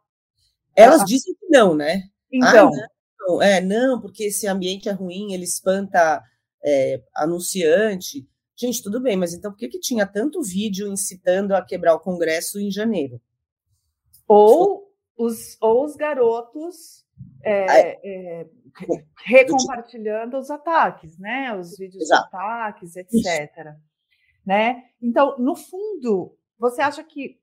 Elas 0.75 1.01
a... 1.01 1.05
dizem 1.05 1.33
que 1.35 1.47
não, 1.49 1.75
né? 1.75 2.03
Então. 2.31 2.69
Ah, 2.69 2.87
não, 3.27 3.41
é, 3.41 3.61
não, 3.61 3.99
porque 3.99 4.25
esse 4.25 4.47
ambiente 4.47 4.87
é 4.87 4.91
ruim, 4.91 5.33
ele 5.33 5.43
espanta 5.43 6.23
é, 6.63 7.01
anunciante. 7.15 8.27
Gente, 8.63 8.81
tudo 8.81 9.01
bem, 9.01 9.17
mas 9.17 9.33
então 9.33 9.51
por 9.51 9.57
que, 9.57 9.67
que 9.67 9.79
tinha 9.79 10.07
tanto 10.07 10.41
vídeo 10.41 10.87
incitando 10.87 11.51
a 11.51 11.61
quebrar 11.61 11.95
o 11.95 11.99
Congresso 11.99 12.61
em 12.61 12.71
janeiro? 12.71 13.19
Ou 14.25 14.89
os, 15.17 15.57
ou 15.59 15.83
os 15.83 15.97
garotos 15.97 17.05
é, 17.43 17.99
é, 18.41 18.47
recompartilhando 19.25 20.37
os 20.37 20.49
ataques, 20.49 21.19
né? 21.19 21.53
Os 21.53 21.77
vídeos 21.77 22.03
Exato. 22.03 22.21
de 22.21 22.35
ataques, 22.37 22.95
etc. 22.95 23.75
Né? 24.45 24.85
Então, 25.01 25.37
no 25.37 25.57
fundo, 25.57 26.33
você 26.57 26.81
acha 26.81 27.03
que 27.03 27.37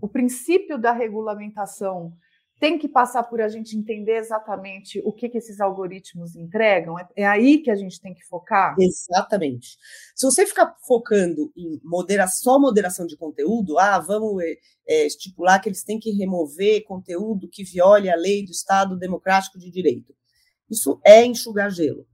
o 0.00 0.06
princípio 0.06 0.78
da 0.78 0.92
regulamentação 0.92 2.16
tem 2.60 2.78
que 2.78 2.86
passar 2.86 3.22
por 3.24 3.40
a 3.40 3.48
gente 3.48 3.74
entender 3.74 4.18
exatamente 4.18 5.00
o 5.02 5.12
que, 5.12 5.30
que 5.30 5.38
esses 5.38 5.60
algoritmos 5.62 6.36
entregam? 6.36 6.98
É, 6.98 7.08
é, 7.16 7.26
aí 7.26 7.58
que 7.58 7.70
a 7.70 7.74
gente 7.74 7.98
tem 7.98 8.12
que 8.12 8.22
focar? 8.26 8.76
Exatamente. 8.78 9.78
Se 10.14 10.26
você 10.26 10.46
ficar 10.46 10.76
focando 10.86 11.50
em 11.56 11.80
modera 11.82 12.28
só 12.28 12.60
moderação 12.60 13.06
de 13.06 13.16
conteúdo, 13.16 13.78
ah, 13.78 13.98
vamos 13.98 14.42
é, 14.86 15.06
estipular 15.06 15.58
que 15.60 15.70
eles 15.70 15.82
têm 15.82 15.98
que 15.98 16.10
remover 16.10 16.84
conteúdo 16.84 17.48
que 17.48 17.64
viole 17.64 18.10
a 18.10 18.16
lei 18.16 18.44
do 18.44 18.50
Estado 18.50 18.98
Democrático 18.98 19.58
de 19.58 19.70
Direito. 19.70 20.14
Isso 20.70 21.00
é 21.02 21.24
enxugar 21.24 21.70
gelo. 21.70 22.06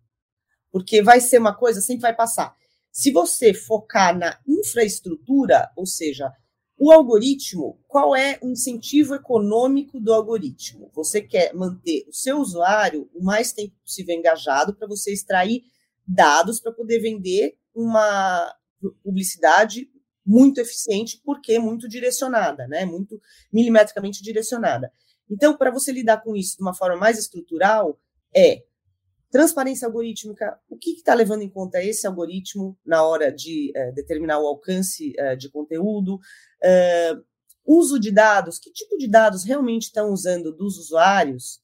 Porque 0.70 1.02
vai 1.02 1.20
ser 1.20 1.38
uma 1.38 1.54
coisa, 1.54 1.80
sempre 1.80 2.02
vai 2.02 2.14
passar. 2.14 2.54
Se 2.92 3.10
você 3.10 3.52
focar 3.52 4.16
na 4.16 4.38
infraestrutura, 4.46 5.70
ou 5.76 5.86
seja, 5.86 6.32
o 6.78 6.92
algoritmo, 6.92 7.78
qual 7.88 8.14
é 8.14 8.38
o 8.42 8.50
incentivo 8.50 9.14
econômico 9.14 9.98
do 9.98 10.12
algoritmo? 10.12 10.90
Você 10.94 11.22
quer 11.22 11.54
manter 11.54 12.04
o 12.08 12.12
seu 12.12 12.38
usuário 12.38 13.08
o 13.14 13.24
mais 13.24 13.52
tempo 13.52 13.74
possível 13.82 14.14
engajado 14.14 14.74
para 14.74 14.86
você 14.86 15.12
extrair 15.12 15.64
dados 16.06 16.60
para 16.60 16.72
poder 16.72 17.00
vender 17.00 17.56
uma 17.74 18.54
publicidade 19.02 19.90
muito 20.24 20.60
eficiente, 20.60 21.20
porque 21.24 21.58
muito 21.58 21.88
direcionada, 21.88 22.66
né? 22.66 22.84
Muito 22.84 23.20
milimetricamente 23.52 24.22
direcionada. 24.22 24.92
Então, 25.30 25.56
para 25.56 25.70
você 25.70 25.90
lidar 25.92 26.22
com 26.22 26.36
isso 26.36 26.56
de 26.56 26.62
uma 26.62 26.74
forma 26.74 26.96
mais 26.96 27.18
estrutural, 27.18 27.98
é 28.34 28.64
Transparência 29.30 29.86
algorítmica, 29.86 30.58
o 30.68 30.76
que 30.76 30.92
está 30.92 31.12
levando 31.12 31.42
em 31.42 31.50
conta 31.50 31.82
esse 31.82 32.06
algoritmo 32.06 32.78
na 32.86 33.02
hora 33.04 33.32
de 33.32 33.72
é, 33.74 33.90
determinar 33.92 34.38
o 34.38 34.46
alcance 34.46 35.12
é, 35.18 35.34
de 35.34 35.50
conteúdo? 35.50 36.18
É, 36.62 37.12
uso 37.64 37.98
de 37.98 38.12
dados, 38.12 38.58
que 38.58 38.70
tipo 38.72 38.96
de 38.96 39.08
dados 39.08 39.42
realmente 39.42 39.84
estão 39.84 40.10
usando 40.10 40.54
dos 40.54 40.78
usuários 40.78 41.60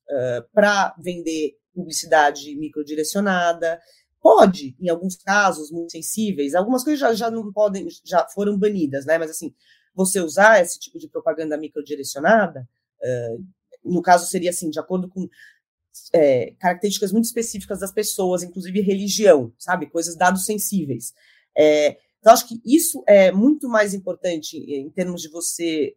para 0.53 0.93
vender 0.99 1.57
publicidade 1.73 2.57
microdirecionada? 2.57 3.81
Pode, 4.21 4.77
em 4.81 4.89
alguns 4.89 5.15
casos 5.17 5.71
muito 5.71 5.93
sensíveis, 5.93 6.57
algumas 6.57 6.83
coisas 6.83 6.99
já, 6.99 7.15
já 7.15 7.31
não 7.31 7.53
podem, 7.53 7.87
já 8.05 8.27
foram 8.29 8.59
banidas, 8.59 9.07
né? 9.07 9.17
Mas 9.17 9.31
assim, 9.31 9.55
você 9.95 10.21
usar 10.21 10.61
esse 10.61 10.79
tipo 10.81 10.99
de 10.99 11.09
propaganda 11.09 11.57
microdirecionada, 11.57 12.69
no 13.85 14.03
caso 14.03 14.27
seria 14.27 14.51
assim, 14.51 14.71
de 14.71 14.79
acordo 14.79 15.09
com 15.09 15.29
é, 16.13 16.55
características 16.59 17.13
muito 17.13 17.25
específicas 17.25 17.81
das 17.81 17.93
pessoas, 17.93 18.43
inclusive 18.43 18.81
religião, 18.81 19.53
sabe? 19.59 19.91
Coisas, 19.91 20.17
dados 20.17 20.45
sensíveis. 20.45 21.13
É, 21.57 21.97
então, 22.21 22.33
acho 22.33 22.47
que 22.47 22.61
isso 22.65 23.03
é 23.07 23.33
muito 23.33 23.69
mais 23.69 23.95
importante 23.95 24.57
em 24.57 24.89
termos 24.91 25.23
de 25.23 25.29
você 25.29 25.95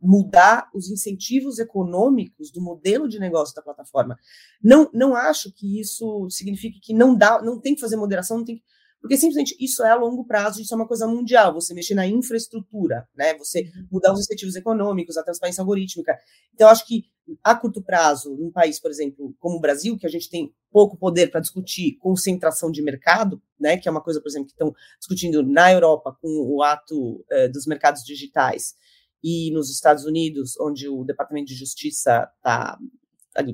mudar 0.00 0.68
os 0.74 0.90
incentivos 0.90 1.58
econômicos 1.58 2.50
do 2.50 2.60
modelo 2.60 3.08
de 3.08 3.18
negócio 3.18 3.54
da 3.54 3.62
plataforma. 3.62 4.18
Não, 4.62 4.90
não 4.92 5.16
acho 5.16 5.52
que 5.52 5.80
isso 5.80 6.28
signifique 6.30 6.80
que 6.80 6.94
não 6.94 7.16
dá, 7.16 7.42
não 7.42 7.58
tem 7.60 7.74
que 7.74 7.80
fazer 7.80 7.96
moderação, 7.96 8.38
não 8.38 8.44
tem 8.44 8.56
que 8.56 8.64
porque 9.00 9.16
simplesmente 9.16 9.56
isso 9.60 9.84
é 9.84 9.90
a 9.90 9.94
longo 9.94 10.24
prazo, 10.24 10.60
isso 10.60 10.74
é 10.74 10.76
uma 10.76 10.86
coisa 10.86 11.06
mundial, 11.06 11.52
você 11.54 11.74
mexer 11.74 11.94
na 11.94 12.06
infraestrutura, 12.06 13.06
né? 13.14 13.34
Você 13.38 13.62
uhum. 13.62 13.86
mudar 13.92 14.12
os 14.12 14.20
incentivos 14.20 14.56
econômicos, 14.56 15.16
a 15.16 15.22
transparência 15.22 15.60
algorítmica. 15.60 16.18
Então, 16.54 16.68
acho 16.68 16.86
que 16.86 17.04
a 17.42 17.54
curto 17.54 17.82
prazo, 17.82 18.34
num 18.36 18.50
país, 18.50 18.80
por 18.80 18.90
exemplo, 18.90 19.34
como 19.38 19.56
o 19.56 19.60
Brasil, 19.60 19.98
que 19.98 20.06
a 20.06 20.10
gente 20.10 20.30
tem 20.30 20.52
pouco 20.70 20.96
poder 20.96 21.30
para 21.30 21.40
discutir 21.40 21.96
concentração 21.98 22.70
de 22.70 22.82
mercado, 22.82 23.40
né? 23.58 23.76
Que 23.76 23.88
é 23.88 23.90
uma 23.90 24.02
coisa, 24.02 24.20
por 24.20 24.28
exemplo, 24.28 24.46
que 24.46 24.52
estão 24.52 24.74
discutindo 24.98 25.42
na 25.42 25.72
Europa 25.72 26.16
com 26.20 26.28
o 26.28 26.62
ato 26.62 27.24
eh, 27.30 27.48
dos 27.48 27.66
mercados 27.66 28.02
digitais 28.02 28.74
e 29.22 29.50
nos 29.52 29.70
Estados 29.70 30.04
Unidos, 30.04 30.54
onde 30.60 30.88
o 30.88 31.04
Departamento 31.04 31.48
de 31.48 31.54
Justiça 31.54 32.30
está 32.36 32.78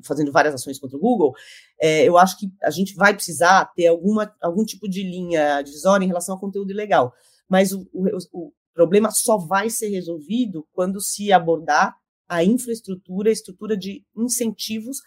fazendo 0.05 0.33
várias 0.33 0.55
ações 0.55 0.79
contra 0.79 0.97
o 0.97 1.01
Google, 1.01 1.33
é, 1.81 2.05
eu 2.05 2.19
acho 2.19 2.39
que 2.39 2.51
a 2.63 2.71
gente 2.71 2.95
vai 2.95 3.15
precisar 3.15 3.67
ter 3.75 3.87
alguma, 3.87 4.35
algum 4.41 4.65
tipo 4.65 4.89
de 4.89 5.03
linha 5.03 5.63
divisória 5.63 6.05
em 6.05 6.09
relação 6.09 6.35
ao 6.35 6.41
conteúdo 6.41 6.71
ilegal. 6.71 7.13
Mas 7.49 7.73
o, 7.73 7.87
o, 7.93 8.19
o 8.33 8.53
problema 8.75 9.11
só 9.11 9.37
vai 9.37 9.69
ser 9.69 9.89
resolvido 9.89 10.67
quando 10.73 11.01
se 11.01 11.33
abordar 11.33 11.97
a 12.29 12.43
infraestrutura, 12.43 13.29
a 13.29 13.33
estrutura 13.33 13.77
de 13.77 14.05
incentivos 14.17 14.99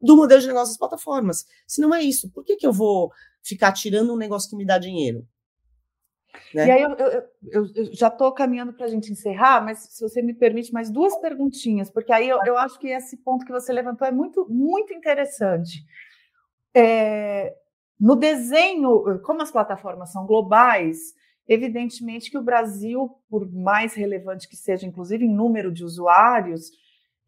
do 0.00 0.16
modelo 0.16 0.40
de 0.40 0.46
negócio 0.46 0.70
das 0.70 0.78
plataformas. 0.78 1.44
Se 1.66 1.80
não 1.80 1.94
é 1.94 2.02
isso, 2.02 2.30
por 2.30 2.44
que, 2.44 2.56
que 2.56 2.66
eu 2.66 2.72
vou 2.72 3.10
ficar 3.42 3.72
tirando 3.72 4.12
um 4.12 4.16
negócio 4.16 4.48
que 4.48 4.56
me 4.56 4.64
dá 4.64 4.78
dinheiro? 4.78 5.26
Né? 6.54 6.66
E 6.66 6.70
aí 6.70 6.82
eu, 6.82 6.90
eu, 6.90 7.10
eu, 7.50 7.66
eu 7.74 7.94
já 7.94 8.08
estou 8.08 8.32
caminhando 8.32 8.72
para 8.72 8.86
a 8.86 8.88
gente 8.88 9.10
encerrar, 9.12 9.64
mas 9.64 9.78
se 9.78 10.02
você 10.02 10.20
me 10.20 10.34
permite 10.34 10.72
mais 10.72 10.90
duas 10.90 11.16
perguntinhas, 11.18 11.90
porque 11.90 12.12
aí 12.12 12.28
eu, 12.28 12.56
acho 12.58 12.78
que 12.78 12.88
esse 12.88 13.16
ponto 13.18 13.44
que 13.44 13.52
você 13.52 13.72
levantou 13.72 14.06
é 14.06 14.10
muito, 14.10 14.46
muito 14.48 14.92
interessante. 14.92 15.84
É, 16.74 17.54
no 17.98 18.16
desenho, 18.16 19.20
como 19.22 19.42
as 19.42 19.50
plataformas 19.50 20.10
são 20.12 20.26
globais, 20.26 21.14
evidentemente 21.46 22.30
que 22.30 22.38
o 22.38 22.42
Brasil, 22.42 23.10
por 23.28 23.50
mais 23.52 23.94
relevante 23.94 24.48
que 24.48 24.56
seja, 24.56 24.86
inclusive 24.86 25.24
em 25.24 25.34
número 25.34 25.72
de 25.72 25.84
usuários, 25.84 26.70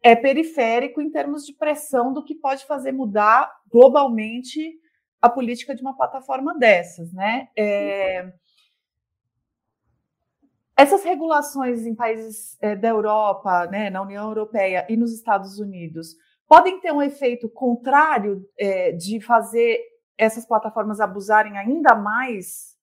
é 0.01 0.15
periférico 0.15 1.01
em 1.01 1.09
termos 1.09 1.45
de 1.45 1.53
pressão 1.53 2.11
do 2.11 2.23
que 2.23 2.35
pode 2.35 2.65
fazer 2.65 2.91
mudar 2.91 3.49
globalmente 3.71 4.77
a 5.21 5.29
política 5.29 5.73
de 5.73 5.81
uma 5.81 5.95
plataforma 5.95 6.57
dessas, 6.57 7.13
né? 7.13 7.47
É, 7.57 8.33
essas 10.75 11.03
regulações 11.03 11.85
em 11.85 11.95
países 11.95 12.57
é, 12.61 12.75
da 12.75 12.89
Europa, 12.89 13.67
né, 13.67 13.89
na 13.89 14.01
União 14.01 14.27
Europeia 14.27 14.85
e 14.89 14.97
nos 14.97 15.13
Estados 15.13 15.59
Unidos 15.59 16.15
podem 16.47 16.79
ter 16.79 16.91
um 16.91 17.01
efeito 17.01 17.49
contrário 17.49 18.47
é, 18.57 18.91
de 18.91 19.19
fazer 19.21 19.79
essas 20.17 20.45
plataformas 20.45 20.99
abusarem 20.99 21.57
ainda 21.57 21.95
mais 21.95 22.77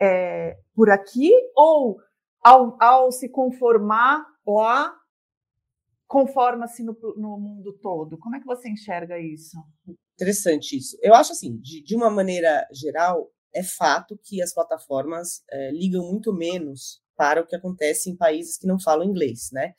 é, 0.00 0.58
por 0.74 0.90
aqui, 0.90 1.32
ou 1.56 1.98
ao, 2.42 2.76
ao, 2.80 3.10
se 3.10 3.28
conformar 3.28 4.24
lá, 4.46 4.94
conforma-se 6.06 6.84
no, 6.84 6.96
no, 7.16 7.38
mundo 7.38 7.72
todo? 7.80 8.18
Como 8.18 8.36
é 8.36 8.40
que 8.40 8.46
você 8.46 8.68
enxerga 8.68 9.18
isso? 9.18 9.56
Interessante 10.14 10.76
isso. 10.76 10.96
Eu 11.02 11.14
acho 11.14 11.32
assim, 11.32 11.56
de, 11.58 11.82
de 11.82 11.96
uma 11.96 12.10
maneira 12.10 12.66
geral, 12.72 13.30
é 13.52 13.62
fato 13.62 14.18
que 14.22 14.40
as 14.42 14.52
plataformas 14.52 15.42
é, 15.50 15.72
ligam 15.72 16.04
muito 16.04 16.32
menos 16.32 17.02
para 17.16 17.40
o 17.40 17.46
que 17.46 17.56
acontece 17.56 18.10
em 18.10 18.16
países 18.16 18.56
que 18.56 18.66
não 18.66 18.78
falam 18.78 19.04
inglês, 19.04 19.50
né? 19.52 19.74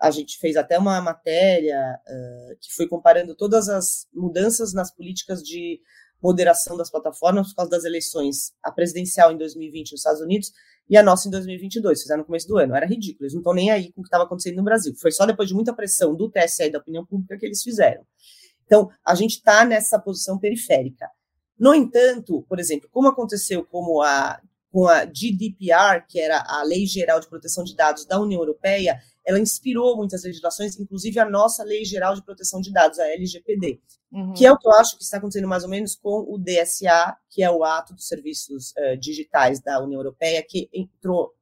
A 0.00 0.10
gente 0.10 0.38
fez 0.38 0.56
até 0.56 0.78
uma 0.78 1.00
matéria 1.00 1.98
uh, 2.06 2.56
que 2.60 2.72
foi 2.72 2.86
comparando 2.86 3.34
todas 3.34 3.68
as 3.68 4.06
mudanças 4.14 4.72
nas 4.72 4.94
políticas 4.94 5.42
de 5.42 5.80
moderação 6.22 6.76
das 6.76 6.90
plataformas 6.90 7.48
por 7.48 7.56
causa 7.56 7.70
das 7.70 7.84
eleições, 7.84 8.52
a 8.62 8.70
presidencial 8.70 9.32
em 9.32 9.38
2020 9.38 9.92
nos 9.92 10.00
Estados 10.00 10.20
Unidos 10.20 10.52
e 10.88 10.96
a 10.96 11.02
nossa 11.02 11.28
em 11.28 11.30
2022, 11.30 12.00
fizeram 12.00 12.20
no 12.20 12.26
começo 12.26 12.48
do 12.48 12.56
ano. 12.56 12.74
Era 12.74 12.86
ridículo, 12.86 13.24
eles 13.24 13.34
não 13.34 13.40
estão 13.40 13.52
nem 13.52 13.70
aí 13.70 13.92
com 13.92 14.00
o 14.00 14.04
que 14.04 14.08
estava 14.08 14.24
acontecendo 14.24 14.56
no 14.56 14.64
Brasil. 14.64 14.94
Foi 14.96 15.10
só 15.12 15.26
depois 15.26 15.48
de 15.48 15.54
muita 15.54 15.74
pressão 15.74 16.14
do 16.14 16.30
TSE 16.30 16.64
e 16.64 16.70
da 16.70 16.78
opinião 16.78 17.04
pública 17.04 17.36
que 17.36 17.44
eles 17.44 17.62
fizeram. 17.62 18.04
Então, 18.64 18.90
a 19.04 19.14
gente 19.14 19.32
está 19.32 19.64
nessa 19.64 19.98
posição 19.98 20.38
periférica. 20.38 21.08
No 21.58 21.74
entanto, 21.74 22.44
por 22.48 22.58
exemplo, 22.58 22.88
como 22.90 23.08
aconteceu 23.08 23.64
como 23.66 24.00
a 24.02 24.40
com 24.70 24.86
a 24.86 25.04
GDPR, 25.04 26.04
que 26.06 26.20
era 26.20 26.44
a 26.46 26.62
Lei 26.62 26.86
Geral 26.86 27.20
de 27.20 27.28
Proteção 27.28 27.64
de 27.64 27.74
Dados 27.74 28.04
da 28.04 28.20
União 28.20 28.40
Europeia, 28.40 29.00
ela 29.24 29.38
inspirou 29.38 29.96
muitas 29.96 30.24
legislações, 30.24 30.78
inclusive 30.78 31.18
a 31.18 31.28
nossa 31.28 31.62
Lei 31.62 31.84
Geral 31.84 32.14
de 32.14 32.22
Proteção 32.22 32.60
de 32.60 32.72
Dados, 32.72 32.98
a 32.98 33.06
LGPD, 33.08 33.80
uhum. 34.12 34.32
que 34.32 34.46
é 34.46 34.52
o 34.52 34.56
que 34.56 34.66
eu 34.66 34.72
acho 34.72 34.96
que 34.96 35.04
está 35.04 35.18
acontecendo 35.18 35.48
mais 35.48 35.64
ou 35.64 35.68
menos 35.68 35.94
com 35.94 36.24
o 36.28 36.38
DSA, 36.38 37.16
que 37.30 37.42
é 37.42 37.50
o 37.50 37.62
Ato 37.62 37.94
dos 37.94 38.06
Serviços 38.06 38.72
uh, 38.72 38.96
Digitais 38.98 39.60
da 39.60 39.82
União 39.82 40.00
Europeia, 40.00 40.44
que 40.46 40.68
entrou 40.72 41.34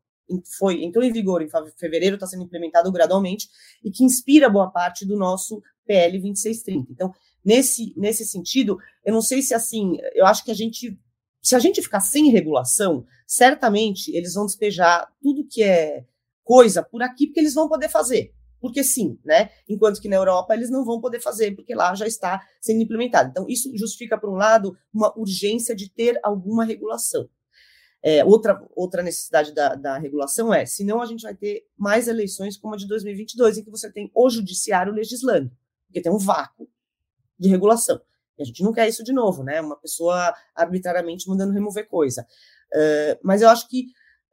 foi 0.59 0.83
entrou 0.83 1.05
em 1.05 1.12
vigor 1.12 1.41
em 1.41 1.49
fevereiro, 1.77 2.16
está 2.16 2.27
sendo 2.27 2.43
implementado 2.43 2.91
gradualmente 2.91 3.49
e 3.85 3.93
que 3.93 4.03
inspira 4.03 4.51
boa 4.51 4.68
parte 4.68 5.07
do 5.07 5.16
nosso 5.16 5.62
PL 5.87 6.18
2630. 6.18 6.93
Então, 6.93 7.14
nesse 7.45 7.95
nesse 7.97 8.27
sentido, 8.27 8.77
eu 9.05 9.12
não 9.12 9.22
sei 9.22 9.41
se 9.41 9.55
assim, 9.55 9.97
eu 10.14 10.27
acho 10.27 10.45
que 10.45 10.51
a 10.51 10.55
gente 10.55 10.99
se 11.47 11.55
a 11.55 11.61
gente 11.61 11.80
ficar 11.80 12.01
sem 12.01 12.28
regulação, 12.28 13.07
certamente 13.24 14.11
eles 14.16 14.34
vão 14.34 14.47
despejar 14.47 15.09
tudo 15.22 15.47
que 15.49 15.62
é 15.62 16.05
coisa 16.42 16.82
por 16.82 17.01
aqui, 17.03 17.28
porque 17.28 17.38
eles 17.38 17.55
vão 17.55 17.68
poder 17.68 17.88
fazer. 17.88 18.34
Porque 18.61 18.82
sim, 18.82 19.16
né? 19.24 19.51
Enquanto 19.68 20.01
que 20.01 20.09
na 20.09 20.16
Europa 20.16 20.55
eles 20.55 20.68
não 20.70 20.84
vão 20.84 21.01
poder 21.01 21.20
fazer, 21.20 21.55
porque 21.55 21.72
lá 21.72 21.94
já 21.94 22.05
está 22.05 22.42
sendo 22.61 22.82
implementado. 22.82 23.30
Então, 23.30 23.47
isso 23.49 23.70
justifica, 23.76 24.18
por 24.18 24.28
um 24.28 24.34
lado, 24.34 24.76
uma 24.92 25.16
urgência 25.16 25.76
de 25.76 25.88
ter 25.88 26.18
alguma 26.20 26.64
regulação. 26.64 27.28
É, 28.03 28.24
outra, 28.24 28.61
outra 28.74 29.01
necessidade 29.01 29.55
da, 29.55 29.76
da, 29.76 29.99
regulação 29.99 30.53
é, 30.53 30.66
senão 30.66 31.01
a 31.01 31.07
gente 31.07 31.22
vai 31.22 31.34
ter 31.34 31.64
mais 31.76 32.09
eleições 32.09 32.57
como 32.57 32.74
a 32.74 32.76
de 32.76 32.88
2022, 32.88 33.59
em 33.59 33.62
que 33.64 33.70
você 33.70 33.92
tem 33.92 34.11
o 34.12 34.28
judiciário 34.28 34.92
legislando, 34.92 35.53
porque 35.86 36.01
tem 36.01 36.11
um 36.11 36.18
vácuo 36.18 36.68
de 37.38 37.49
regulação. 37.49 38.01
E 38.39 38.43
a 38.43 38.45
gente 38.47 38.62
não 38.62 38.72
quer 38.72 38.89
isso 38.89 39.03
de 39.03 39.12
novo, 39.12 39.43
né? 39.43 39.61
Uma 39.61 39.76
pessoa 39.76 40.34
arbitrariamente 40.55 41.28
mandando 41.28 41.53
remover 41.53 41.89
coisa. 41.89 42.26
Uh, 42.72 43.18
mas 43.22 43.43
eu 43.43 43.49
acho 43.49 43.68
que 43.68 43.87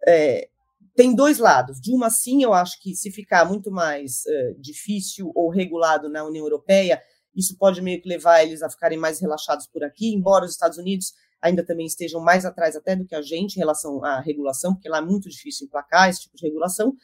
é, 0.07 0.49
tem 0.95 1.15
dois 1.15 1.39
lados. 1.39 1.79
De 1.79 1.93
uma, 1.93 2.09
sim, 2.09 2.43
eu 2.43 2.53
acho 2.53 2.81
que 2.81 2.95
se 2.95 3.11
ficar 3.11 3.45
muito 3.45 3.71
mais 3.71 4.23
uh, 4.25 4.61
difícil 4.61 5.31
ou 5.35 5.49
regulado 5.49 6.09
na 6.09 6.23
União 6.23 6.45
Europeia, 6.45 7.01
isso 7.35 7.57
pode 7.57 7.81
meio 7.81 8.01
que 8.01 8.07
levar 8.07 8.43
eles 8.43 8.61
a 8.61 8.69
ficarem 8.69 8.97
mais 8.97 9.19
relaxados 9.19 9.65
por 9.67 9.83
aqui, 9.83 10.13
embora 10.13 10.45
os 10.45 10.51
Estados 10.51 10.77
Unidos 10.77 11.13
ainda 11.41 11.65
também 11.65 11.85
estejam 11.85 12.21
mais 12.21 12.45
atrás 12.45 12.75
até 12.75 12.95
do 12.95 13.05
que 13.05 13.15
a 13.15 13.21
gente 13.21 13.55
em 13.55 13.59
relação 13.59 14.03
à 14.03 14.21
regulação, 14.21 14.73
porque 14.73 14.87
lá 14.87 14.99
é 14.99 15.01
muito 15.01 15.27
difícil 15.29 15.65
emplacar 15.65 16.09
esse 16.09 16.21
tipo 16.21 16.37
de 16.37 16.45
regulação. 16.45 16.95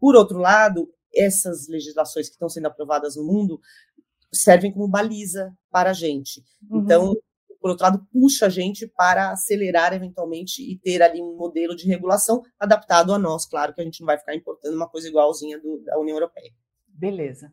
Por 0.00 0.16
outro 0.16 0.38
lado, 0.38 0.88
essas 1.14 1.68
legislações 1.68 2.28
que 2.28 2.34
estão 2.34 2.48
sendo 2.48 2.66
aprovadas 2.66 3.16
no 3.16 3.24
mundo 3.24 3.60
servem 4.34 4.72
como 4.72 4.88
baliza 4.88 5.56
para 5.70 5.90
a 5.90 5.94
gente. 5.94 6.42
Uhum. 6.68 6.80
Então, 6.80 7.14
por 7.60 7.70
outro 7.70 7.84
lado, 7.84 8.06
puxa 8.12 8.46
a 8.46 8.50
gente 8.50 8.86
para 8.86 9.30
acelerar 9.30 9.94
eventualmente 9.94 10.62
e 10.62 10.78
ter 10.78 11.02
ali 11.02 11.22
um 11.22 11.36
modelo 11.36 11.74
de 11.74 11.88
regulação 11.88 12.42
adaptado 12.58 13.14
a 13.14 13.18
nós. 13.18 13.46
Claro 13.46 13.72
que 13.72 13.80
a 13.80 13.84
gente 13.84 14.00
não 14.00 14.06
vai 14.06 14.18
ficar 14.18 14.34
importando 14.34 14.76
uma 14.76 14.88
coisa 14.88 15.08
igualzinha 15.08 15.58
do, 15.58 15.82
da 15.82 15.98
União 15.98 16.16
Europeia. 16.16 16.50
Beleza. 16.86 17.50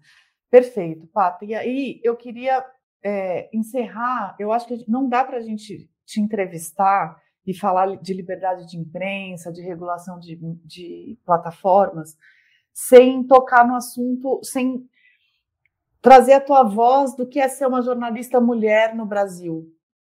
Perfeito, 0.49 1.07
Pato. 1.07 1.45
E 1.45 1.55
aí 1.55 2.01
eu 2.03 2.17
queria 2.17 2.61
é, 3.01 3.49
encerrar. 3.55 4.35
Eu 4.37 4.51
acho 4.51 4.67
que 4.67 4.83
não 4.85 5.07
dá 5.07 5.23
para 5.23 5.37
a 5.37 5.41
gente 5.41 5.89
te 6.05 6.19
entrevistar 6.19 7.15
e 7.45 7.53
falar 7.53 7.95
de 7.95 8.13
liberdade 8.13 8.67
de 8.67 8.77
imprensa, 8.77 9.51
de 9.51 9.61
regulação 9.61 10.19
de, 10.19 10.35
de 10.65 11.17
plataformas, 11.25 12.17
sem 12.73 13.25
tocar 13.25 13.65
no 13.65 13.75
assunto, 13.75 14.41
sem 14.43 14.85
trazer 16.01 16.33
a 16.33 16.41
tua 16.41 16.63
voz 16.63 17.15
do 17.15 17.27
que 17.27 17.39
é 17.39 17.47
ser 17.47 17.67
uma 17.67 17.81
jornalista 17.81 18.41
mulher 18.41 18.95
no 18.95 19.05
Brasil, 19.05 19.67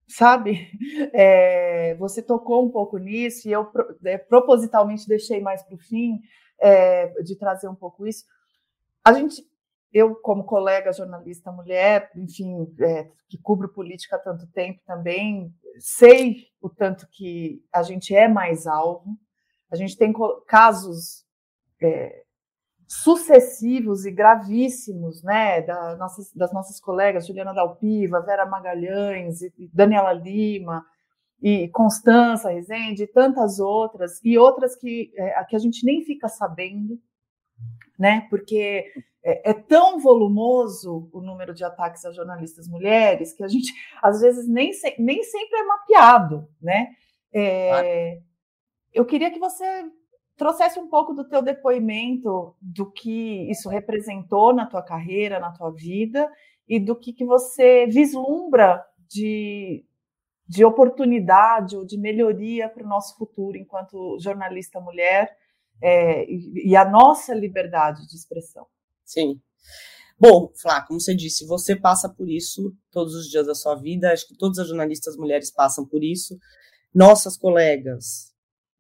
sabe? 0.07 0.71
É, 1.15 1.95
você 1.97 2.23
tocou 2.23 2.65
um 2.65 2.71
pouco 2.71 2.97
nisso 2.97 3.47
e 3.49 3.53
eu 3.53 3.71
é, 4.05 4.17
propositalmente 4.17 5.07
deixei 5.07 5.41
mais 5.41 5.63
para 5.63 5.75
o 5.75 5.79
fim 5.79 6.21
é, 6.59 7.09
de 7.23 7.37
trazer 7.37 7.69
um 7.69 7.75
pouco 7.75 8.07
isso. 8.07 8.25
A 9.05 9.13
gente 9.13 9.43
eu, 9.93 10.15
como 10.17 10.45
colega 10.45 10.93
jornalista 10.93 11.53
mulher, 11.53 12.11
enfim, 12.17 12.67
é, 12.81 13.11
que 13.29 13.37
cubro 13.37 13.69
política 13.69 14.17
há 14.17 14.19
tanto 14.19 14.47
tempo 14.47 14.81
também, 14.87 15.55
sei 15.79 16.49
o 16.63 16.71
tanto 16.71 17.07
que 17.11 17.63
a 17.71 17.83
gente 17.83 18.15
é 18.15 18.27
mais 18.27 18.67
alvo. 18.67 19.19
A 19.71 19.77
gente 19.77 19.97
tem 19.97 20.13
casos 20.47 21.27
é, 21.83 22.25
sucessivos 22.93 24.05
e 24.05 24.11
gravíssimos, 24.11 25.23
né, 25.23 25.63
da 25.63 25.97
nossas, 25.97 26.31
das 26.35 26.53
nossas 26.53 26.79
colegas 26.79 27.27
Juliana 27.27 27.55
Dalpiva, 27.55 28.21
Vera 28.21 28.45
Magalhães, 28.45 29.39
Daniela 29.73 30.13
Lima, 30.13 30.85
e 31.41 31.69
Constança 31.69 32.51
Rezende, 32.51 33.05
e 33.05 33.07
tantas 33.07 33.59
outras, 33.59 34.21
e 34.23 34.37
outras 34.37 34.77
que, 34.77 35.11
é, 35.17 35.43
que 35.45 35.57
a 35.57 35.59
gente 35.59 35.87
nem 35.87 36.05
fica 36.05 36.29
sabendo, 36.29 37.01
né, 37.99 38.27
porque 38.29 38.93
é, 39.25 39.51
é, 39.51 39.55
tão 39.55 39.99
volumoso 39.99 41.09
o 41.13 41.23
número 41.23 41.55
de 41.55 41.65
ataques 41.65 42.05
a 42.05 42.13
jornalistas 42.13 42.69
mulheres 42.69 43.33
que 43.33 43.43
a 43.43 43.49
gente, 43.49 43.73
às 44.03 44.21
vezes, 44.21 44.47
nem, 44.47 44.71
se, 44.73 44.95
nem 44.99 45.23
sempre 45.23 45.59
é 45.59 45.65
mapeado, 45.65 46.47
né? 46.61 46.89
É, 47.33 48.21
eu 48.93 49.07
queria 49.07 49.31
que 49.31 49.39
você 49.39 49.65
trouxesse 50.37 50.79
um 50.79 50.89
pouco 50.89 51.13
do 51.13 51.29
teu 51.29 51.43
depoimento 51.43 52.57
do 52.61 52.91
que 52.91 53.51
isso 53.51 53.69
representou 53.69 54.55
na 54.55 54.67
tua 54.67 54.83
carreira, 54.83 55.41
na 55.41 55.53
tua 55.53 55.71
vida, 55.71 56.31
e 56.69 56.81
do 56.81 56.97
que, 56.97 57.13
que 57.13 57.25
você 57.25 57.87
vislumbra 57.87 58.85
de, 59.09 59.85
de 60.49 60.65
oportunidade 60.65 61.77
ou 61.77 61.85
de 61.85 61.99
melhoria 61.99 62.69
para 62.69 62.85
o 62.85 62.89
nosso 62.89 63.17
futuro 63.17 63.57
enquanto 63.57 64.19
jornalista 64.21 64.81
mulher 64.81 65.37
é, 65.83 66.25
e, 66.25 66.71
e 66.71 66.77
a 66.77 66.89
nossa 66.89 67.35
liberdade 67.35 68.07
de 68.07 68.17
expressão. 68.17 68.67
Sim. 69.05 69.41
Bom, 70.19 70.53
Flá, 70.55 70.81
como 70.83 71.01
você 71.01 71.15
disse, 71.15 71.45
você 71.47 71.75
passa 71.75 72.09
por 72.09 72.31
isso 72.31 72.73
todos 72.91 73.15
os 73.15 73.29
dias 73.29 73.47
da 73.47 73.55
sua 73.55 73.75
vida. 73.75 74.13
Acho 74.13 74.29
que 74.29 74.37
todas 74.37 74.59
as 74.59 74.69
jornalistas 74.69 75.17
mulheres 75.17 75.51
passam 75.51 75.85
por 75.85 76.03
isso. 76.05 76.39
Nossas 76.95 77.37
colegas, 77.37 78.32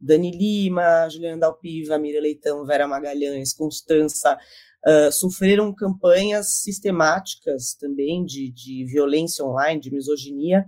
Dani 0.03 0.33
Lima, 0.33 1.09
Juliana 1.09 1.39
Dalpiva, 1.39 1.97
Mira 1.97 2.21
Leitão, 2.21 2.67
Vera 2.67 2.89
Magalhães, 2.89 3.53
Constança, 3.53 4.37
uh, 4.85 5.13
sofreram 5.13 5.73
campanhas 5.73 6.61
sistemáticas 6.61 7.75
também 7.75 8.25
de, 8.25 8.51
de 8.51 8.85
violência 8.85 9.45
online, 9.45 9.81
de 9.81 9.93
misoginia, 9.93 10.67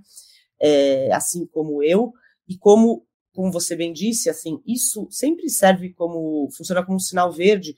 é, 0.60 1.12
assim 1.12 1.46
como 1.46 1.82
eu, 1.82 2.12
e 2.48 2.56
como, 2.56 3.06
como 3.34 3.50
você 3.50 3.74
bem 3.74 3.92
disse, 3.92 4.30
assim, 4.30 4.62
isso 4.64 5.08
sempre 5.10 5.48
serve 5.48 5.92
como, 5.92 6.48
funciona 6.56 6.84
como 6.84 6.96
um 6.96 7.00
sinal 7.00 7.32
verde 7.32 7.76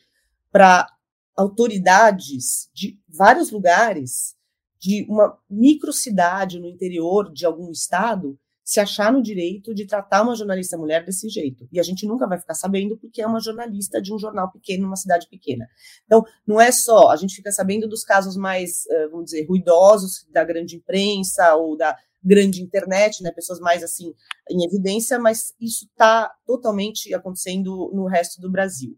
para 0.53 0.87
autoridades 1.35 2.71
de 2.75 2.99
vários 3.09 3.51
lugares, 3.51 4.37
de 4.79 5.07
uma 5.09 5.39
microcidade 5.49 6.61
no 6.61 6.69
interior 6.69 7.33
de 7.33 7.47
algum 7.47 7.71
estado, 7.71 8.39
se 8.67 8.81
achar 8.81 9.13
no 9.13 9.23
direito 9.23 9.73
de 9.73 9.87
tratar 9.87 10.23
uma 10.23 10.35
jornalista 10.35 10.77
mulher 10.77 11.05
desse 11.05 11.29
jeito. 11.29 11.69
E 11.71 11.79
a 11.79 11.85
gente 11.85 12.05
nunca 12.05 12.27
vai 12.27 12.37
ficar 12.37 12.55
sabendo 12.55 12.99
porque 12.99 13.23
é 13.23 13.27
uma 13.27 13.39
jornalista 13.39 14.03
de 14.03 14.13
um 14.13 14.19
jornal 14.19 14.51
pequeno, 14.51 14.83
numa 14.83 14.97
cidade 14.97 15.29
pequena. 15.31 15.69
Então, 16.05 16.25
não 16.45 16.61
é 16.61 16.73
só, 16.73 17.11
a 17.11 17.17
gente 17.17 17.37
fica 17.37 17.53
sabendo 17.53 17.87
dos 17.89 18.03
casos 18.03 18.37
mais, 18.37 18.83
vamos 19.13 19.27
dizer, 19.27 19.47
ruidosos 19.47 20.27
da 20.33 20.43
grande 20.43 20.75
imprensa 20.75 21.55
ou 21.55 21.77
da 21.77 21.97
grande 22.25 22.61
internet, 22.61 23.23
né, 23.23 23.31
pessoas 23.31 23.61
mais 23.61 23.85
assim 23.85 24.13
em 24.51 24.65
evidência, 24.65 25.17
mas 25.17 25.55
isso 25.61 25.85
está 25.85 26.29
totalmente 26.45 27.15
acontecendo 27.15 27.93
no 27.95 28.07
resto 28.07 28.41
do 28.41 28.51
Brasil. 28.51 28.97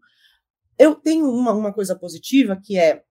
Eu 0.79 0.95
tenho 0.95 1.29
uma, 1.29 1.53
uma 1.53 1.71
coisa 1.71 1.95
positiva 1.95 2.59
que 2.59 2.75
é 2.75 3.03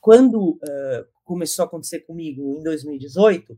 quando 0.00 0.54
uh, 0.54 1.06
começou 1.24 1.62
a 1.62 1.66
acontecer 1.66 2.00
comigo 2.00 2.56
em 2.58 2.62
2018, 2.64 3.56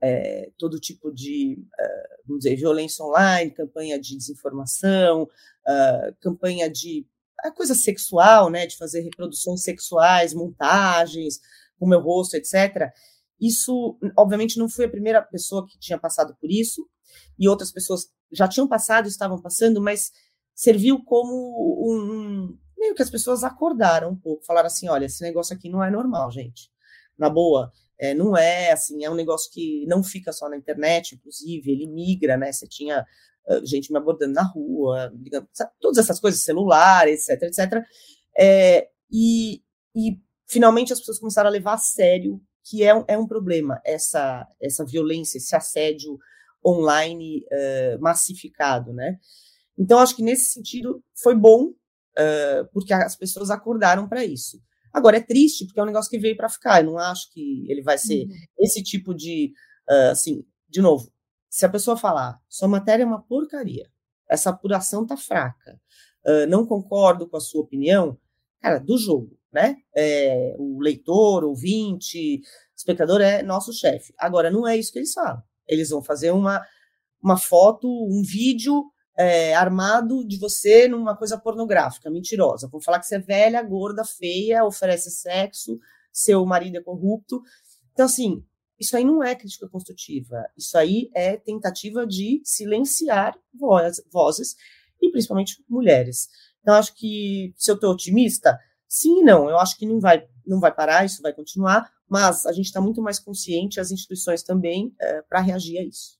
é, 0.00 0.50
todo 0.58 0.80
tipo 0.80 1.12
de, 1.12 1.58
uh, 1.58 2.26
vamos 2.26 2.44
dizer, 2.44 2.56
violência 2.56 3.04
online, 3.04 3.50
campanha 3.50 3.98
de 3.98 4.16
desinformação, 4.16 5.22
uh, 5.24 6.16
campanha 6.20 6.70
de 6.70 7.06
a 7.40 7.50
coisa 7.52 7.74
sexual, 7.74 8.50
né, 8.50 8.66
de 8.66 8.76
fazer 8.76 9.00
reproduções 9.00 9.62
sexuais, 9.62 10.34
montagens 10.34 11.40
com 11.78 11.86
meu 11.86 12.00
rosto, 12.00 12.34
etc. 12.34 12.92
Isso, 13.40 13.96
obviamente, 14.16 14.58
não 14.58 14.68
fui 14.68 14.84
a 14.84 14.90
primeira 14.90 15.22
pessoa 15.22 15.64
que 15.66 15.78
tinha 15.78 15.98
passado 15.98 16.36
por 16.40 16.50
isso, 16.50 16.88
e 17.38 17.48
outras 17.48 17.70
pessoas 17.70 18.08
já 18.32 18.48
tinham 18.48 18.68
passado, 18.68 19.06
estavam 19.06 19.40
passando, 19.40 19.80
mas 19.80 20.10
serviu 20.54 21.02
como 21.04 21.32
um, 21.86 22.58
meio 22.76 22.94
que 22.94 23.02
as 23.02 23.10
pessoas 23.10 23.44
acordaram 23.44 24.10
um 24.10 24.16
pouco, 24.16 24.44
falaram 24.44 24.66
assim, 24.66 24.88
olha, 24.88 25.06
esse 25.06 25.22
negócio 25.22 25.54
aqui 25.54 25.70
não 25.70 25.82
é 25.82 25.90
normal, 25.90 26.30
gente. 26.30 26.70
Na 27.16 27.30
boa, 27.30 27.72
é, 27.98 28.14
não 28.14 28.36
é 28.36 28.72
assim, 28.72 29.04
é 29.04 29.10
um 29.10 29.14
negócio 29.14 29.50
que 29.50 29.84
não 29.86 30.02
fica 30.02 30.32
só 30.32 30.48
na 30.48 30.56
internet, 30.56 31.14
inclusive, 31.14 31.70
ele 31.70 31.86
migra, 31.86 32.36
né? 32.36 32.52
Você 32.52 32.66
tinha 32.66 33.04
uh, 33.48 33.66
gente 33.66 33.90
me 33.92 33.98
abordando 33.98 34.34
na 34.34 34.42
rua, 34.42 35.12
ligando, 35.20 35.48
sabe, 35.52 35.72
todas 35.80 35.98
essas 35.98 36.20
coisas, 36.20 36.42
celular, 36.42 37.08
etc, 37.08 37.42
etc. 37.42 37.82
É, 38.38 38.88
e, 39.10 39.62
e 39.94 40.20
finalmente 40.46 40.92
as 40.92 41.00
pessoas 41.00 41.18
começaram 41.18 41.48
a 41.48 41.52
levar 41.52 41.74
a 41.74 41.78
sério 41.78 42.40
que 42.64 42.84
é, 42.84 42.92
é 43.08 43.18
um 43.18 43.26
problema 43.26 43.80
essa, 43.84 44.46
essa 44.60 44.84
violência, 44.84 45.38
esse 45.38 45.56
assédio 45.56 46.18
online 46.64 47.44
uh, 47.46 48.00
massificado, 48.00 48.92
né? 48.92 49.18
Então, 49.76 49.98
acho 50.00 50.14
que 50.14 50.22
nesse 50.22 50.52
sentido 50.52 51.02
foi 51.14 51.34
bom 51.34 51.66
uh, 51.68 52.68
porque 52.72 52.92
as 52.92 53.16
pessoas 53.16 53.50
acordaram 53.50 54.08
para 54.08 54.24
isso. 54.24 54.60
Agora, 54.98 55.16
é 55.16 55.20
triste, 55.20 55.64
porque 55.64 55.78
é 55.78 55.82
um 55.84 55.86
negócio 55.86 56.10
que 56.10 56.18
veio 56.18 56.36
para 56.36 56.48
ficar. 56.48 56.82
Eu 56.82 56.90
não 56.90 56.98
acho 56.98 57.32
que 57.32 57.64
ele 57.70 57.82
vai 57.82 57.96
ser 57.96 58.24
uhum. 58.24 58.34
esse 58.58 58.82
tipo 58.82 59.14
de. 59.14 59.52
Uh, 59.88 60.10
assim, 60.10 60.44
de 60.68 60.80
novo, 60.80 61.08
se 61.48 61.64
a 61.64 61.68
pessoa 61.68 61.96
falar, 61.96 62.40
sua 62.48 62.66
matéria 62.66 63.04
é 63.04 63.06
uma 63.06 63.22
porcaria, 63.22 63.88
essa 64.28 64.50
apuração 64.50 65.06
tá 65.06 65.16
fraca, 65.16 65.80
uh, 66.26 66.46
não 66.48 66.66
concordo 66.66 67.28
com 67.28 67.36
a 67.36 67.40
sua 67.40 67.62
opinião, 67.62 68.18
cara, 68.60 68.78
do 68.78 68.98
jogo, 68.98 69.38
né? 69.52 69.76
É, 69.96 70.56
o 70.58 70.80
leitor, 70.80 71.44
ouvinte, 71.44 72.40
espectador 72.76 73.20
é 73.20 73.40
nosso 73.40 73.72
chefe. 73.72 74.12
Agora, 74.18 74.50
não 74.50 74.66
é 74.66 74.76
isso 74.76 74.92
que 74.92 74.98
eles 74.98 75.12
falam. 75.12 75.40
Eles 75.66 75.90
vão 75.90 76.02
fazer 76.02 76.32
uma, 76.32 76.60
uma 77.22 77.36
foto, 77.36 77.88
um 77.88 78.22
vídeo 78.22 78.84
é, 79.18 79.52
armado 79.52 80.24
de 80.24 80.38
você 80.38 80.86
numa 80.86 81.16
coisa 81.16 81.36
pornográfica, 81.36 82.08
mentirosa. 82.08 82.68
Vão 82.68 82.80
falar 82.80 83.00
que 83.00 83.06
você 83.06 83.16
é 83.16 83.18
velha, 83.18 83.60
gorda, 83.62 84.04
feia, 84.04 84.64
oferece 84.64 85.10
sexo, 85.10 85.76
seu 86.12 86.46
marido 86.46 86.76
é 86.76 86.80
corrupto. 86.80 87.42
Então, 87.92 88.06
assim, 88.06 88.44
isso 88.78 88.96
aí 88.96 89.04
não 89.04 89.20
é 89.20 89.34
crítica 89.34 89.68
construtiva. 89.68 90.48
Isso 90.56 90.78
aí 90.78 91.10
é 91.12 91.36
tentativa 91.36 92.06
de 92.06 92.40
silenciar 92.44 93.36
voz, 93.52 94.00
vozes, 94.12 94.54
e 95.02 95.10
principalmente 95.10 95.64
mulheres. 95.68 96.28
Então, 96.60 96.74
acho 96.74 96.94
que, 96.94 97.52
se 97.56 97.72
eu 97.72 97.74
estou 97.74 97.90
otimista, 97.90 98.56
sim 98.86 99.20
e 99.20 99.22
não. 99.24 99.50
Eu 99.50 99.58
acho 99.58 99.76
que 99.76 99.86
não 99.86 99.98
vai, 99.98 100.28
não 100.46 100.60
vai 100.60 100.72
parar, 100.72 101.04
isso 101.04 101.22
vai 101.22 101.32
continuar, 101.32 101.90
mas 102.08 102.46
a 102.46 102.52
gente 102.52 102.66
está 102.66 102.80
muito 102.80 103.02
mais 103.02 103.18
consciente, 103.18 103.80
as 103.80 103.90
instituições 103.90 104.44
também, 104.44 104.94
é, 105.00 105.22
para 105.22 105.40
reagir 105.40 105.78
a 105.78 105.82
isso. 105.82 106.17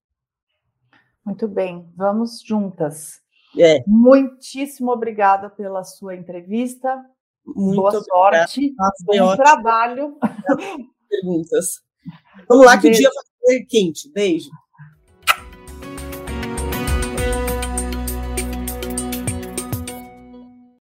Muito 1.29 1.47
bem, 1.47 1.87
vamos 1.95 2.41
juntas. 2.41 3.20
É. 3.59 3.85
Muitíssimo 3.87 4.91
obrigada 4.91 5.51
pela 5.51 5.85
sua 5.85 6.16
entrevista. 6.16 7.05
Muito 7.45 7.76
Boa 7.83 8.03
sorte. 8.03 8.74
Bom 9.05 9.24
ótimo. 9.24 9.37
trabalho. 9.37 10.16
Perguntas. 11.07 11.83
Vamos 12.49 12.64
lá, 12.64 12.79
que 12.79 12.85
Beijo. 12.85 12.99
o 12.99 13.01
dia 13.03 13.11
vai 13.14 13.24
ser 13.59 13.66
quente. 13.66 14.11
Beijo. 14.11 14.49